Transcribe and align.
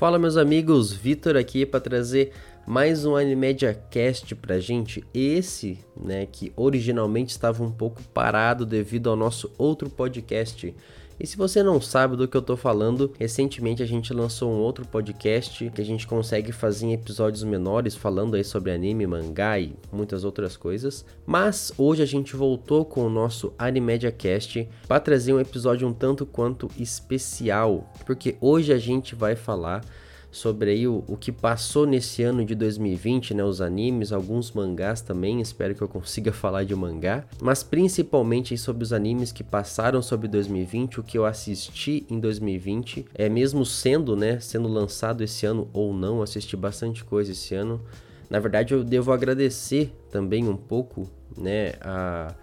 Fala 0.00 0.18
meus 0.18 0.38
amigos, 0.38 0.94
Vitor 0.94 1.36
aqui 1.36 1.66
para 1.66 1.78
trazer 1.78 2.32
mais 2.66 3.04
um 3.04 3.16
Animedia 3.16 3.74
Cast 3.90 4.34
pra 4.34 4.58
gente. 4.58 5.04
Esse, 5.12 5.78
né, 5.94 6.24
que 6.24 6.54
originalmente 6.56 7.32
estava 7.32 7.62
um 7.62 7.70
pouco 7.70 8.02
parado 8.04 8.64
devido 8.64 9.10
ao 9.10 9.14
nosso 9.14 9.52
outro 9.58 9.90
podcast. 9.90 10.74
E 11.20 11.26
se 11.26 11.36
você 11.36 11.62
não 11.62 11.82
sabe 11.82 12.16
do 12.16 12.26
que 12.26 12.34
eu 12.34 12.40
tô 12.40 12.56
falando, 12.56 13.12
recentemente 13.18 13.82
a 13.82 13.86
gente 13.86 14.14
lançou 14.14 14.50
um 14.50 14.58
outro 14.58 14.86
podcast 14.86 15.68
que 15.68 15.80
a 15.82 15.84
gente 15.84 16.06
consegue 16.06 16.50
fazer 16.50 16.86
em 16.86 16.94
episódios 16.94 17.42
menores 17.44 17.94
falando 17.94 18.36
aí 18.36 18.42
sobre 18.42 18.72
anime, 18.72 19.06
mangá 19.06 19.60
e 19.60 19.76
muitas 19.92 20.24
outras 20.24 20.56
coisas. 20.56 21.04
Mas 21.26 21.74
hoje 21.76 22.02
a 22.02 22.06
gente 22.06 22.34
voltou 22.34 22.86
com 22.86 23.04
o 23.04 23.10
nosso 23.10 23.52
Animedia 23.58 24.16
para 24.88 24.98
trazer 24.98 25.34
um 25.34 25.40
episódio 25.40 25.86
um 25.86 25.92
tanto 25.92 26.24
quanto 26.24 26.70
especial, 26.78 27.92
porque 28.06 28.36
hoje 28.40 28.72
a 28.72 28.78
gente 28.78 29.14
vai 29.14 29.36
falar 29.36 29.84
sobre 30.30 30.70
aí 30.70 30.86
o, 30.86 31.04
o 31.06 31.16
que 31.16 31.32
passou 31.32 31.86
nesse 31.86 32.22
ano 32.22 32.44
de 32.44 32.54
2020, 32.54 33.34
né? 33.34 33.44
Os 33.44 33.60
animes, 33.60 34.12
alguns 34.12 34.52
mangás 34.52 35.00
também, 35.00 35.40
espero 35.40 35.74
que 35.74 35.82
eu 35.82 35.88
consiga 35.88 36.32
falar 36.32 36.64
de 36.64 36.74
mangá, 36.74 37.24
mas 37.40 37.62
principalmente 37.62 38.56
sobre 38.56 38.84
os 38.84 38.92
animes 38.92 39.32
que 39.32 39.42
passaram 39.42 40.00
sobre 40.00 40.28
2020, 40.28 41.00
o 41.00 41.02
que 41.02 41.18
eu 41.18 41.26
assisti 41.26 42.06
em 42.08 42.20
2020, 42.20 43.06
é 43.14 43.28
mesmo 43.28 43.64
sendo, 43.66 44.16
né, 44.16 44.38
sendo 44.40 44.68
lançado 44.68 45.22
esse 45.22 45.46
ano 45.46 45.68
ou 45.72 45.92
não, 45.92 46.22
assisti 46.22 46.56
bastante 46.56 47.04
coisa 47.04 47.32
esse 47.32 47.54
ano. 47.54 47.80
Na 48.28 48.38
verdade, 48.38 48.74
eu 48.74 48.84
devo 48.84 49.12
agradecer 49.12 49.92
também 50.10 50.48
um 50.48 50.56
pouco, 50.56 51.10
né, 51.36 51.72
a, 51.80 52.34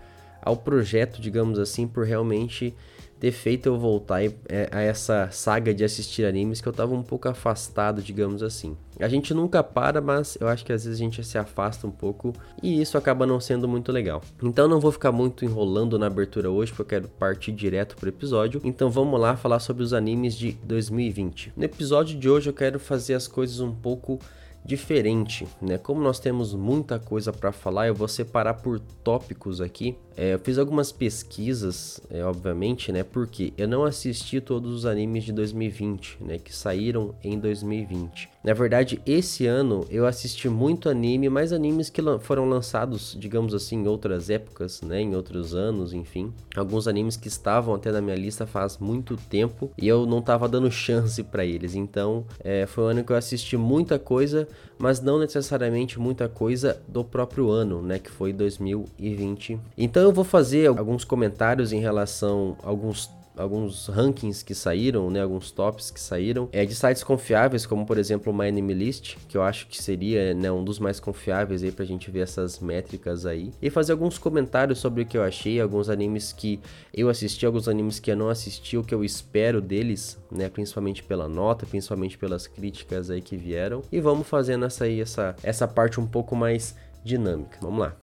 ao 0.42 0.58
projeto, 0.58 1.22
digamos 1.22 1.58
assim, 1.60 1.88
por 1.88 2.06
realmente 2.06 2.76
ter 3.20 3.32
feito 3.32 3.68
eu 3.68 3.78
voltar 3.78 4.24
é, 4.24 4.32
a 4.72 4.82
essa 4.82 5.30
saga 5.32 5.74
de 5.74 5.84
assistir 5.84 6.26
animes 6.26 6.62
que 6.62 6.68
eu 6.68 6.74
tava 6.74 6.94
um 6.94 7.02
pouco 7.02 7.28
afastado, 7.28 8.02
digamos 8.02 8.44
assim. 8.44 8.78
A 9.00 9.08
gente 9.08 9.34
nunca 9.34 9.64
para, 9.64 10.02
mas 10.02 10.38
eu 10.40 10.48
acho 10.48 10.66
que 10.66 10.72
às 10.72 10.86
vezes 10.86 11.00
a 11.00 11.04
gente 11.04 11.24
se 11.24 11.38
afasta 11.38 11.86
um 11.88 11.92
pouco 11.92 12.34
e 12.62 12.82
isso 12.82 12.98
acaba 12.98 13.26
não 13.26 13.40
sendo 13.40 13.68
muito 13.68 13.92
legal. 13.92 14.22
Então 14.42 14.68
não 14.68 14.80
vou 14.80 14.92
ficar 14.92 15.12
muito 15.12 15.46
enrolando 15.46 15.98
na 15.98 16.08
abertura 16.08 16.50
hoje, 16.50 16.72
porque 16.72 16.96
eu 16.96 17.02
quero 17.02 17.08
partir 17.10 17.52
direto 17.52 17.96
pro 17.96 18.10
episódio. 18.10 18.62
Então 18.64 18.90
vamos 18.90 19.20
lá 19.20 19.36
falar 19.36 19.60
sobre 19.60 19.84
os 19.84 19.94
animes 19.94 20.36
de 20.36 20.52
2020. 20.64 21.54
No 21.56 21.64
episódio 21.64 22.18
de 22.18 22.30
hoje 22.30 22.50
eu 22.50 22.54
quero 22.54 22.80
fazer 22.80 23.14
as 23.14 23.28
coisas 23.28 23.60
um 23.60 23.74
pouco 23.74 24.20
diferente, 24.66 25.48
né? 25.62 25.78
Como 25.78 26.02
nós 26.02 26.20
temos 26.20 26.54
muita 26.54 27.00
coisa 27.00 27.32
para 27.32 27.52
falar, 27.52 27.88
eu 27.88 27.96
vou 27.96 28.08
separar 28.08 28.56
por 28.56 28.80
tópicos 28.80 29.62
aqui. 29.62 29.96
É, 30.18 30.34
eu 30.34 30.40
fiz 30.40 30.58
algumas 30.58 30.92
pesquisas, 30.92 32.02
é, 32.10 32.24
obviamente, 32.26 32.92
né? 32.92 33.04
Porque 33.04 33.54
eu 33.56 33.68
não 33.68 33.84
assisti 33.84 34.42
todos 34.42 34.74
os 34.74 34.86
animes 34.86 35.24
de 35.24 35.32
2020, 35.32 36.18
né? 36.22 36.40
Que 36.40 36.54
saíram 36.54 37.14
em 37.24 37.38
2020. 37.38 38.28
Na 38.44 38.54
verdade, 38.54 39.00
esse 39.06 39.46
ano 39.46 39.86
eu 39.92 40.08
assisti 40.08 40.50
muito 40.50 40.90
anime, 40.90 41.30
mais 41.30 41.54
animes 41.54 41.90
que 41.90 42.02
foram 42.22 42.50
lançados, 42.50 43.16
digamos 43.20 43.54
assim, 43.54 43.84
em 43.84 43.88
outras 43.88 44.30
épocas, 44.30 44.82
né? 44.82 45.02
Em 45.02 45.16
outros 45.16 45.54
anos, 45.54 45.94
enfim. 45.94 46.34
Alguns 46.56 46.88
animes 46.88 47.16
que 47.16 47.28
estavam 47.28 47.76
até 47.76 47.92
na 47.92 48.02
minha 48.02 48.16
lista 48.16 48.48
faz 48.48 48.80
muito 48.80 49.16
tempo 49.30 49.72
e 49.78 49.88
eu 49.88 50.08
não 50.08 50.22
tava 50.22 50.50
dando 50.50 50.72
chance 50.72 51.22
para 51.22 51.46
eles. 51.46 51.76
Então, 51.76 52.26
é, 52.44 52.66
foi 52.66 52.86
um 52.86 52.88
ano 52.88 53.04
que 53.04 53.12
eu 53.12 53.18
assisti 53.18 53.56
muita 53.56 54.00
coisa 54.00 54.48
mas 54.78 55.02
não 55.02 55.20
necessariamente 55.20 56.00
muita 56.00 56.30
coisa 56.30 56.80
do 56.88 57.04
próprio 57.04 57.50
ano, 57.50 57.82
né, 57.82 58.00
que 58.00 58.12
foi 58.12 58.32
2020. 58.32 59.60
Então 59.78 60.04
eu 60.08 60.14
vou 60.14 60.24
fazer 60.24 60.68
alguns 60.68 61.04
comentários 61.04 61.74
em 61.74 61.80
relação 61.80 62.58
a 62.64 62.68
alguns 62.68 63.10
alguns 63.36 63.88
rankings 63.88 64.44
que 64.44 64.56
saíram, 64.56 65.12
né, 65.12 65.22
alguns 65.22 65.52
tops 65.52 65.92
que 65.92 66.00
saíram, 66.00 66.50
é 66.52 66.66
de 66.66 66.74
sites 66.74 67.04
confiáveis, 67.04 67.68
como 67.68 67.86
por 67.86 68.00
exemplo 68.00 68.34
o 68.34 68.36
My 68.36 68.48
Anime 68.48 68.74
List, 68.74 69.16
que 69.28 69.38
eu 69.38 69.44
acho 69.44 69.68
que 69.68 69.80
seria 69.80 70.34
né, 70.34 70.52
um 70.52 70.64
dos 70.64 70.80
mais 70.80 71.00
confiáveis 71.00 71.62
aí 71.62 71.72
pra 71.72 71.86
gente 71.86 72.10
ver 72.10 72.22
essas 72.22 72.60
métricas 72.60 73.28
aí, 73.28 73.54
e 73.62 73.70
fazer 73.70 73.92
alguns 73.92 74.18
comentários 74.18 74.80
sobre 74.80 75.04
o 75.04 75.06
que 75.06 75.16
eu 75.16 75.24
achei, 75.24 75.62
alguns 75.62 75.88
animes 75.88 76.34
que 76.34 76.60
eu 76.92 77.10
assisti, 77.10 77.46
alguns 77.46 77.68
animes 77.68 78.00
que 78.00 78.12
eu 78.12 78.18
não 78.18 78.30
assisti, 78.30 78.76
o 78.76 78.84
que 78.84 78.96
eu 78.96 79.04
espero 79.04 79.62
deles, 79.62 80.18
né, 80.32 80.50
principalmente 80.50 81.04
pela 81.04 81.28
nota, 81.28 81.64
principalmente 81.66 82.18
pelas 82.18 82.48
críticas 82.48 83.12
aí 83.12 83.22
que 83.22 83.38
vieram, 83.38 83.84
e 83.92 84.00
vamos 84.02 84.28
fazendo 84.28 84.66
essa 84.66 84.86
aí, 84.86 85.00
essa, 85.00 85.36
essa 85.44 85.68
parte 85.68 86.00
um 86.00 86.08
pouco 86.08 86.36
mais 86.36 86.76
dinâmica. 87.04 87.60
Vamos 87.62 87.82
lá. 87.82 88.07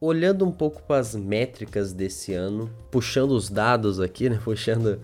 Olhando 0.00 0.44
um 0.44 0.52
pouco 0.52 0.82
para 0.82 1.00
as 1.00 1.16
métricas 1.16 1.92
desse 1.92 2.32
ano, 2.32 2.70
puxando 2.90 3.32
os 3.32 3.48
dados 3.50 3.98
aqui, 4.00 4.30
né? 4.30 4.38
Puxando 4.44 5.00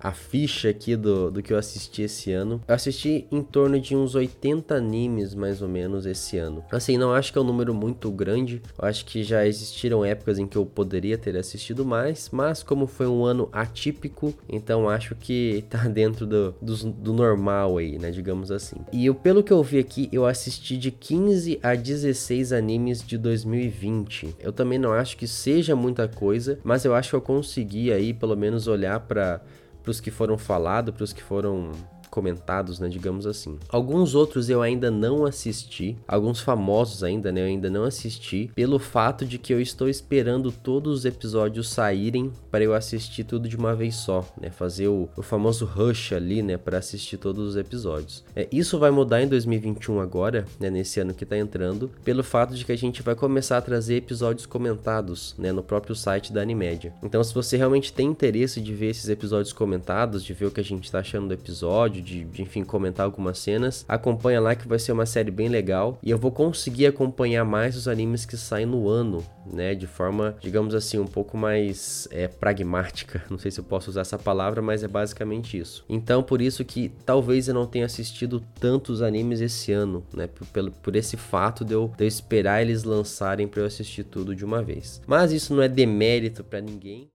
a 0.00 0.12
ficha 0.12 0.68
aqui 0.68 0.96
do, 0.96 1.30
do 1.30 1.42
que 1.42 1.52
eu 1.52 1.58
assisti 1.58 2.02
esse 2.02 2.32
ano. 2.32 2.60
Eu 2.66 2.74
assisti 2.74 3.26
em 3.30 3.42
torno 3.42 3.80
de 3.80 3.96
uns 3.96 4.14
80 4.14 4.74
animes, 4.74 5.34
mais 5.34 5.62
ou 5.62 5.68
menos, 5.68 6.06
esse 6.06 6.38
ano. 6.38 6.64
Assim, 6.70 6.96
não 6.96 7.12
acho 7.12 7.32
que 7.32 7.38
é 7.38 7.40
um 7.40 7.44
número 7.44 7.74
muito 7.74 8.10
grande. 8.10 8.62
Eu 8.78 8.88
acho 8.88 9.04
que 9.04 9.22
já 9.22 9.46
existiram 9.46 10.04
épocas 10.04 10.38
em 10.38 10.46
que 10.46 10.56
eu 10.56 10.66
poderia 10.66 11.18
ter 11.18 11.36
assistido 11.36 11.84
mais, 11.84 12.30
mas 12.32 12.62
como 12.62 12.86
foi 12.86 13.06
um 13.06 13.24
ano 13.24 13.48
atípico, 13.52 14.34
então 14.48 14.88
acho 14.88 15.14
que 15.14 15.64
tá 15.68 15.84
dentro 15.88 16.26
do, 16.26 16.54
do, 16.60 16.74
do 16.92 17.12
normal 17.12 17.78
aí, 17.78 17.98
né? 17.98 18.10
Digamos 18.10 18.50
assim. 18.50 18.76
E 18.92 19.06
eu, 19.06 19.14
pelo 19.14 19.42
que 19.42 19.52
eu 19.52 19.62
vi 19.62 19.78
aqui, 19.78 20.08
eu 20.12 20.26
assisti 20.26 20.76
de 20.76 20.90
15 20.90 21.58
a 21.62 21.74
16 21.74 22.52
animes 22.52 23.02
de 23.02 23.18
2020. 23.18 24.36
Eu 24.40 24.52
também 24.52 24.78
não 24.78 24.92
acho 24.92 25.16
que 25.16 25.26
seja 25.26 25.74
muita 25.74 26.08
coisa, 26.08 26.58
mas 26.62 26.84
eu 26.84 26.94
acho 26.94 27.10
que 27.10 27.16
eu 27.16 27.20
consegui 27.20 27.92
aí, 27.92 28.12
pelo 28.12 28.36
menos, 28.36 28.66
olhar 28.66 29.00
para 29.00 29.40
para 29.86 29.92
os 29.92 30.00
que 30.00 30.10
foram 30.10 30.36
falados, 30.36 30.92
para 30.92 31.04
os 31.04 31.12
que 31.12 31.22
foram 31.22 31.70
comentados, 32.16 32.80
né, 32.80 32.88
digamos 32.88 33.26
assim. 33.26 33.58
Alguns 33.68 34.14
outros 34.14 34.48
eu 34.48 34.62
ainda 34.62 34.90
não 34.90 35.26
assisti, 35.26 35.98
alguns 36.08 36.40
famosos 36.40 37.04
ainda, 37.04 37.30
né, 37.30 37.42
eu 37.42 37.44
ainda 37.44 37.68
não 37.68 37.84
assisti, 37.84 38.50
pelo 38.54 38.78
fato 38.78 39.26
de 39.26 39.36
que 39.36 39.52
eu 39.52 39.60
estou 39.60 39.86
esperando 39.86 40.50
todos 40.50 41.00
os 41.00 41.04
episódios 41.04 41.68
saírem 41.68 42.32
para 42.50 42.64
eu 42.64 42.72
assistir 42.72 43.24
tudo 43.24 43.46
de 43.46 43.54
uma 43.54 43.74
vez 43.74 43.96
só, 43.96 44.26
né, 44.40 44.48
fazer 44.48 44.88
o, 44.88 45.10
o 45.14 45.20
famoso 45.20 45.66
rush 45.66 46.14
ali, 46.14 46.42
né, 46.42 46.56
para 46.56 46.78
assistir 46.78 47.18
todos 47.18 47.50
os 47.50 47.54
episódios. 47.54 48.24
É, 48.34 48.48
isso 48.50 48.78
vai 48.78 48.90
mudar 48.90 49.20
em 49.20 49.28
2021 49.28 50.00
agora, 50.00 50.46
né, 50.58 50.70
nesse 50.70 50.98
ano 50.98 51.12
que 51.12 51.24
está 51.24 51.36
entrando, 51.36 51.90
pelo 52.02 52.24
fato 52.24 52.54
de 52.54 52.64
que 52.64 52.72
a 52.72 52.78
gente 52.78 53.02
vai 53.02 53.14
começar 53.14 53.58
a 53.58 53.62
trazer 53.62 53.96
episódios 53.96 54.46
comentados, 54.46 55.34
né, 55.36 55.52
no 55.52 55.62
próprio 55.62 55.94
site 55.94 56.32
da 56.32 56.40
Animédia. 56.40 56.94
Então, 57.02 57.22
se 57.22 57.34
você 57.34 57.58
realmente 57.58 57.92
tem 57.92 58.06
interesse 58.06 58.58
de 58.58 58.72
ver 58.72 58.88
esses 58.88 59.10
episódios 59.10 59.52
comentados, 59.52 60.24
de 60.24 60.32
ver 60.32 60.46
o 60.46 60.50
que 60.50 60.60
a 60.60 60.64
gente 60.64 60.84
está 60.84 61.00
achando 61.00 61.28
do 61.28 61.34
episódio, 61.34 62.05
de, 62.06 62.24
de, 62.24 62.42
enfim, 62.42 62.62
comentar 62.62 63.04
algumas 63.04 63.38
cenas, 63.38 63.84
acompanha 63.88 64.40
lá 64.40 64.54
que 64.54 64.68
vai 64.68 64.78
ser 64.78 64.92
uma 64.92 65.04
série 65.04 65.30
bem 65.30 65.48
legal 65.48 65.98
e 66.02 66.10
eu 66.10 66.16
vou 66.16 66.30
conseguir 66.30 66.86
acompanhar 66.86 67.44
mais 67.44 67.76
os 67.76 67.88
animes 67.88 68.24
que 68.24 68.36
saem 68.36 68.64
no 68.64 68.88
ano, 68.88 69.24
né, 69.44 69.74
de 69.74 69.86
forma, 69.88 70.36
digamos 70.40 70.74
assim, 70.74 70.98
um 70.98 71.06
pouco 71.06 71.36
mais 71.36 72.06
é, 72.12 72.28
pragmática. 72.28 73.24
Não 73.28 73.38
sei 73.38 73.50
se 73.50 73.58
eu 73.58 73.64
posso 73.64 73.90
usar 73.90 74.02
essa 74.02 74.18
palavra, 74.18 74.62
mas 74.62 74.84
é 74.84 74.88
basicamente 74.88 75.58
isso. 75.58 75.84
Então, 75.88 76.22
por 76.22 76.40
isso 76.40 76.64
que 76.64 76.92
talvez 77.04 77.48
eu 77.48 77.54
não 77.54 77.66
tenha 77.66 77.86
assistido 77.86 78.40
tantos 78.60 79.02
animes 79.02 79.40
esse 79.40 79.72
ano, 79.72 80.04
né, 80.14 80.28
por, 80.28 80.46
por, 80.46 80.70
por 80.70 80.96
esse 80.96 81.16
fato 81.16 81.64
de 81.64 81.74
eu, 81.74 81.92
de 81.96 82.04
eu 82.04 82.08
esperar 82.08 82.62
eles 82.62 82.84
lançarem 82.84 83.48
para 83.48 83.62
eu 83.62 83.66
assistir 83.66 84.04
tudo 84.04 84.34
de 84.34 84.44
uma 84.44 84.62
vez. 84.62 85.02
Mas 85.06 85.32
isso 85.32 85.54
não 85.54 85.62
é 85.62 85.68
demérito 85.68 86.44
para 86.44 86.60
ninguém. 86.60 87.08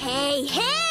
Hey, 0.00 0.46
hey! 0.46 0.81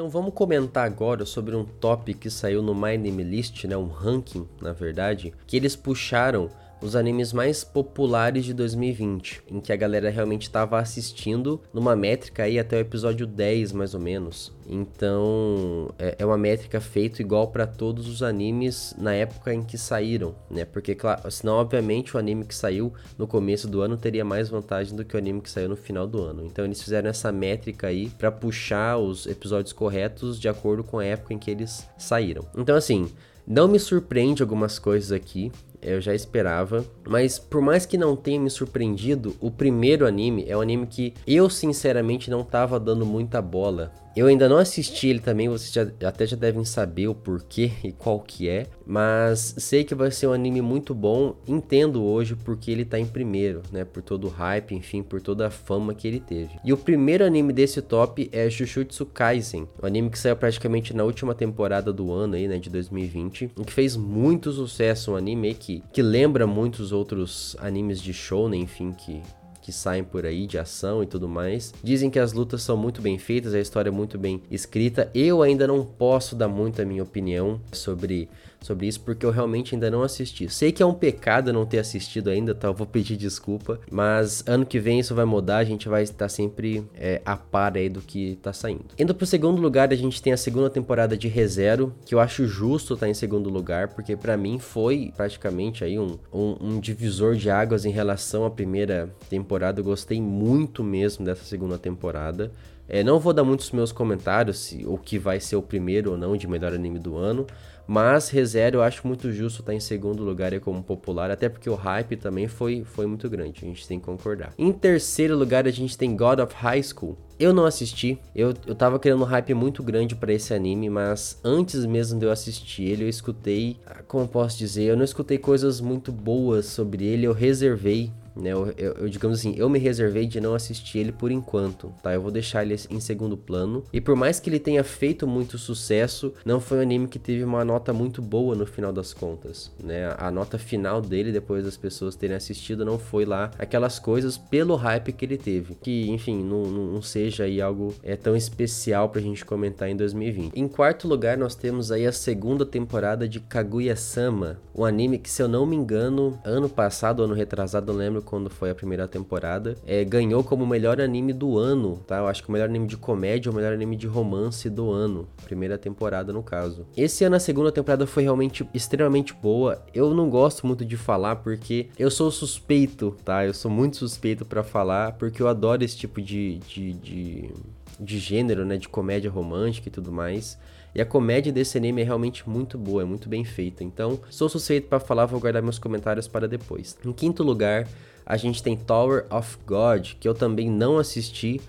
Então 0.00 0.08
vamos 0.08 0.32
comentar 0.32 0.86
agora 0.86 1.26
sobre 1.26 1.54
um 1.54 1.62
top 1.62 2.14
que 2.14 2.30
saiu 2.30 2.62
no 2.62 2.74
My 2.74 2.96
Name 2.96 3.22
List, 3.22 3.64
né, 3.64 3.76
um 3.76 3.88
ranking, 3.88 4.48
na 4.58 4.72
verdade, 4.72 5.30
que 5.46 5.58
eles 5.58 5.76
puxaram 5.76 6.48
os 6.82 6.96
animes 6.96 7.32
mais 7.32 7.62
populares 7.62 8.44
de 8.44 8.54
2020, 8.54 9.42
em 9.50 9.60
que 9.60 9.72
a 9.72 9.76
galera 9.76 10.10
realmente 10.10 10.42
estava 10.42 10.78
assistindo 10.78 11.60
numa 11.72 11.94
métrica 11.94 12.44
aí 12.44 12.58
até 12.58 12.76
o 12.76 12.80
episódio 12.80 13.26
10, 13.26 13.72
mais 13.72 13.94
ou 13.94 14.00
menos. 14.00 14.52
Então, 14.68 15.92
é, 15.98 16.16
é 16.20 16.24
uma 16.24 16.38
métrica 16.38 16.80
feita 16.80 17.20
igual 17.20 17.48
para 17.48 17.66
todos 17.66 18.06
os 18.06 18.22
animes 18.22 18.94
na 18.96 19.12
época 19.12 19.52
em 19.52 19.62
que 19.62 19.76
saíram, 19.76 20.34
né? 20.48 20.64
Porque, 20.64 20.94
claro, 20.94 21.28
senão, 21.30 21.54
obviamente, 21.54 22.16
o 22.16 22.20
anime 22.20 22.44
que 22.44 22.54
saiu 22.54 22.92
no 23.18 23.26
começo 23.26 23.66
do 23.66 23.80
ano 23.80 23.96
teria 23.96 24.24
mais 24.24 24.48
vantagem 24.48 24.94
do 24.94 25.04
que 25.04 25.16
o 25.16 25.18
anime 25.18 25.40
que 25.40 25.50
saiu 25.50 25.68
no 25.68 25.76
final 25.76 26.06
do 26.06 26.22
ano. 26.22 26.44
Então, 26.46 26.64
eles 26.64 26.80
fizeram 26.80 27.10
essa 27.10 27.32
métrica 27.32 27.88
aí 27.88 28.08
para 28.10 28.30
puxar 28.30 28.96
os 28.96 29.26
episódios 29.26 29.72
corretos 29.72 30.38
de 30.38 30.48
acordo 30.48 30.84
com 30.84 31.00
a 31.00 31.04
época 31.04 31.34
em 31.34 31.38
que 31.38 31.50
eles 31.50 31.86
saíram. 31.98 32.46
Então, 32.56 32.76
assim, 32.76 33.10
não 33.46 33.66
me 33.66 33.80
surpreende 33.80 34.42
algumas 34.42 34.78
coisas 34.78 35.10
aqui. 35.10 35.50
Eu 35.82 36.00
já 36.00 36.14
esperava. 36.14 36.84
Mas 37.06 37.38
por 37.38 37.60
mais 37.60 37.86
que 37.86 37.98
não 37.98 38.16
tenha 38.16 38.40
me 38.40 38.50
surpreendido, 38.50 39.36
o 39.40 39.50
primeiro 39.50 40.06
anime 40.06 40.44
é 40.48 40.56
um 40.56 40.60
anime 40.60 40.86
que 40.86 41.14
eu 41.26 41.48
sinceramente 41.48 42.30
não 42.30 42.44
tava 42.44 42.78
dando 42.78 43.06
muita 43.06 43.40
bola. 43.40 43.92
Eu 44.16 44.26
ainda 44.26 44.48
não 44.48 44.58
assisti 44.58 45.08
ele 45.08 45.20
também, 45.20 45.48
vocês 45.48 45.72
já, 45.72 46.08
até 46.08 46.26
já 46.26 46.36
devem 46.36 46.64
saber 46.64 47.08
o 47.08 47.14
porquê 47.14 47.70
e 47.84 47.92
qual 47.92 48.20
que 48.20 48.48
é, 48.48 48.66
mas 48.84 49.54
sei 49.58 49.84
que 49.84 49.94
vai 49.94 50.10
ser 50.10 50.26
um 50.26 50.32
anime 50.32 50.60
muito 50.60 50.94
bom, 50.94 51.36
entendo 51.46 52.02
hoje 52.02 52.34
porque 52.34 52.70
ele 52.70 52.84
tá 52.84 52.98
em 52.98 53.06
primeiro, 53.06 53.62
né, 53.70 53.84
por 53.84 54.02
todo 54.02 54.26
o 54.26 54.30
hype, 54.30 54.74
enfim, 54.74 55.02
por 55.02 55.20
toda 55.20 55.46
a 55.46 55.50
fama 55.50 55.94
que 55.94 56.08
ele 56.08 56.20
teve. 56.20 56.50
E 56.64 56.72
o 56.72 56.76
primeiro 56.76 57.24
anime 57.24 57.52
desse 57.52 57.80
top 57.80 58.28
é 58.32 58.50
Jujutsu 58.50 59.06
Kaisen, 59.06 59.68
um 59.80 59.86
anime 59.86 60.10
que 60.10 60.18
saiu 60.18 60.36
praticamente 60.36 60.94
na 60.94 61.04
última 61.04 61.34
temporada 61.34 61.92
do 61.92 62.12
ano 62.12 62.34
aí, 62.34 62.48
né, 62.48 62.58
de 62.58 62.68
2020, 62.68 63.50
e 63.58 63.64
que 63.64 63.72
fez 63.72 63.96
muito 63.96 64.50
sucesso, 64.50 65.12
um 65.12 65.16
anime 65.16 65.54
que, 65.54 65.82
que 65.92 66.02
lembra 66.02 66.46
muitos 66.46 66.90
outros 66.90 67.56
animes 67.60 68.00
de 68.00 68.12
shonen, 68.12 68.62
enfim, 68.62 68.92
que 68.92 69.22
que 69.60 69.72
saem 69.72 70.04
por 70.04 70.24
aí 70.24 70.46
de 70.46 70.58
ação 70.58 71.02
e 71.02 71.06
tudo 71.06 71.28
mais. 71.28 71.72
Dizem 71.82 72.10
que 72.10 72.18
as 72.18 72.32
lutas 72.32 72.62
são 72.62 72.76
muito 72.76 73.00
bem 73.00 73.18
feitas, 73.18 73.54
a 73.54 73.60
história 73.60 73.88
é 73.88 73.92
muito 73.92 74.18
bem 74.18 74.42
escrita. 74.50 75.10
Eu 75.14 75.42
ainda 75.42 75.66
não 75.66 75.84
posso 75.84 76.34
dar 76.34 76.48
muito 76.48 76.80
a 76.80 76.84
minha 76.84 77.02
opinião 77.02 77.60
sobre 77.72 78.28
sobre 78.60 78.86
isso 78.86 79.00
porque 79.00 79.24
eu 79.24 79.30
realmente 79.30 79.74
ainda 79.74 79.90
não 79.90 80.02
assisti. 80.02 80.48
Sei 80.48 80.72
que 80.72 80.82
é 80.82 80.86
um 80.86 80.94
pecado 80.94 81.52
não 81.52 81.66
ter 81.66 81.78
assistido 81.78 82.28
ainda, 82.30 82.54
tá? 82.54 82.68
Eu 82.68 82.74
vou 82.74 82.86
pedir 82.86 83.16
desculpa, 83.16 83.80
mas 83.90 84.44
ano 84.46 84.66
que 84.66 84.78
vem 84.78 85.00
isso 85.00 85.14
vai 85.14 85.24
mudar, 85.24 85.58
a 85.58 85.64
gente 85.64 85.88
vai 85.88 86.02
estar 86.02 86.28
sempre 86.28 86.84
é, 86.94 87.20
a 87.24 87.36
par 87.36 87.76
aí 87.76 87.88
do 87.88 88.00
que 88.00 88.36
tá 88.42 88.52
saindo. 88.52 88.86
Indo 88.98 89.14
pro 89.14 89.26
segundo 89.26 89.60
lugar, 89.60 89.90
a 89.92 89.96
gente 89.96 90.22
tem 90.22 90.32
a 90.32 90.36
segunda 90.36 90.70
temporada 90.70 91.16
de 91.16 91.28
ReZero, 91.28 91.94
que 92.04 92.14
eu 92.14 92.20
acho 92.20 92.46
justo 92.46 92.94
estar 92.94 93.06
tá 93.06 93.10
em 93.10 93.14
segundo 93.14 93.48
lugar, 93.48 93.88
porque 93.88 94.16
para 94.16 94.36
mim 94.36 94.58
foi 94.58 95.12
praticamente 95.16 95.84
aí 95.84 95.98
um, 95.98 96.18
um, 96.32 96.56
um 96.60 96.80
divisor 96.80 97.34
de 97.36 97.50
águas 97.50 97.84
em 97.84 97.90
relação 97.90 98.44
à 98.44 98.50
primeira 98.50 99.10
temporada. 99.28 99.80
Eu 99.80 99.84
gostei 99.84 100.20
muito 100.20 100.84
mesmo 100.84 101.24
dessa 101.24 101.44
segunda 101.44 101.78
temporada. 101.78 102.52
É, 102.92 103.04
não 103.04 103.20
vou 103.20 103.32
dar 103.32 103.44
muitos 103.44 103.70
meus 103.70 103.92
comentários 103.92 104.58
se 104.58 104.84
o 104.84 104.98
que 104.98 105.16
vai 105.16 105.38
ser 105.38 105.54
o 105.54 105.62
primeiro 105.62 106.10
ou 106.10 106.18
não 106.18 106.36
de 106.36 106.48
melhor 106.48 106.72
anime 106.72 106.98
do 106.98 107.16
ano, 107.16 107.46
mas 107.90 108.28
ReZero 108.28 108.76
eu 108.76 108.82
acho 108.84 109.04
muito 109.04 109.32
justo 109.32 109.62
estar 109.62 109.72
tá 109.72 109.74
em 109.74 109.80
segundo 109.80 110.22
lugar 110.22 110.52
aí 110.52 110.60
como 110.60 110.80
popular, 110.80 111.28
até 111.28 111.48
porque 111.48 111.68
o 111.68 111.74
hype 111.74 112.14
também 112.14 112.46
foi, 112.46 112.84
foi 112.84 113.04
muito 113.04 113.28
grande, 113.28 113.64
a 113.64 113.66
gente 113.66 113.84
tem 113.88 113.98
que 113.98 114.06
concordar. 114.06 114.54
Em 114.56 114.70
terceiro 114.70 115.36
lugar 115.36 115.66
a 115.66 115.72
gente 115.72 115.98
tem 115.98 116.16
God 116.16 116.38
of 116.38 116.54
High 116.54 116.84
School. 116.84 117.18
Eu 117.36 117.52
não 117.52 117.64
assisti, 117.64 118.16
eu, 118.32 118.54
eu 118.64 118.76
tava 118.76 118.96
criando 119.00 119.22
um 119.22 119.26
hype 119.26 119.54
muito 119.54 119.82
grande 119.82 120.14
para 120.14 120.32
esse 120.32 120.54
anime, 120.54 120.88
mas 120.88 121.40
antes 121.42 121.84
mesmo 121.84 122.20
de 122.20 122.26
eu 122.26 122.30
assistir 122.30 122.84
ele, 122.84 123.02
eu 123.02 123.08
escutei, 123.08 123.76
ah, 123.84 124.04
como 124.06 124.28
posso 124.28 124.56
dizer, 124.56 124.84
eu 124.84 124.96
não 124.96 125.04
escutei 125.04 125.38
coisas 125.38 125.80
muito 125.80 126.12
boas 126.12 126.66
sobre 126.66 127.04
ele, 127.04 127.26
eu 127.26 127.32
reservei 127.32 128.12
né? 128.36 128.52
Eu, 128.52 128.72
eu, 128.76 128.92
eu, 128.94 129.08
digamos 129.08 129.38
assim, 129.38 129.54
eu 129.56 129.68
me 129.68 129.78
reservei 129.78 130.26
de 130.26 130.40
não 130.40 130.54
assistir 130.54 130.98
ele 130.98 131.12
por 131.12 131.30
enquanto, 131.30 131.92
tá? 132.02 132.12
Eu 132.14 132.22
vou 132.22 132.30
deixar 132.30 132.64
ele 132.64 132.76
em 132.90 133.00
segundo 133.00 133.36
plano. 133.36 133.84
E 133.92 134.00
por 134.00 134.16
mais 134.16 134.40
que 134.40 134.48
ele 134.50 134.58
tenha 134.58 134.84
feito 134.84 135.26
muito 135.26 135.58
sucesso, 135.58 136.32
não 136.44 136.60
foi 136.60 136.78
um 136.78 136.82
anime 136.82 137.08
que 137.08 137.18
teve 137.18 137.44
uma 137.44 137.64
nota 137.64 137.92
muito 137.92 138.22
boa 138.22 138.54
no 138.54 138.66
final 138.66 138.92
das 138.92 139.12
contas, 139.12 139.70
né? 139.82 140.14
A 140.18 140.30
nota 140.30 140.58
final 140.58 141.00
dele, 141.00 141.32
depois 141.32 141.64
das 141.64 141.76
pessoas 141.76 142.16
terem 142.16 142.36
assistido, 142.36 142.84
não 142.84 142.98
foi 142.98 143.24
lá 143.24 143.50
aquelas 143.58 143.98
coisas 143.98 144.36
pelo 144.36 144.74
hype 144.76 145.12
que 145.12 145.24
ele 145.24 145.36
teve. 145.36 145.74
Que, 145.74 146.10
enfim, 146.10 146.42
não, 146.42 146.62
não 146.64 147.02
seja 147.02 147.44
aí 147.44 147.60
algo 147.60 147.94
é, 148.02 148.16
tão 148.16 148.36
especial 148.36 149.08
pra 149.08 149.20
gente 149.20 149.44
comentar 149.44 149.88
em 149.88 149.96
2020. 149.96 150.52
Em 150.54 150.68
quarto 150.68 151.08
lugar, 151.08 151.36
nós 151.36 151.54
temos 151.54 151.90
aí 151.90 152.06
a 152.06 152.12
segunda 152.12 152.64
temporada 152.64 153.28
de 153.28 153.40
Kaguya-sama, 153.40 154.58
um 154.74 154.84
anime 154.84 155.18
que, 155.18 155.30
se 155.30 155.42
eu 155.42 155.48
não 155.48 155.66
me 155.66 155.76
engano, 155.76 156.38
ano 156.44 156.68
passado, 156.68 157.22
ano 157.22 157.34
retrasado, 157.34 157.92
eu 157.92 157.96
lembro 157.96 158.19
quando 158.20 158.50
foi 158.50 158.70
a 158.70 158.74
primeira 158.74 159.06
temporada, 159.08 159.76
é, 159.86 160.04
ganhou 160.04 160.42
como 160.42 160.66
melhor 160.66 161.00
anime 161.00 161.32
do 161.32 161.58
ano, 161.58 161.98
tá? 162.06 162.18
Eu 162.18 162.28
acho 162.28 162.42
que 162.42 162.48
o 162.48 162.52
melhor 162.52 162.68
anime 162.68 162.86
de 162.86 162.96
comédia 162.96 163.50
ou 163.50 163.54
o 163.54 163.56
melhor 163.56 163.72
anime 163.72 163.96
de 163.96 164.06
romance 164.06 164.68
do 164.68 164.90
ano. 164.90 165.28
Primeira 165.44 165.78
temporada, 165.78 166.32
no 166.32 166.42
caso. 166.42 166.86
Esse 166.96 167.24
ano 167.24 167.36
a 167.36 167.40
segunda 167.40 167.72
temporada 167.72 168.06
foi 168.06 168.22
realmente 168.22 168.68
extremamente 168.72 169.34
boa. 169.34 169.82
Eu 169.94 170.14
não 170.14 170.28
gosto 170.28 170.66
muito 170.66 170.84
de 170.84 170.96
falar 170.96 171.36
porque 171.36 171.88
eu 171.98 172.10
sou 172.10 172.30
suspeito, 172.30 173.16
tá? 173.24 173.44
Eu 173.44 173.54
sou 173.54 173.70
muito 173.70 173.96
suspeito 173.96 174.44
para 174.44 174.62
falar 174.62 175.12
porque 175.12 175.42
eu 175.42 175.48
adoro 175.48 175.84
esse 175.84 175.96
tipo 175.96 176.20
de, 176.20 176.58
de, 176.58 176.92
de, 176.94 177.50
de 177.98 178.18
gênero, 178.18 178.64
né? 178.64 178.76
De 178.76 178.88
comédia 178.88 179.30
romântica 179.30 179.88
e 179.88 179.90
tudo 179.90 180.12
mais. 180.12 180.58
E 180.94 181.00
a 181.00 181.06
comédia 181.06 181.52
desse 181.52 181.78
anime 181.78 182.02
é 182.02 182.04
realmente 182.04 182.48
muito 182.48 182.76
boa, 182.76 183.02
é 183.02 183.04
muito 183.04 183.28
bem 183.28 183.44
feita. 183.44 183.84
Então, 183.84 184.18
sou 184.28 184.48
suspeito 184.48 184.88
para 184.88 184.98
falar, 184.98 185.26
vou 185.26 185.40
guardar 185.40 185.62
meus 185.62 185.78
comentários 185.78 186.26
para 186.26 186.48
depois. 186.48 186.98
Em 187.04 187.12
quinto 187.12 187.42
lugar, 187.42 187.86
a 188.30 188.36
gente 188.36 188.62
tem 188.62 188.76
Tower 188.76 189.26
of 189.28 189.58
God, 189.66 190.12
que 190.20 190.28
eu 190.28 190.32
também 190.32 190.70
não 190.70 190.98
assisti, 190.98 191.60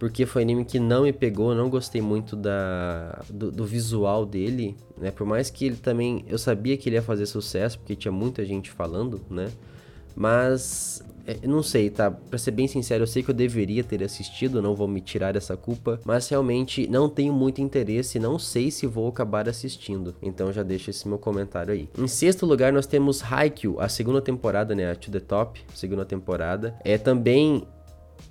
porque 0.00 0.26
foi 0.26 0.42
um 0.42 0.46
anime 0.46 0.64
que 0.64 0.80
não 0.80 1.04
me 1.04 1.12
pegou, 1.12 1.54
não 1.54 1.70
gostei 1.70 2.02
muito 2.02 2.34
da, 2.34 3.22
do, 3.30 3.52
do, 3.52 3.64
visual 3.64 4.26
dele, 4.26 4.76
né? 4.96 5.12
Por 5.12 5.24
mais 5.24 5.48
que 5.48 5.66
ele 5.66 5.76
também, 5.76 6.24
eu 6.26 6.36
sabia 6.36 6.76
que 6.76 6.88
ele 6.88 6.96
ia 6.96 7.02
fazer 7.02 7.24
sucesso, 7.24 7.78
porque 7.78 7.94
tinha 7.94 8.10
muita 8.10 8.44
gente 8.44 8.68
falando, 8.68 9.20
né? 9.30 9.48
Mas 10.16 11.04
não 11.42 11.62
sei, 11.62 11.90
tá? 11.90 12.10
Pra 12.10 12.38
ser 12.38 12.52
bem 12.52 12.66
sincero, 12.66 13.02
eu 13.02 13.06
sei 13.06 13.22
que 13.22 13.30
eu 13.30 13.34
deveria 13.34 13.84
ter 13.84 14.02
assistido, 14.02 14.62
não 14.62 14.74
vou 14.74 14.88
me 14.88 15.00
tirar 15.00 15.32
dessa 15.32 15.56
culpa, 15.56 16.00
mas 16.04 16.28
realmente 16.28 16.88
não 16.88 17.08
tenho 17.08 17.32
muito 17.32 17.60
interesse, 17.60 18.18
não 18.18 18.38
sei 18.38 18.70
se 18.70 18.86
vou 18.86 19.08
acabar 19.08 19.48
assistindo. 19.48 20.14
Então 20.22 20.52
já 20.52 20.62
deixa 20.62 20.90
esse 20.90 21.06
meu 21.06 21.18
comentário 21.18 21.72
aí. 21.72 21.88
Em 21.98 22.08
sexto 22.08 22.46
lugar, 22.46 22.72
nós 22.72 22.86
temos 22.86 23.22
Haikyuu, 23.22 23.80
a 23.80 23.88
segunda 23.88 24.20
temporada, 24.20 24.74
né? 24.74 24.90
A 24.90 24.94
To 24.94 25.10
The 25.10 25.20
Top, 25.20 25.60
segunda 25.74 26.04
temporada. 26.04 26.74
É 26.84 26.96
também 26.96 27.66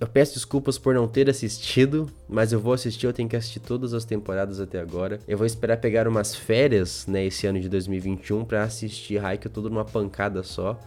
eu 0.00 0.06
peço 0.06 0.34
desculpas 0.34 0.78
por 0.78 0.94
não 0.94 1.08
ter 1.08 1.28
assistido, 1.28 2.08
mas 2.28 2.52
eu 2.52 2.60
vou 2.60 2.72
assistir, 2.72 3.06
eu 3.06 3.12
tenho 3.12 3.28
que 3.28 3.34
assistir 3.34 3.58
todas 3.60 3.94
as 3.94 4.04
temporadas 4.04 4.60
até 4.60 4.78
agora. 4.78 5.18
Eu 5.26 5.36
vou 5.36 5.46
esperar 5.46 5.78
pegar 5.78 6.06
umas 6.06 6.34
férias, 6.34 7.06
né, 7.06 7.24
esse 7.24 7.46
ano 7.46 7.60
de 7.60 7.68
2021 7.68 8.44
para 8.44 8.62
assistir 8.62 9.18
Haikyuu 9.24 9.52
tudo 9.52 9.68
numa 9.68 9.84
pancada 9.84 10.42
só 10.42 10.78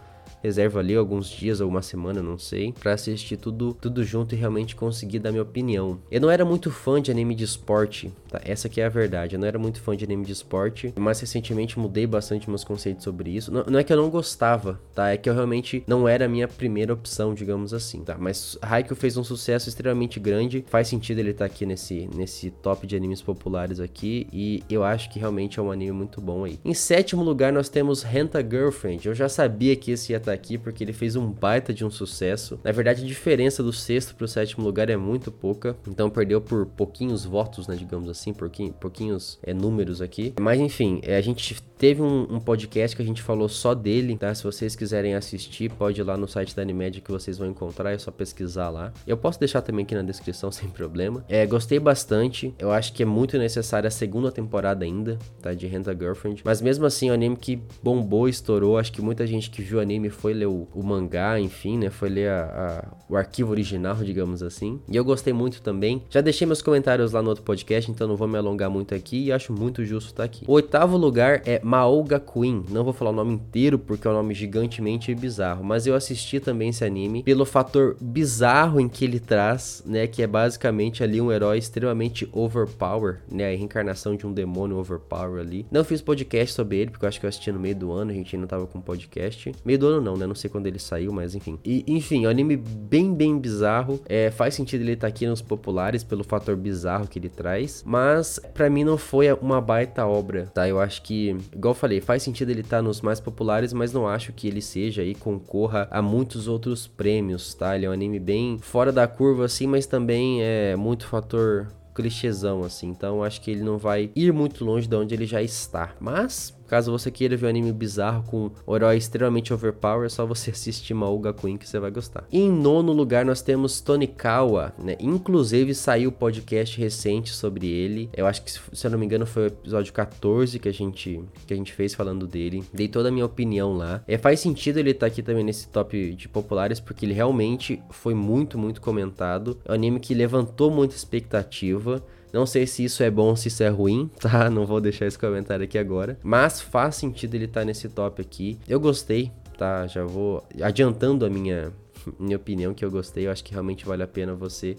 reservo 0.42 0.78
ali 0.78 0.94
alguns 0.94 1.28
dias 1.28 1.60
ou 1.60 1.68
uma 1.68 1.82
semana, 1.82 2.22
não 2.22 2.36
sei, 2.38 2.72
para 2.72 2.92
assistir 2.92 3.36
tudo, 3.36 3.74
tudo 3.74 4.02
junto 4.02 4.34
e 4.34 4.38
realmente 4.38 4.74
conseguir 4.74 5.20
dar 5.20 5.30
minha 5.30 5.42
opinião. 5.42 5.98
Eu 6.10 6.20
não 6.20 6.30
era 6.30 6.44
muito 6.44 6.70
fã 6.70 7.00
de 7.00 7.10
anime 7.10 7.34
de 7.34 7.44
esporte, 7.44 8.12
tá? 8.28 8.40
Essa 8.44 8.68
que 8.68 8.80
é 8.80 8.84
a 8.84 8.88
verdade. 8.88 9.34
Eu 9.34 9.40
não 9.40 9.46
era 9.46 9.58
muito 9.58 9.80
fã 9.80 9.96
de 9.96 10.04
anime 10.04 10.24
de 10.24 10.32
esporte, 10.32 10.92
mas 10.96 11.20
recentemente 11.20 11.78
mudei 11.78 12.06
bastante 12.06 12.48
meus 12.48 12.64
conceitos 12.64 13.04
sobre 13.04 13.30
isso. 13.30 13.52
Não, 13.52 13.64
não 13.64 13.78
é 13.78 13.84
que 13.84 13.92
eu 13.92 13.96
não 13.96 14.10
gostava, 14.10 14.80
tá? 14.94 15.10
É 15.10 15.16
que 15.16 15.28
eu 15.28 15.34
realmente 15.34 15.84
não 15.86 16.08
era 16.08 16.24
a 16.24 16.28
minha 16.28 16.48
primeira 16.48 16.92
opção, 16.92 17.34
digamos 17.34 17.72
assim, 17.72 18.02
tá? 18.02 18.16
Mas 18.18 18.58
Haikyuu 18.60 18.96
fez 18.96 19.16
um 19.16 19.24
sucesso 19.24 19.68
extremamente 19.68 20.18
grande. 20.18 20.64
Faz 20.68 20.88
sentido 20.88 21.18
ele 21.18 21.30
estar 21.30 21.48
tá 21.48 21.52
aqui 21.52 21.64
nesse, 21.64 22.08
nesse 22.14 22.50
top 22.50 22.86
de 22.86 22.96
animes 22.96 23.22
populares 23.22 23.78
aqui 23.78 24.26
e 24.32 24.62
eu 24.68 24.82
acho 24.82 25.10
que 25.10 25.18
realmente 25.18 25.58
é 25.58 25.62
um 25.62 25.70
anime 25.70 25.92
muito 25.92 26.20
bom 26.20 26.44
aí. 26.44 26.58
Em 26.64 26.74
sétimo 26.74 27.22
lugar 27.22 27.52
nós 27.52 27.68
temos 27.68 28.02
Renta 28.02 28.40
Girlfriend. 28.42 29.06
Eu 29.06 29.14
já 29.14 29.28
sabia 29.28 29.76
que 29.76 29.92
esse 29.92 30.12
ia 30.12 30.18
estar 30.18 30.31
tá 30.31 30.31
aqui 30.32 30.58
porque 30.58 30.82
ele 30.82 30.92
fez 30.92 31.16
um 31.16 31.30
baita 31.30 31.72
de 31.72 31.84
um 31.84 31.90
sucesso. 31.90 32.58
Na 32.64 32.72
verdade, 32.72 33.04
a 33.04 33.06
diferença 33.06 33.62
do 33.62 33.72
sexto 33.72 34.14
pro 34.14 34.28
sétimo 34.28 34.64
lugar 34.64 34.88
é 34.90 34.96
muito 34.96 35.30
pouca, 35.30 35.76
então 35.86 36.10
perdeu 36.10 36.40
por 36.40 36.66
pouquinhos 36.66 37.24
votos, 37.24 37.66
né, 37.66 37.76
digamos 37.76 38.08
assim, 38.08 38.32
pouquinho, 38.32 38.72
pouquinhos 38.72 39.38
é, 39.42 39.52
números 39.54 40.00
aqui. 40.00 40.34
Mas 40.40 40.60
enfim, 40.60 41.00
é, 41.02 41.16
a 41.16 41.20
gente 41.20 41.62
teve 41.82 42.00
um, 42.00 42.36
um, 42.36 42.38
podcast 42.38 42.94
que 42.94 43.02
a 43.02 43.04
gente 43.04 43.20
falou 43.20 43.48
só 43.48 43.74
dele, 43.74 44.16
tá? 44.16 44.32
Se 44.32 44.44
vocês 44.44 44.76
quiserem 44.76 45.16
assistir, 45.16 45.68
pode 45.68 46.00
ir 46.00 46.04
lá 46.04 46.16
no 46.16 46.28
site 46.28 46.54
da 46.54 46.62
Animed 46.62 47.00
que 47.00 47.10
vocês 47.10 47.38
vão 47.38 47.48
encontrar, 47.48 47.90
é 47.90 47.98
só 47.98 48.12
pesquisar 48.12 48.70
lá. 48.70 48.92
Eu 49.04 49.16
posso 49.16 49.40
deixar 49.40 49.62
também 49.62 49.82
aqui 49.84 49.92
na 49.92 50.02
descrição 50.02 50.48
sem 50.54 50.68
problema. 50.68 51.24
É, 51.28 51.44
gostei 51.44 51.80
bastante, 51.80 52.54
eu 52.56 52.70
acho 52.70 52.92
que 52.92 53.02
é 53.02 53.06
muito 53.06 53.36
necessária 53.36 53.88
a 53.88 53.90
segunda 53.90 54.30
temporada 54.30 54.84
ainda, 54.84 55.18
tá? 55.40 55.52
De 55.54 55.66
Renta 55.66 55.92
Girlfriend, 55.92 56.42
mas 56.44 56.62
mesmo 56.62 56.86
assim, 56.86 57.10
o 57.10 57.14
anime 57.14 57.34
que 57.34 57.60
bombou, 57.82 58.28
estourou, 58.28 58.78
acho 58.78 58.92
que 58.92 59.02
muita 59.02 59.26
gente 59.26 59.50
que 59.50 59.60
viu 59.60 59.78
o 59.78 59.80
anime 59.80 60.08
foi 60.08 60.34
ler 60.34 60.46
o, 60.46 60.68
o 60.72 60.84
mangá, 60.84 61.40
enfim, 61.40 61.78
né? 61.78 61.90
Foi 61.90 62.08
ler 62.08 62.30
a, 62.30 62.44
a, 62.44 63.12
o 63.12 63.16
arquivo 63.16 63.50
original, 63.50 63.96
digamos 64.06 64.40
assim. 64.40 64.80
E 64.88 64.94
eu 64.94 65.04
gostei 65.04 65.32
muito 65.32 65.60
também. 65.60 66.04
Já 66.08 66.20
deixei 66.20 66.46
meus 66.46 66.62
comentários 66.62 67.10
lá 67.10 67.20
no 67.20 67.30
outro 67.30 67.42
podcast, 67.42 67.90
então 67.90 68.06
não 68.06 68.14
vou 68.14 68.28
me 68.28 68.38
alongar 68.38 68.70
muito 68.70 68.94
aqui 68.94 69.24
e 69.24 69.32
acho 69.32 69.52
muito 69.52 69.84
justo 69.84 70.10
estar 70.10 70.22
aqui. 70.22 70.44
O 70.46 70.52
oitavo 70.52 70.96
lugar 70.96 71.42
é 71.44 71.60
Maoga 71.72 72.20
Queen. 72.20 72.66
Não 72.68 72.84
vou 72.84 72.92
falar 72.92 73.12
o 73.12 73.14
nome 73.14 73.32
inteiro 73.32 73.78
porque 73.78 74.06
é 74.06 74.10
um 74.10 74.12
nome 74.12 74.34
gigantemente 74.34 75.14
bizarro, 75.14 75.64
mas 75.64 75.86
eu 75.86 75.94
assisti 75.94 76.38
também 76.38 76.68
esse 76.68 76.84
anime 76.84 77.22
pelo 77.22 77.46
fator 77.46 77.96
bizarro 77.98 78.78
em 78.78 78.90
que 78.90 79.06
ele 79.06 79.18
traz, 79.18 79.82
né? 79.86 80.06
Que 80.06 80.22
é 80.22 80.26
basicamente 80.26 81.02
ali 81.02 81.18
um 81.18 81.32
herói 81.32 81.56
extremamente 81.56 82.28
overpower, 82.30 83.20
né? 83.26 83.46
A 83.46 83.56
reencarnação 83.56 84.14
de 84.14 84.26
um 84.26 84.34
demônio 84.34 84.76
overpower 84.76 85.40
ali. 85.40 85.64
Não 85.70 85.82
fiz 85.82 86.02
podcast 86.02 86.54
sobre 86.54 86.76
ele 86.76 86.90
porque 86.90 87.06
eu 87.06 87.08
acho 87.08 87.18
que 87.18 87.24
eu 87.24 87.28
assisti 87.30 87.50
no 87.50 87.58
meio 87.58 87.74
do 87.74 87.90
ano, 87.90 88.10
a 88.10 88.14
gente 88.14 88.36
ainda 88.36 88.46
tava 88.46 88.66
com 88.66 88.78
podcast. 88.78 89.54
Meio 89.64 89.78
do 89.78 89.86
ano 89.86 90.02
não, 90.02 90.14
né? 90.14 90.26
Não 90.26 90.34
sei 90.34 90.50
quando 90.50 90.66
ele 90.66 90.78
saiu, 90.78 91.10
mas 91.10 91.34
enfim. 91.34 91.58
E, 91.64 91.84
enfim, 91.86 92.26
é 92.26 92.28
um 92.28 92.30
anime 92.30 92.54
bem, 92.54 93.14
bem 93.14 93.38
bizarro. 93.38 93.98
É, 94.06 94.30
faz 94.30 94.54
sentido 94.54 94.82
ele 94.82 94.92
estar 94.92 95.06
tá 95.06 95.08
aqui 95.08 95.26
nos 95.26 95.40
populares 95.40 96.04
pelo 96.04 96.22
fator 96.22 96.54
bizarro 96.54 97.08
que 97.08 97.18
ele 97.18 97.30
traz, 97.30 97.82
mas 97.86 98.38
para 98.52 98.68
mim 98.68 98.84
não 98.84 98.98
foi 98.98 99.32
uma 99.32 99.58
baita 99.58 100.06
obra, 100.06 100.50
tá? 100.52 100.68
Eu 100.68 100.78
acho 100.78 101.00
que 101.00 101.34
igual 101.62 101.74
falei, 101.74 102.00
faz 102.00 102.24
sentido 102.24 102.50
ele 102.50 102.62
estar 102.62 102.78
tá 102.78 102.82
nos 102.82 103.00
mais 103.00 103.20
populares, 103.20 103.72
mas 103.72 103.92
não 103.92 104.08
acho 104.08 104.32
que 104.32 104.48
ele 104.48 104.60
seja 104.60 105.04
e 105.04 105.14
concorra 105.14 105.86
a 105.92 106.02
muitos 106.02 106.48
outros 106.48 106.88
prêmios, 106.88 107.54
tá? 107.54 107.76
Ele 107.76 107.86
é 107.86 107.88
um 107.88 107.92
anime 107.92 108.18
bem 108.18 108.58
fora 108.58 108.90
da 108.90 109.06
curva 109.06 109.44
assim, 109.44 109.68
mas 109.68 109.86
também 109.86 110.42
é 110.42 110.74
muito 110.74 111.06
fator 111.06 111.68
clichêzão 111.94 112.64
assim. 112.64 112.88
Então 112.88 113.22
acho 113.22 113.40
que 113.40 113.50
ele 113.50 113.62
não 113.62 113.78
vai 113.78 114.10
ir 114.16 114.32
muito 114.32 114.64
longe 114.64 114.88
de 114.88 114.96
onde 114.96 115.14
ele 115.14 115.24
já 115.24 115.40
está. 115.40 115.94
Mas 116.00 116.52
Caso 116.72 116.90
você 116.90 117.10
queira 117.10 117.36
ver 117.36 117.44
um 117.44 117.50
anime 117.50 117.70
bizarro 117.70 118.22
com 118.22 118.50
um 118.66 118.74
herói 118.74 118.96
extremamente 118.96 119.52
overpower, 119.52 120.06
é 120.06 120.08
só 120.08 120.24
você 120.24 120.52
assistir 120.52 120.94
Mauga 120.94 121.30
Queen 121.30 121.58
que 121.58 121.68
você 121.68 121.78
vai 121.78 121.90
gostar. 121.90 122.24
em 122.32 122.50
nono 122.50 122.94
lugar 122.94 123.26
nós 123.26 123.42
temos 123.42 123.82
Tonikawa, 123.82 124.72
né? 124.78 124.96
Inclusive 124.98 125.74
saiu 125.74 126.08
um 126.08 126.14
podcast 126.14 126.80
recente 126.80 127.34
sobre 127.34 127.66
ele. 127.66 128.08
Eu 128.16 128.26
acho 128.26 128.42
que, 128.42 128.50
se 128.50 128.86
eu 128.86 128.90
não 128.90 128.98
me 128.98 129.04
engano, 129.04 129.26
foi 129.26 129.42
o 129.42 129.46
episódio 129.48 129.92
14 129.92 130.58
que 130.58 130.66
a 130.66 130.72
gente, 130.72 131.22
que 131.46 131.52
a 131.52 131.56
gente 131.58 131.74
fez 131.74 131.92
falando 131.92 132.26
dele. 132.26 132.64
Dei 132.72 132.88
toda 132.88 133.10
a 133.10 133.12
minha 133.12 133.26
opinião 133.26 133.76
lá. 133.76 134.02
É, 134.08 134.16
faz 134.16 134.40
sentido 134.40 134.78
ele 134.78 134.92
estar 134.92 135.00
tá 135.00 135.12
aqui 135.12 135.22
também 135.22 135.44
nesse 135.44 135.68
top 135.68 136.14
de 136.14 136.26
populares, 136.26 136.80
porque 136.80 137.04
ele 137.04 137.12
realmente 137.12 137.82
foi 137.90 138.14
muito, 138.14 138.56
muito 138.56 138.80
comentado. 138.80 139.58
É 139.66 139.72
um 139.72 139.74
anime 139.74 140.00
que 140.00 140.14
levantou 140.14 140.70
muita 140.70 140.96
expectativa. 140.96 142.02
Não 142.32 142.46
sei 142.46 142.66
se 142.66 142.84
isso 142.84 143.02
é 143.02 143.10
bom 143.10 143.36
se 143.36 143.48
isso 143.48 143.62
é 143.62 143.68
ruim, 143.68 144.10
tá? 144.20 144.48
Não 144.48 144.66
vou 144.66 144.80
deixar 144.80 145.06
esse 145.06 145.18
comentário 145.18 145.64
aqui 145.64 145.78
agora. 145.78 146.18
Mas 146.22 146.60
faz 146.60 146.96
sentido 146.96 147.34
ele 147.34 147.44
estar 147.44 147.60
tá 147.60 147.66
nesse 147.66 147.88
top 147.88 148.20
aqui. 148.22 148.58
Eu 148.66 148.80
gostei, 148.80 149.30
tá? 149.58 149.86
Já 149.86 150.04
vou 150.04 150.42
adiantando 150.60 151.26
a 151.26 151.30
minha, 151.30 151.72
minha 152.18 152.36
opinião 152.36 152.74
que 152.74 152.84
eu 152.84 152.90
gostei. 152.90 153.26
Eu 153.26 153.32
acho 153.32 153.44
que 153.44 153.52
realmente 153.52 153.84
vale 153.84 154.02
a 154.02 154.08
pena 154.08 154.34
você 154.34 154.76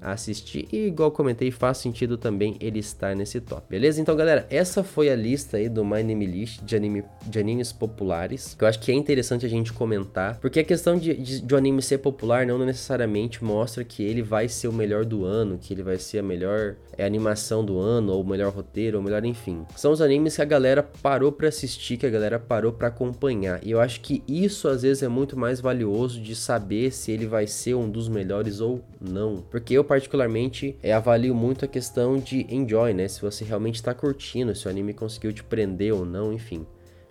assistir. 0.00 0.68
E 0.72 0.86
igual 0.86 1.10
comentei, 1.10 1.50
faz 1.50 1.78
sentido 1.78 2.16
também 2.16 2.56
ele 2.60 2.78
estar 2.78 3.14
nesse 3.14 3.40
top. 3.40 3.66
Beleza? 3.68 4.00
Então, 4.00 4.14
galera, 4.16 4.46
essa 4.50 4.82
foi 4.82 5.08
a 5.08 5.16
lista 5.16 5.56
aí 5.56 5.68
do 5.68 5.84
My 5.84 6.02
Name 6.02 6.26
List 6.26 6.62
de, 6.62 6.76
anime, 6.76 7.04
de 7.26 7.38
animes 7.38 7.72
populares. 7.72 8.54
Que 8.54 8.64
eu 8.64 8.68
acho 8.68 8.78
que 8.80 8.92
é 8.92 8.94
interessante 8.94 9.46
a 9.46 9.48
gente 9.48 9.72
comentar. 9.72 10.38
Porque 10.38 10.60
a 10.60 10.64
questão 10.64 10.96
de, 10.96 11.14
de, 11.14 11.40
de 11.40 11.54
um 11.54 11.58
anime 11.58 11.82
ser 11.82 11.98
popular 11.98 12.46
não 12.46 12.58
necessariamente 12.58 13.42
mostra 13.42 13.84
que 13.84 14.02
ele 14.02 14.22
vai 14.22 14.48
ser 14.48 14.68
o 14.68 14.72
melhor 14.72 15.04
do 15.04 15.24
ano, 15.24 15.58
que 15.58 15.72
ele 15.72 15.82
vai 15.82 15.98
ser 15.98 16.18
a 16.18 16.22
melhor 16.22 16.76
é, 16.96 17.04
animação 17.04 17.64
do 17.64 17.78
ano, 17.78 18.12
ou 18.12 18.24
melhor 18.24 18.52
roteiro, 18.52 18.98
ou 18.98 19.04
melhor, 19.04 19.24
enfim. 19.24 19.64
São 19.76 19.92
os 19.92 20.00
animes 20.00 20.36
que 20.36 20.42
a 20.42 20.46
galera 20.46 20.82
parou 20.82 21.32
para 21.32 21.48
assistir, 21.48 21.96
que 21.96 22.06
a 22.06 22.10
galera 22.10 22.38
parou 22.38 22.72
para 22.72 22.88
acompanhar. 22.88 23.60
E 23.62 23.70
eu 23.70 23.80
acho 23.80 24.00
que 24.00 24.22
isso 24.26 24.68
às 24.68 24.82
vezes 24.82 25.02
é 25.02 25.08
muito 25.08 25.38
mais 25.38 25.60
valioso 25.60 26.20
de 26.20 26.34
saber 26.34 26.92
se 26.92 27.10
ele 27.10 27.26
vai 27.26 27.46
ser 27.46 27.74
um 27.74 27.88
dos 27.88 28.08
melhores 28.08 28.60
ou 28.60 28.80
não. 29.00 29.44
Porque 29.50 29.74
eu 29.74 29.84
particularmente 29.84 30.76
é, 30.82 30.92
avalio 30.92 31.34
muito 31.34 31.64
a 31.64 31.68
questão 31.68 32.18
de 32.18 32.46
enjoy, 32.48 32.92
né? 32.92 33.08
Se 33.08 33.20
você 33.20 33.44
realmente 33.44 33.76
está 33.76 33.94
curtindo, 33.94 34.54
se 34.54 34.66
o 34.66 34.70
anime 34.70 34.92
conseguiu 34.92 35.32
te 35.32 35.42
prender 35.42 35.92
ou 35.92 36.04
não, 36.04 36.32
enfim. 36.32 36.66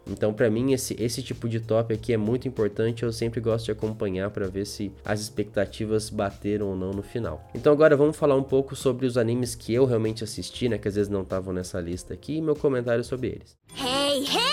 Então, 0.07 0.33
para 0.33 0.49
mim, 0.49 0.73
esse, 0.73 0.95
esse 0.99 1.21
tipo 1.21 1.49
de 1.49 1.59
top 1.59 1.93
aqui 1.93 2.13
é 2.13 2.17
muito 2.17 2.47
importante. 2.47 3.03
Eu 3.03 3.11
sempre 3.11 3.39
gosto 3.39 3.65
de 3.65 3.71
acompanhar 3.71 4.29
para 4.29 4.47
ver 4.47 4.65
se 4.65 4.91
as 5.03 5.21
expectativas 5.21 6.09
bateram 6.09 6.67
ou 6.67 6.75
não 6.75 6.91
no 6.91 7.01
final. 7.01 7.43
Então, 7.53 7.73
agora 7.73 7.97
vamos 7.97 8.15
falar 8.15 8.35
um 8.35 8.43
pouco 8.43 8.75
sobre 8.75 9.05
os 9.05 9.17
animes 9.17 9.55
que 9.55 9.73
eu 9.73 9.85
realmente 9.85 10.23
assisti, 10.23 10.69
né? 10.69 10.77
Que 10.77 10.87
às 10.87 10.95
vezes 10.95 11.09
não 11.09 11.21
estavam 11.21 11.53
nessa 11.53 11.79
lista 11.79 12.13
aqui, 12.13 12.37
e 12.37 12.41
meu 12.41 12.55
comentário 12.55 13.03
sobre 13.03 13.27
eles. 13.27 13.57
Hey, 13.77 14.23
hey! 14.23 14.45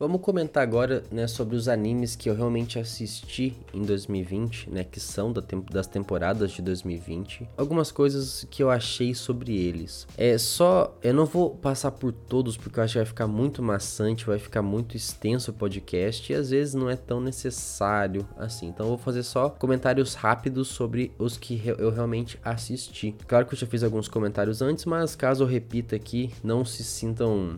Vamos 0.00 0.22
comentar 0.22 0.62
agora, 0.62 1.04
né, 1.12 1.26
sobre 1.26 1.54
os 1.54 1.68
animes 1.68 2.16
que 2.16 2.30
eu 2.30 2.34
realmente 2.34 2.78
assisti 2.78 3.54
em 3.74 3.82
2020, 3.82 4.70
né, 4.70 4.82
que 4.82 4.98
são 4.98 5.30
da 5.30 5.42
temp 5.42 5.68
das 5.70 5.86
temporadas 5.86 6.52
de 6.52 6.62
2020. 6.62 7.46
Algumas 7.54 7.92
coisas 7.92 8.46
que 8.50 8.62
eu 8.62 8.70
achei 8.70 9.14
sobre 9.14 9.54
eles. 9.54 10.06
É 10.16 10.38
só, 10.38 10.96
eu 11.02 11.12
não 11.12 11.26
vou 11.26 11.50
passar 11.54 11.90
por 11.90 12.12
todos 12.14 12.56
porque 12.56 12.80
eu 12.80 12.84
acho 12.84 12.94
que 12.94 12.98
vai 13.00 13.04
ficar 13.04 13.26
muito 13.26 13.62
maçante, 13.62 14.24
vai 14.24 14.38
ficar 14.38 14.62
muito 14.62 14.96
extenso 14.96 15.50
o 15.50 15.54
podcast 15.54 16.32
e 16.32 16.34
às 16.34 16.48
vezes 16.48 16.72
não 16.72 16.88
é 16.88 16.96
tão 16.96 17.20
necessário 17.20 18.26
assim. 18.38 18.68
Então 18.68 18.86
eu 18.86 18.90
vou 18.92 18.98
fazer 18.98 19.22
só 19.22 19.50
comentários 19.50 20.14
rápidos 20.14 20.68
sobre 20.68 21.12
os 21.18 21.36
que 21.36 21.60
eu 21.76 21.90
realmente 21.90 22.38
assisti. 22.42 23.14
Claro 23.28 23.44
que 23.44 23.52
eu 23.52 23.58
já 23.58 23.66
fiz 23.66 23.84
alguns 23.84 24.08
comentários 24.08 24.62
antes, 24.62 24.86
mas 24.86 25.14
caso 25.14 25.44
eu 25.44 25.46
repita 25.46 25.94
aqui, 25.94 26.30
não 26.42 26.64
se 26.64 26.82
sintam 26.82 27.54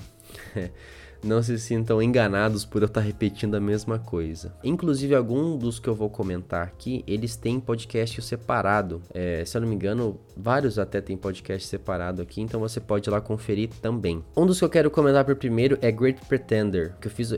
não 1.22 1.42
se 1.42 1.58
sintam 1.58 2.02
enganados 2.02 2.64
por 2.64 2.82
eu 2.82 2.86
estar 2.86 3.00
repetindo 3.00 3.54
a 3.54 3.60
mesma 3.60 3.98
coisa. 3.98 4.54
Inclusive, 4.62 5.14
algum 5.14 5.56
dos 5.56 5.78
que 5.78 5.88
eu 5.88 5.94
vou 5.94 6.10
comentar 6.10 6.64
aqui, 6.66 7.04
eles 7.06 7.36
têm 7.36 7.60
podcast 7.60 8.20
separado. 8.22 9.00
É, 9.14 9.44
se 9.44 9.56
eu 9.56 9.60
não 9.60 9.68
me 9.68 9.74
engano, 9.74 10.18
vários 10.36 10.78
até 10.78 11.00
têm 11.00 11.16
podcast 11.16 11.66
separado 11.66 12.22
aqui, 12.22 12.40
então 12.40 12.60
você 12.60 12.80
pode 12.80 13.08
ir 13.08 13.12
lá 13.12 13.20
conferir 13.20 13.70
também. 13.80 14.24
Um 14.36 14.46
dos 14.46 14.58
que 14.58 14.64
eu 14.64 14.70
quero 14.70 14.90
comentar 14.90 15.24
por 15.24 15.36
primeiro 15.36 15.78
é 15.80 15.90
Great 15.90 16.24
Pretender, 16.26 16.94
que 17.00 17.06
eu 17.06 17.10
fiz, 17.10 17.32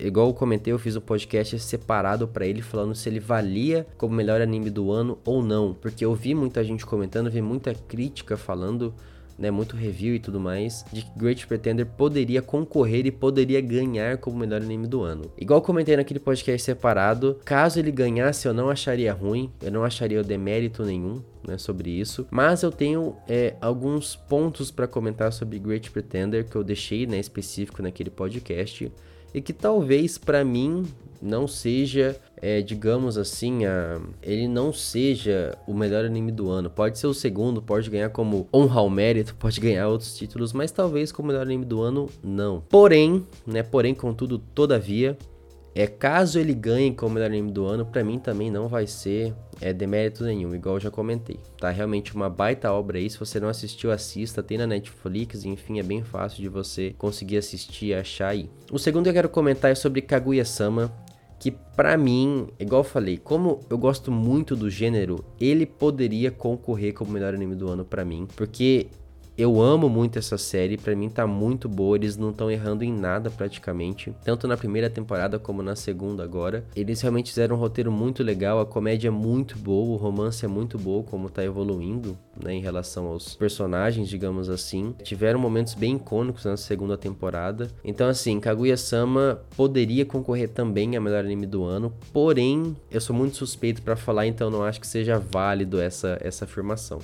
igual 0.00 0.28
eu 0.28 0.34
comentei, 0.34 0.72
eu 0.72 0.78
fiz 0.78 0.96
um 0.96 1.00
podcast 1.00 1.58
separado 1.58 2.26
para 2.26 2.46
ele, 2.46 2.62
falando 2.62 2.94
se 2.94 3.08
ele 3.08 3.20
valia 3.20 3.86
como 3.96 4.14
melhor 4.14 4.40
anime 4.40 4.70
do 4.70 4.90
ano 4.90 5.18
ou 5.24 5.42
não, 5.42 5.74
porque 5.74 6.04
eu 6.04 6.14
vi 6.14 6.34
muita 6.34 6.62
gente 6.64 6.84
comentando, 6.84 7.30
vi 7.30 7.42
muita 7.42 7.74
crítica 7.74 8.36
falando 8.36 8.94
né, 9.38 9.50
muito 9.50 9.76
review 9.76 10.14
e 10.14 10.18
tudo 10.18 10.40
mais, 10.40 10.84
de 10.92 11.02
que 11.02 11.18
Great 11.18 11.46
Pretender 11.46 11.86
poderia 11.86 12.42
concorrer 12.42 13.06
e 13.06 13.12
poderia 13.12 13.60
ganhar 13.60 14.18
como 14.18 14.38
melhor 14.38 14.60
anime 14.60 14.86
do 14.86 15.02
ano. 15.02 15.30
Igual 15.38 15.62
comentei 15.62 15.96
naquele 15.96 16.18
podcast 16.18 16.64
separado, 16.64 17.38
caso 17.44 17.78
ele 17.78 17.92
ganhasse 17.92 18.48
eu 18.48 18.54
não 18.54 18.68
acharia 18.68 19.12
ruim, 19.12 19.50
eu 19.62 19.70
não 19.70 19.84
acharia 19.84 20.22
demérito 20.22 20.84
nenhum, 20.84 21.22
né, 21.46 21.56
sobre 21.56 21.90
isso, 21.90 22.26
mas 22.30 22.62
eu 22.62 22.72
tenho 22.72 23.16
é, 23.28 23.54
alguns 23.60 24.16
pontos 24.16 24.70
para 24.70 24.86
comentar 24.86 25.32
sobre 25.32 25.58
Great 25.58 25.90
Pretender 25.90 26.48
que 26.48 26.56
eu 26.56 26.64
deixei, 26.64 27.06
né, 27.06 27.18
específico 27.18 27.82
naquele 27.82 28.10
podcast 28.10 28.90
e 29.38 29.40
que 29.40 29.52
talvez 29.52 30.18
para 30.18 30.44
mim 30.44 30.84
não 31.22 31.46
seja, 31.46 32.16
é, 32.36 32.60
digamos 32.60 33.16
assim, 33.16 33.64
a, 33.64 34.00
ele 34.20 34.48
não 34.48 34.72
seja 34.72 35.56
o 35.66 35.72
melhor 35.72 36.04
anime 36.04 36.32
do 36.32 36.50
ano. 36.50 36.68
Pode 36.68 36.98
ser 36.98 37.06
o 37.06 37.14
segundo, 37.14 37.62
pode 37.62 37.88
ganhar 37.88 38.10
como 38.10 38.48
honra 38.52 38.80
ao 38.80 38.90
mérito, 38.90 39.34
pode 39.38 39.60
ganhar 39.60 39.88
outros 39.88 40.16
títulos, 40.16 40.52
mas 40.52 40.72
talvez 40.72 41.12
como 41.12 41.28
melhor 41.28 41.42
anime 41.42 41.64
do 41.64 41.80
ano, 41.80 42.08
não. 42.22 42.62
Porém, 42.68 43.24
né, 43.46 43.62
porém, 43.62 43.94
contudo, 43.94 44.38
todavia, 44.38 45.16
é, 45.78 45.86
caso 45.86 46.40
ele 46.40 46.54
ganhe 46.54 46.92
como 46.92 47.14
melhor 47.14 47.26
anime 47.26 47.52
do 47.52 47.64
ano, 47.64 47.86
para 47.86 48.02
mim 48.02 48.18
também 48.18 48.50
não 48.50 48.66
vai 48.66 48.84
ser 48.84 49.32
é, 49.60 49.72
demérito 49.72 50.24
nenhum, 50.24 50.52
igual 50.52 50.74
eu 50.74 50.80
já 50.80 50.90
comentei. 50.90 51.38
Tá 51.56 51.70
realmente 51.70 52.16
uma 52.16 52.28
baita 52.28 52.72
obra 52.72 52.98
aí. 52.98 53.08
Se 53.08 53.16
você 53.16 53.38
não 53.38 53.48
assistiu, 53.48 53.92
assista. 53.92 54.42
Tem 54.42 54.58
na 54.58 54.66
Netflix, 54.66 55.44
enfim, 55.44 55.78
é 55.78 55.84
bem 55.84 56.02
fácil 56.02 56.42
de 56.42 56.48
você 56.48 56.96
conseguir 56.98 57.36
assistir 57.36 57.86
e 57.86 57.94
achar 57.94 58.30
aí. 58.30 58.50
O 58.72 58.78
segundo 58.78 59.04
que 59.04 59.10
eu 59.10 59.14
quero 59.14 59.28
comentar 59.28 59.70
é 59.70 59.76
sobre 59.76 60.02
Kaguya-sama 60.02 60.92
que 61.38 61.52
para 61.52 61.96
mim, 61.96 62.48
igual 62.58 62.80
eu 62.80 62.84
falei, 62.84 63.16
como 63.16 63.60
eu 63.70 63.78
gosto 63.78 64.10
muito 64.10 64.56
do 64.56 64.68
gênero, 64.68 65.24
ele 65.40 65.64
poderia 65.64 66.32
concorrer 66.32 66.92
como 66.92 67.12
melhor 67.12 67.32
anime 67.32 67.54
do 67.54 67.68
ano 67.68 67.84
para 67.84 68.04
mim, 68.04 68.26
porque 68.34 68.88
eu 69.38 69.62
amo 69.62 69.88
muito 69.88 70.18
essa 70.18 70.36
série, 70.36 70.76
para 70.76 70.96
mim 70.96 71.08
tá 71.08 71.24
muito 71.24 71.68
boa, 71.68 71.96
eles 71.96 72.16
não 72.16 72.30
estão 72.30 72.50
errando 72.50 72.82
em 72.82 72.92
nada 72.92 73.30
praticamente, 73.30 74.12
tanto 74.24 74.48
na 74.48 74.56
primeira 74.56 74.90
temporada 74.90 75.38
como 75.38 75.62
na 75.62 75.76
segunda 75.76 76.24
agora. 76.24 76.64
Eles 76.74 77.00
realmente 77.00 77.30
fizeram 77.30 77.54
um 77.54 77.58
roteiro 77.60 77.92
muito 77.92 78.24
legal, 78.24 78.58
a 78.58 78.66
comédia 78.66 79.06
é 79.06 79.12
muito 79.12 79.56
boa, 79.56 79.94
o 79.94 79.96
romance 79.96 80.44
é 80.44 80.48
muito 80.48 80.76
bom 80.76 81.04
como 81.04 81.30
tá 81.30 81.44
evoluindo, 81.44 82.18
né, 82.42 82.52
em 82.54 82.60
relação 82.60 83.06
aos 83.06 83.36
personagens, 83.36 84.08
digamos 84.08 84.50
assim. 84.50 84.92
Tiveram 85.04 85.38
momentos 85.38 85.74
bem 85.74 85.94
icônicos 85.94 86.44
na 86.44 86.56
segunda 86.56 86.98
temporada. 86.98 87.70
Então 87.84 88.08
assim, 88.08 88.40
Kaguya-sama 88.40 89.40
poderia 89.56 90.04
concorrer 90.04 90.48
também 90.48 90.96
a 90.96 91.00
melhor 91.00 91.24
anime 91.24 91.46
do 91.46 91.62
ano, 91.62 91.94
porém, 92.12 92.76
eu 92.90 93.00
sou 93.00 93.14
muito 93.14 93.36
suspeito 93.36 93.82
para 93.82 93.94
falar, 93.94 94.26
então 94.26 94.50
não 94.50 94.64
acho 94.64 94.80
que 94.80 94.86
seja 94.86 95.16
válido 95.16 95.80
essa 95.80 96.18
essa 96.20 96.44
afirmação. 96.44 96.98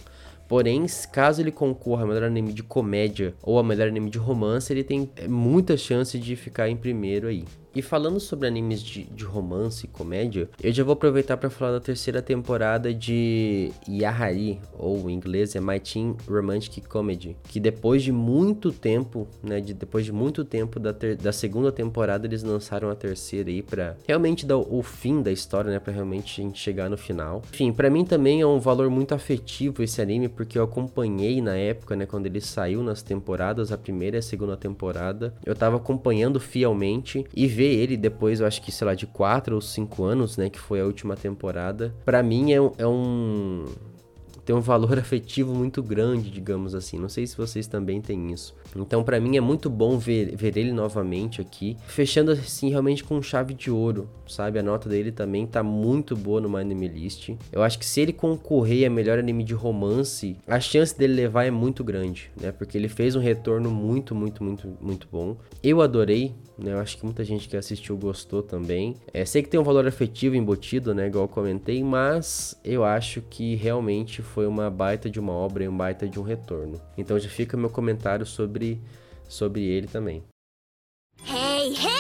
Porém, 0.49 0.87
caso 1.11 1.41
ele 1.41 1.51
concorra 1.51 2.05
a 2.05 2.07
melhor 2.07 2.25
anime 2.25 2.53
de 2.53 2.63
comédia 2.63 3.35
ou 3.43 3.59
a 3.59 3.63
melhor 3.63 3.89
anime 3.89 4.11
de 4.11 4.19
romance, 4.19 4.73
ele 4.73 4.85
tem 4.85 5.11
é, 5.17 5.27
muita 5.27 5.77
chance 5.77 6.19
de 6.19 6.37
ficar 6.37 6.69
em 6.69 6.77
primeiro 6.77 7.29
aí. 7.29 7.45
E 7.75 7.83
falando 7.83 8.21
sobre 8.21 8.47
animes 8.47 8.81
de, 8.81 9.03
de 9.05 9.25
romance 9.25 9.85
e 9.85 9.89
comédia, 9.89 10.49
eu 10.63 10.73
já 10.73 10.85
vou 10.85 10.93
aproveitar 10.93 11.37
para 11.37 11.51
falar 11.51 11.73
da 11.73 11.81
terceira 11.81 12.23
temporada 12.23 12.95
de 12.95 13.73
Yahari, 13.89 14.61
ou 14.79 15.11
em 15.11 15.15
inglês 15.15 15.57
é 15.57 15.61
My 15.61 15.81
Teen 15.81 16.17
Romantic 16.29 16.87
Comedy, 16.87 17.37
que 17.49 17.59
depois 17.59 18.03
de 18.03 18.13
muito 18.13 18.71
tempo, 18.71 19.27
né, 19.43 19.61
de, 19.61 19.75
depois 19.75 20.05
de 20.05 20.13
muito 20.13 20.45
tempo 20.45 20.79
da, 20.79 20.93
ter, 20.93 21.17
da 21.17 21.33
segunda 21.33 21.73
temporada, 21.73 22.27
eles 22.27 22.45
lançaram 22.45 22.91
a 22.91 22.95
terceira 22.95 23.51
aí 23.51 23.61
para 23.61 23.97
realmente 24.07 24.47
dar 24.47 24.57
o, 24.57 24.79
o, 24.79 24.83
fim 24.83 25.21
da 25.21 25.33
história, 25.33 25.71
né, 25.71 25.81
para 25.81 25.93
realmente 25.93 26.41
a 26.41 26.45
gente 26.45 26.61
chegar 26.61 26.89
no 26.89 26.97
final. 26.97 27.43
Enfim, 27.53 27.73
para 27.73 27.91
mim 27.91 28.05
também 28.05 28.41
é 28.41 28.47
um 28.47 28.61
valor 28.61 28.89
muito 28.89 29.15
afetivo 29.15 29.83
esse 29.83 30.01
anime, 30.01 30.29
porque 30.29 30.57
eu 30.57 30.63
acompanhei 30.63 31.41
na 31.41 31.57
época, 31.57 31.97
né, 31.97 32.07
quando 32.07 32.27
ele 32.27 32.41
saiu 32.41 32.85
nas 32.85 33.03
temporadas, 33.03 33.73
a 33.73 33.79
primeira 33.79 34.17
e 34.17 34.21
a 34.21 34.23
segunda 34.23 34.57
temporada, 34.57 35.35
eu 35.45 35.57
tava 35.57 35.77
acompanhando 35.77 36.39
fielmente 36.39 37.25
e 37.35 37.49
ver 37.65 37.75
ele 37.83 37.97
depois, 37.97 38.41
eu 38.41 38.47
acho 38.47 38.61
que, 38.61 38.71
sei 38.71 38.87
lá, 38.87 38.95
de 38.95 39.07
4 39.07 39.55
ou 39.55 39.61
5 39.61 40.05
anos, 40.05 40.37
né? 40.37 40.51
Que 40.51 40.59
foi 40.59 40.81
a 40.81 40.85
última 40.85 41.17
temporada. 41.17 41.95
para 42.05 42.23
mim 42.23 42.53
é, 42.53 42.57
é 42.79 42.87
um 42.87 43.65
tem 44.45 44.55
um 44.55 44.61
valor 44.61 44.99
afetivo 44.99 45.55
muito 45.55 45.83
grande, 45.83 46.31
digamos 46.31 46.75
assim. 46.75 46.99
Não 46.99 47.09
sei 47.09 47.27
se 47.27 47.37
vocês 47.37 47.67
também 47.67 48.01
têm 48.01 48.33
isso. 48.33 48.55
Então, 48.77 49.03
para 49.03 49.21
mim 49.21 49.37
é 49.37 49.41
muito 49.41 49.71
bom 49.71 49.99
ver, 49.99 50.37
ver 50.37 50.57
ele 50.57 50.73
novamente 50.73 51.41
aqui, 51.41 51.77
fechando 51.87 52.33
assim 52.33 52.71
realmente 52.71 53.05
com 53.05 53.21
chave 53.23 53.55
de 53.55 53.71
ouro, 53.71 54.09
sabe? 54.27 54.59
A 54.59 54.63
nota 54.63 54.89
dele 54.89 55.13
também 55.13 55.47
tá 55.47 55.63
muito 55.63 56.17
boa 56.17 56.41
no 56.41 56.49
My 56.49 56.61
Anime 56.61 56.89
List. 56.89 57.31
Eu 57.53 57.63
acho 57.63 57.79
que 57.79 57.87
se 57.87 58.01
ele 58.01 58.13
concorrer 58.13 58.87
a 58.87 58.91
melhor 58.91 59.19
anime 59.19 59.45
de 59.45 59.55
romance, 59.55 60.37
a 60.47 60.61
chance 60.61 60.97
dele 60.97 61.15
levar 61.15 61.45
é 61.45 61.51
muito 61.51 61.85
grande, 61.85 62.31
né? 62.41 62.53
Porque 62.53 62.77
ele 62.77 62.89
fez 62.89 63.15
um 63.17 63.21
retorno 63.21 63.71
muito, 63.71 64.15
muito, 64.15 64.43
muito, 64.43 64.77
muito 64.81 65.09
bom. 65.11 65.37
Eu 65.63 65.81
adorei, 65.81 66.35
né? 66.59 66.73
Eu 66.73 66.79
acho 66.79 66.99
que 66.99 67.05
muita 67.05 67.25
gente 67.25 67.49
que 67.49 67.57
assistiu 67.57 67.97
gostou 67.97 68.43
também. 68.43 68.97
É, 69.13 69.25
sei 69.25 69.43
que 69.43 69.49
tem 69.49 69.59
um 69.59 69.65
valor 69.65 69.87
afetivo 69.87 70.35
embutido, 70.37 70.95
né? 70.95 71.07
Igual 71.07 71.25
eu 71.25 71.29
comentei, 71.29 71.83
mas 71.83 72.59
eu 72.65 72.85
acho 72.85 73.23
que 73.23 73.55
realmente 73.55 74.23
foi 74.23 74.34
uma 74.41 74.71
baita 74.71 75.09
de 75.09 75.21
uma 75.21 75.33
obra 75.33 75.65
e 75.65 75.69
um 75.69 75.77
baita 75.77 76.09
de 76.09 76.19
um 76.19 76.23
retorno. 76.23 76.81
Então 76.99 77.19
já 77.19 77.29
fica 77.29 77.57
meu 77.57 77.71
comentário 77.71 78.27
sobre, 78.27 78.81
sobre 79.29 79.63
ele 79.63 79.87
também. 79.87 80.23
Hey, 81.27 81.75
hey! 81.75 81.95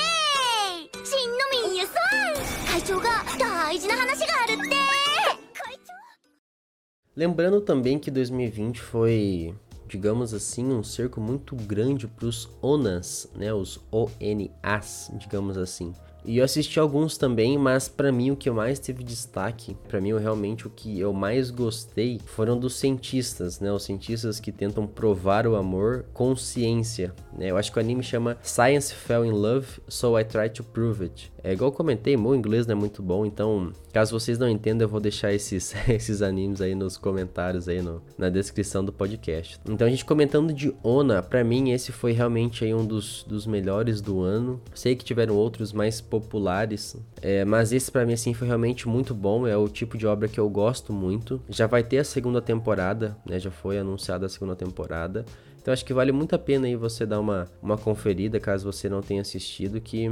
Lembrando 7.16 7.60
também 7.60 7.96
que 7.96 8.10
2020 8.10 8.80
foi, 8.80 9.54
digamos 9.86 10.34
assim, 10.34 10.72
um 10.72 10.82
cerco 10.82 11.20
muito 11.20 11.54
grande 11.54 12.08
para 12.08 12.26
os 12.26 12.48
ONAS, 12.60 13.30
né, 13.36 13.54
os 13.54 13.80
ONAs, 13.92 15.12
digamos 15.14 15.56
assim. 15.56 15.94
E 16.24 16.38
eu 16.38 16.44
assisti 16.44 16.80
alguns 16.80 17.18
também, 17.18 17.58
mas 17.58 17.88
para 17.88 18.10
mim 18.10 18.30
o 18.30 18.36
que 18.36 18.50
mais 18.50 18.78
teve 18.78 19.04
destaque, 19.04 19.76
para 19.86 20.00
mim 20.00 20.16
realmente 20.18 20.66
o 20.66 20.70
que 20.70 20.98
eu 20.98 21.12
mais 21.12 21.50
gostei 21.50 22.20
foram 22.24 22.58
dos 22.58 22.76
cientistas, 22.76 23.60
né? 23.60 23.70
Os 23.70 23.84
cientistas 23.84 24.40
que 24.40 24.50
tentam 24.50 24.86
provar 24.86 25.46
o 25.46 25.54
amor 25.54 26.06
com 26.14 26.34
ciência, 26.34 27.14
né? 27.36 27.50
Eu 27.50 27.56
acho 27.56 27.70
que 27.70 27.78
o 27.78 27.80
anime 27.80 28.02
chama 28.02 28.38
Science 28.42 28.94
Fell 28.94 29.24
in 29.24 29.32
Love, 29.32 29.66
So 29.86 30.18
I 30.18 30.24
Try 30.24 30.48
to 30.50 30.64
Prove 30.64 31.04
It. 31.04 31.32
É 31.42 31.52
igual 31.52 31.70
eu 31.70 31.76
comentei, 31.76 32.16
meu 32.16 32.34
inglês 32.34 32.66
não 32.66 32.72
é 32.72 32.74
muito 32.74 33.02
bom, 33.02 33.26
então 33.26 33.70
caso 33.92 34.18
vocês 34.18 34.38
não 34.38 34.48
entendam, 34.48 34.86
eu 34.86 34.88
vou 34.88 34.98
deixar 34.98 35.30
esses, 35.30 35.74
esses 35.88 36.22
animes 36.22 36.62
aí 36.62 36.74
nos 36.74 36.96
comentários 36.96 37.68
aí 37.68 37.82
no, 37.82 38.00
na 38.16 38.30
descrição 38.30 38.82
do 38.82 38.90
podcast. 38.90 39.60
Então 39.68 39.86
a 39.86 39.90
gente 39.90 40.06
comentando 40.06 40.54
de 40.54 40.74
Ona, 40.82 41.22
para 41.22 41.44
mim 41.44 41.72
esse 41.72 41.92
foi 41.92 42.12
realmente 42.12 42.64
aí 42.64 42.72
um 42.72 42.86
dos, 42.86 43.24
dos 43.24 43.46
melhores 43.46 44.00
do 44.00 44.22
ano. 44.22 44.58
Sei 44.74 44.96
que 44.96 45.04
tiveram 45.04 45.36
outros 45.36 45.70
mais 45.70 46.00
populares, 46.21 46.97
é, 47.21 47.44
mas 47.44 47.73
esse 47.73 47.90
para 47.90 48.04
mim 48.04 48.12
assim 48.12 48.35
foi 48.35 48.47
realmente 48.47 48.88
muito 48.88 49.14
bom, 49.14 49.47
é 49.47 49.56
o 49.56 49.68
tipo 49.68 49.97
de 49.97 50.06
obra 50.06 50.28
que 50.28 50.38
eu 50.38 50.49
gosto 50.49 50.92
muito. 50.92 51.40
Já 51.49 51.66
vai 51.66 51.83
ter 51.83 51.99
a 51.99 52.04
segunda 52.04 52.40
temporada, 52.40 53.16
né? 53.25 53.38
Já 53.38 53.50
foi 53.50 53.78
anunciada 53.78 54.26
a 54.26 54.28
segunda 54.28 54.54
temporada. 54.54 55.25
Então 55.61 55.73
acho 55.73 55.85
que 55.85 55.94
vale 55.94 56.12
muito 56.12 56.35
a 56.35 56.38
pena 56.38 56.66
aí 56.66 56.76
você 56.76 57.06
dar 57.06 57.21
uma, 57.21 57.49
uma 57.62 57.78
conferida 57.78 58.38
caso 58.38 58.71
você 58.71 58.88
não 58.88 59.00
tenha 59.00 59.23
assistido, 59.23 59.80
que 59.80 60.11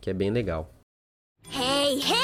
que 0.00 0.08
é 0.08 0.14
bem 0.14 0.30
legal. 0.30 0.70
Hey, 1.52 2.00
hey! 2.00 2.20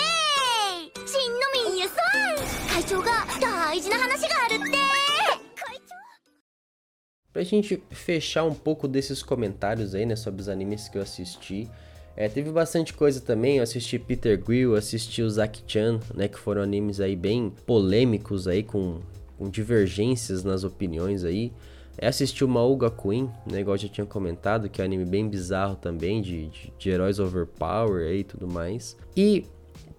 Pra 7.37 7.43
gente 7.43 7.83
fechar 7.91 8.45
um 8.45 8.55
pouco 8.55 8.89
desses 8.89 9.23
comentários 9.23 9.95
aí, 9.95 10.07
né, 10.07 10.17
sobre 10.17 10.41
os 10.41 10.49
animes 10.49 10.89
que 10.89 10.97
eu 10.97 11.03
assisti, 11.03 11.69
é, 12.17 12.29
teve 12.29 12.51
bastante 12.51 12.95
coisa 12.95 13.21
também, 13.21 13.59
eu 13.59 13.63
assisti 13.63 13.99
Peter 13.99 14.43
Grill, 14.43 14.75
assisti 14.75 15.21
o 15.21 15.29
Zaki-chan, 15.29 16.01
né, 16.15 16.29
que 16.29 16.39
foram 16.39 16.63
animes 16.63 16.99
aí 16.99 17.15
bem 17.15 17.53
polêmicos 17.67 18.49
aí, 18.49 18.63
com, 18.63 19.01
com 19.37 19.51
divergências 19.51 20.43
nas 20.43 20.65
opiniões 20.65 21.25
aí. 21.25 21.53
É 21.99 22.09
assistir 22.09 22.45
o 22.45 22.49
Mauga 22.49 22.91
Queen, 22.91 23.31
né, 23.51 23.61
igual 23.61 23.75
eu 23.75 23.83
já 23.83 23.89
tinha 23.89 24.07
comentado, 24.07 24.69
que 24.71 24.81
é 24.81 24.85
um 24.85 24.87
anime 24.87 25.05
bem 25.05 25.29
bizarro 25.29 25.77
também, 25.77 26.23
de, 26.23 26.49
de, 26.49 26.73
de 26.79 26.91
heróis 26.91 27.19
overpower 27.19 28.11
e 28.11 28.25
tudo 28.25 28.49
mais. 28.49 28.97
E, 29.15 29.45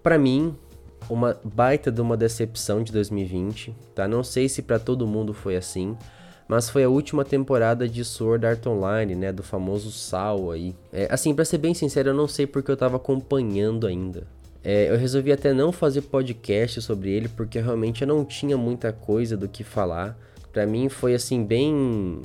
para 0.02 0.18
mim, 0.18 0.56
uma 1.08 1.38
baita 1.44 1.90
de 1.90 2.00
uma 2.00 2.16
decepção 2.16 2.82
de 2.82 2.90
2020, 2.92 3.74
tá? 3.94 4.08
Não 4.08 4.24
sei 4.24 4.48
se 4.48 4.60
para 4.62 4.78
todo 4.78 5.06
mundo 5.06 5.32
foi 5.32 5.56
assim, 5.56 5.96
mas 6.48 6.70
foi 6.70 6.82
a 6.82 6.88
última 6.88 7.24
temporada 7.24 7.86
de 7.86 8.04
Sword 8.04 8.46
Art 8.46 8.66
Online, 8.66 9.14
né, 9.14 9.32
do 9.32 9.42
famoso 9.42 9.90
Sal 9.92 10.50
aí. 10.50 10.74
É, 10.92 11.06
assim, 11.10 11.34
para 11.34 11.44
ser 11.44 11.58
bem 11.58 11.74
sincero, 11.74 12.08
eu 12.08 12.14
não 12.14 12.26
sei 12.26 12.46
porque 12.46 12.70
eu 12.70 12.76
tava 12.76 12.96
acompanhando 12.96 13.86
ainda. 13.86 14.26
É, 14.64 14.90
eu 14.90 14.98
resolvi 14.98 15.30
até 15.30 15.52
não 15.52 15.70
fazer 15.70 16.02
podcast 16.02 16.82
sobre 16.82 17.10
ele, 17.10 17.28
porque 17.28 17.60
realmente 17.60 18.02
eu 18.02 18.08
não 18.08 18.24
tinha 18.24 18.56
muita 18.56 18.92
coisa 18.92 19.36
do 19.36 19.48
que 19.48 19.62
falar 19.62 20.18
para 20.58 20.66
mim 20.66 20.88
foi 20.88 21.14
assim 21.14 21.44
bem 21.44 22.20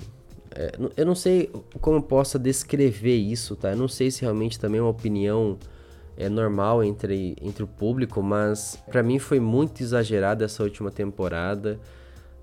é, 0.56 0.72
eu 0.98 1.06
não 1.06 1.16
sei 1.16 1.52
como 1.82 1.98
eu 1.98 2.02
possa 2.02 2.38
descrever 2.38 3.16
isso, 3.16 3.56
tá? 3.56 3.72
Eu 3.72 3.78
não 3.78 3.88
sei 3.88 4.10
se 4.12 4.22
realmente 4.22 4.60
também 4.60 4.80
é 4.80 4.82
uma 4.82 4.90
opinião 4.90 5.58
é 6.16 6.30
normal 6.30 6.84
entre, 6.84 7.36
entre 7.42 7.64
o 7.64 7.68
público, 7.68 8.22
mas 8.22 8.78
para 8.88 9.02
mim 9.02 9.18
foi 9.18 9.40
muito 9.40 9.82
exagerada 9.82 10.46
essa 10.46 10.62
última 10.62 10.92
temporada. 10.92 11.80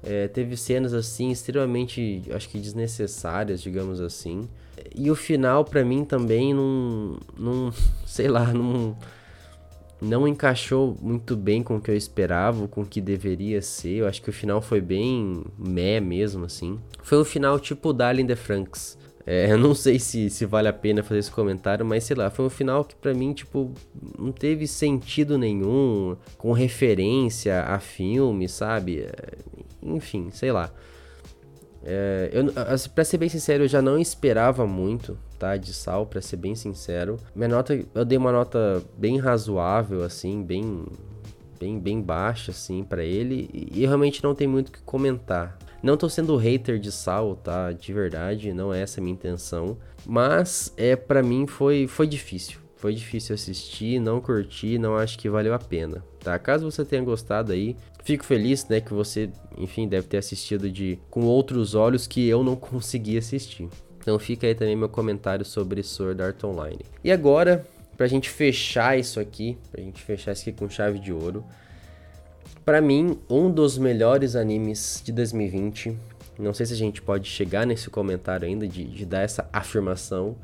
É, 0.03 0.29
teve 0.29 0.57
cenas 0.57 0.95
assim 0.95 1.31
extremamente, 1.31 2.23
acho 2.31 2.49
que 2.49 2.59
desnecessárias, 2.59 3.61
digamos 3.61 4.01
assim. 4.01 4.49
E 4.95 5.11
o 5.11 5.15
final 5.15 5.65
para 5.65 5.85
mim 5.85 6.05
também 6.05 6.55
não, 6.55 7.19
não, 7.39 7.73
sei 8.07 8.29
lá, 8.29 8.53
não 8.53 8.97
não 10.01 10.27
encaixou 10.27 10.97
muito 11.01 11.37
bem 11.37 11.63
com 11.63 11.77
o 11.77 11.81
que 11.81 11.91
eu 11.91 11.97
esperava, 11.97 12.67
com 12.67 12.83
o 12.83 12.87
que 12.87 13.01
deveria 13.01 13.61
ser. 13.61 13.97
Eu 13.97 14.09
acho 14.09 14.23
que 14.23 14.31
o 14.31 14.33
final 14.33 14.63
foi 14.63 14.81
bem 14.81 15.45
meh 15.59 16.01
mesmo, 16.01 16.47
assim. 16.47 16.79
Foi 17.03 17.19
um 17.19 17.25
final 17.25 17.61
tipo 17.61 17.93
Darling 17.93 18.27
the 18.27 18.37
Franks. 18.37 18.99
É, 19.27 19.47
eu 19.53 19.59
não 19.59 19.75
sei 19.75 19.99
se, 19.99 20.31
se 20.31 20.47
vale 20.47 20.69
a 20.69 20.73
pena 20.73 21.03
fazer 21.03 21.21
esse 21.21 21.31
comentário, 21.31 21.85
mas 21.85 22.05
sei 22.05 22.17
lá, 22.17 22.31
foi 22.31 22.47
um 22.47 22.51
final 22.51 22.85
que 22.85 22.95
para 22.95 23.13
mim, 23.13 23.33
tipo, 23.33 23.73
não 24.19 24.33
teve 24.33 24.67
sentido 24.67 25.37
nenhum, 25.37 26.17
com 26.39 26.53
referência 26.53 27.63
a 27.63 27.79
filme, 27.79 28.49
sabe? 28.49 29.07
Enfim, 29.83 30.31
sei 30.31 30.53
lá. 30.53 30.71
É, 31.83 32.31
eu, 32.33 32.53
pra 32.95 33.05
ser 33.05 33.19
bem 33.19 33.29
sincero, 33.29 33.65
eu 33.65 33.69
já 33.69 33.81
não 33.81 33.99
esperava 33.99 34.67
muito, 34.67 35.19
tá? 35.39 35.57
De 35.57 35.73
sal, 35.73 36.07
pra 36.07 36.21
ser 36.21 36.37
bem 36.37 36.55
sincero. 36.55 37.17
Minha 37.35 37.49
nota, 37.49 37.79
eu 37.95 38.05
dei 38.05 38.19
uma 38.19 38.33
nota 38.33 38.83
bem 38.97 39.19
razoável, 39.19 40.03
assim, 40.03 40.43
bem, 40.43 40.85
bem, 41.59 41.79
bem 41.79 42.01
baixa, 42.01 42.51
assim, 42.51 42.85
para 42.85 43.03
ele. 43.03 43.49
E, 43.53 43.81
e 43.81 43.87
realmente 43.87 44.23
não 44.23 44.35
tem 44.35 44.47
muito 44.47 44.69
o 44.69 44.73
que 44.73 44.83
comentar. 44.83 45.59
Não 45.83 45.97
tô 45.97 46.11
sendo 46.11 46.37
hater 46.37 46.79
de 46.79 46.93
sal, 46.93 47.35
tá? 47.37 47.73
De 47.73 47.93
verdade, 47.93 48.53
não 48.53 48.73
é 48.73 48.83
essa 48.83 49.01
a 49.01 49.03
minha 49.03 49.15
intenção. 49.15 49.79
Mas, 50.05 50.75
é, 50.77 50.95
para 50.95 51.23
mim 51.23 51.47
foi, 51.47 51.87
foi 51.87 52.07
difícil. 52.07 52.61
Foi 52.77 52.95
difícil 52.95 53.35
assistir, 53.35 54.01
não 54.01 54.23
curti, 54.23 54.79
não 54.79 54.97
acho 54.97 55.19
que 55.19 55.29
valeu 55.29 55.53
a 55.53 55.59
pena, 55.59 56.03
tá? 56.19 56.39
Caso 56.39 56.71
você 56.71 56.83
tenha 56.83 57.03
gostado 57.03 57.53
aí, 57.53 57.77
fico 58.03 58.25
feliz, 58.25 58.67
né, 58.69 58.81
que 58.81 58.93
você, 58.93 59.31
enfim, 59.57 59.89
deve 59.89 60.07
ter 60.07 60.19
assistido 60.19 60.71
de 60.71 60.99
com 61.11 61.23
outros 61.23 61.75
olhos 61.75 62.07
que 62.07 62.27
eu 62.29 62.43
não 62.43 62.57
consegui 62.57 63.19
assistir. 63.19 63.69
Então 63.99 64.19
fica 64.19 64.47
aí 64.47 64.55
também 64.55 64.77
meu 64.77 64.89
comentário 64.89 65.45
sobre 65.45 65.83
Sword 65.83 66.23
Art 66.23 66.43
Online. 66.43 66.81
E 67.05 67.13
agora, 67.13 67.67
pra 67.97 68.07
gente 68.07 68.31
fechar 68.31 68.99
isso 68.99 69.21
aqui, 69.21 69.59
pra 69.71 69.83
gente 69.83 70.03
fechar 70.03 70.33
isso 70.33 70.49
aqui 70.49 70.59
com 70.59 70.69
chave 70.69 70.99
de 70.99 71.13
ouro, 71.13 71.45
para 72.65 72.81
mim, 72.81 73.19
um 73.29 73.51
dos 73.51 73.77
melhores 73.77 74.37
animes 74.37 75.03
de 75.05 75.13
2020, 75.13 75.97
não 76.39 76.55
sei 76.55 76.67
se 76.67 76.73
a 76.73 76.77
gente 76.77 77.03
pode 77.03 77.29
chegar 77.29 77.67
nesse 77.67 77.91
comentário 77.91 78.47
ainda 78.47 78.67
de, 78.67 78.85
de 78.85 79.05
dar 79.05 79.21
essa 79.21 79.49
afirmação, 79.53 80.37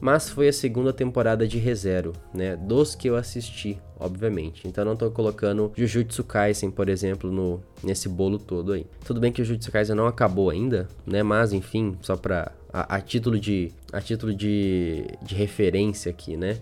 mas 0.00 0.28
foi 0.28 0.48
a 0.48 0.52
segunda 0.52 0.92
temporada 0.92 1.46
de 1.46 1.58
ReZero, 1.58 2.12
né? 2.32 2.56
Dos 2.56 2.94
que 2.94 3.08
eu 3.08 3.16
assisti, 3.16 3.78
obviamente. 3.98 4.66
Então 4.66 4.84
não 4.84 4.96
tô 4.96 5.10
colocando 5.10 5.72
Jujutsu 5.76 6.24
Kaisen, 6.24 6.70
por 6.70 6.88
exemplo, 6.88 7.30
no 7.32 7.60
nesse 7.82 8.08
bolo 8.08 8.38
todo 8.38 8.72
aí. 8.72 8.86
Tudo 9.04 9.20
bem 9.20 9.32
que 9.32 9.42
Jujutsu 9.42 9.72
Kaisen 9.72 9.96
não 9.96 10.06
acabou 10.06 10.50
ainda, 10.50 10.88
né? 11.06 11.22
Mas 11.22 11.52
enfim, 11.52 11.96
só 12.00 12.16
para 12.16 12.52
a, 12.72 12.96
a, 12.96 13.00
título 13.00 13.38
de 13.38 13.72
a 13.92 14.00
título 14.00 14.34
de, 14.34 15.04
de 15.22 15.34
referência 15.34 16.10
aqui, 16.10 16.36
né? 16.36 16.58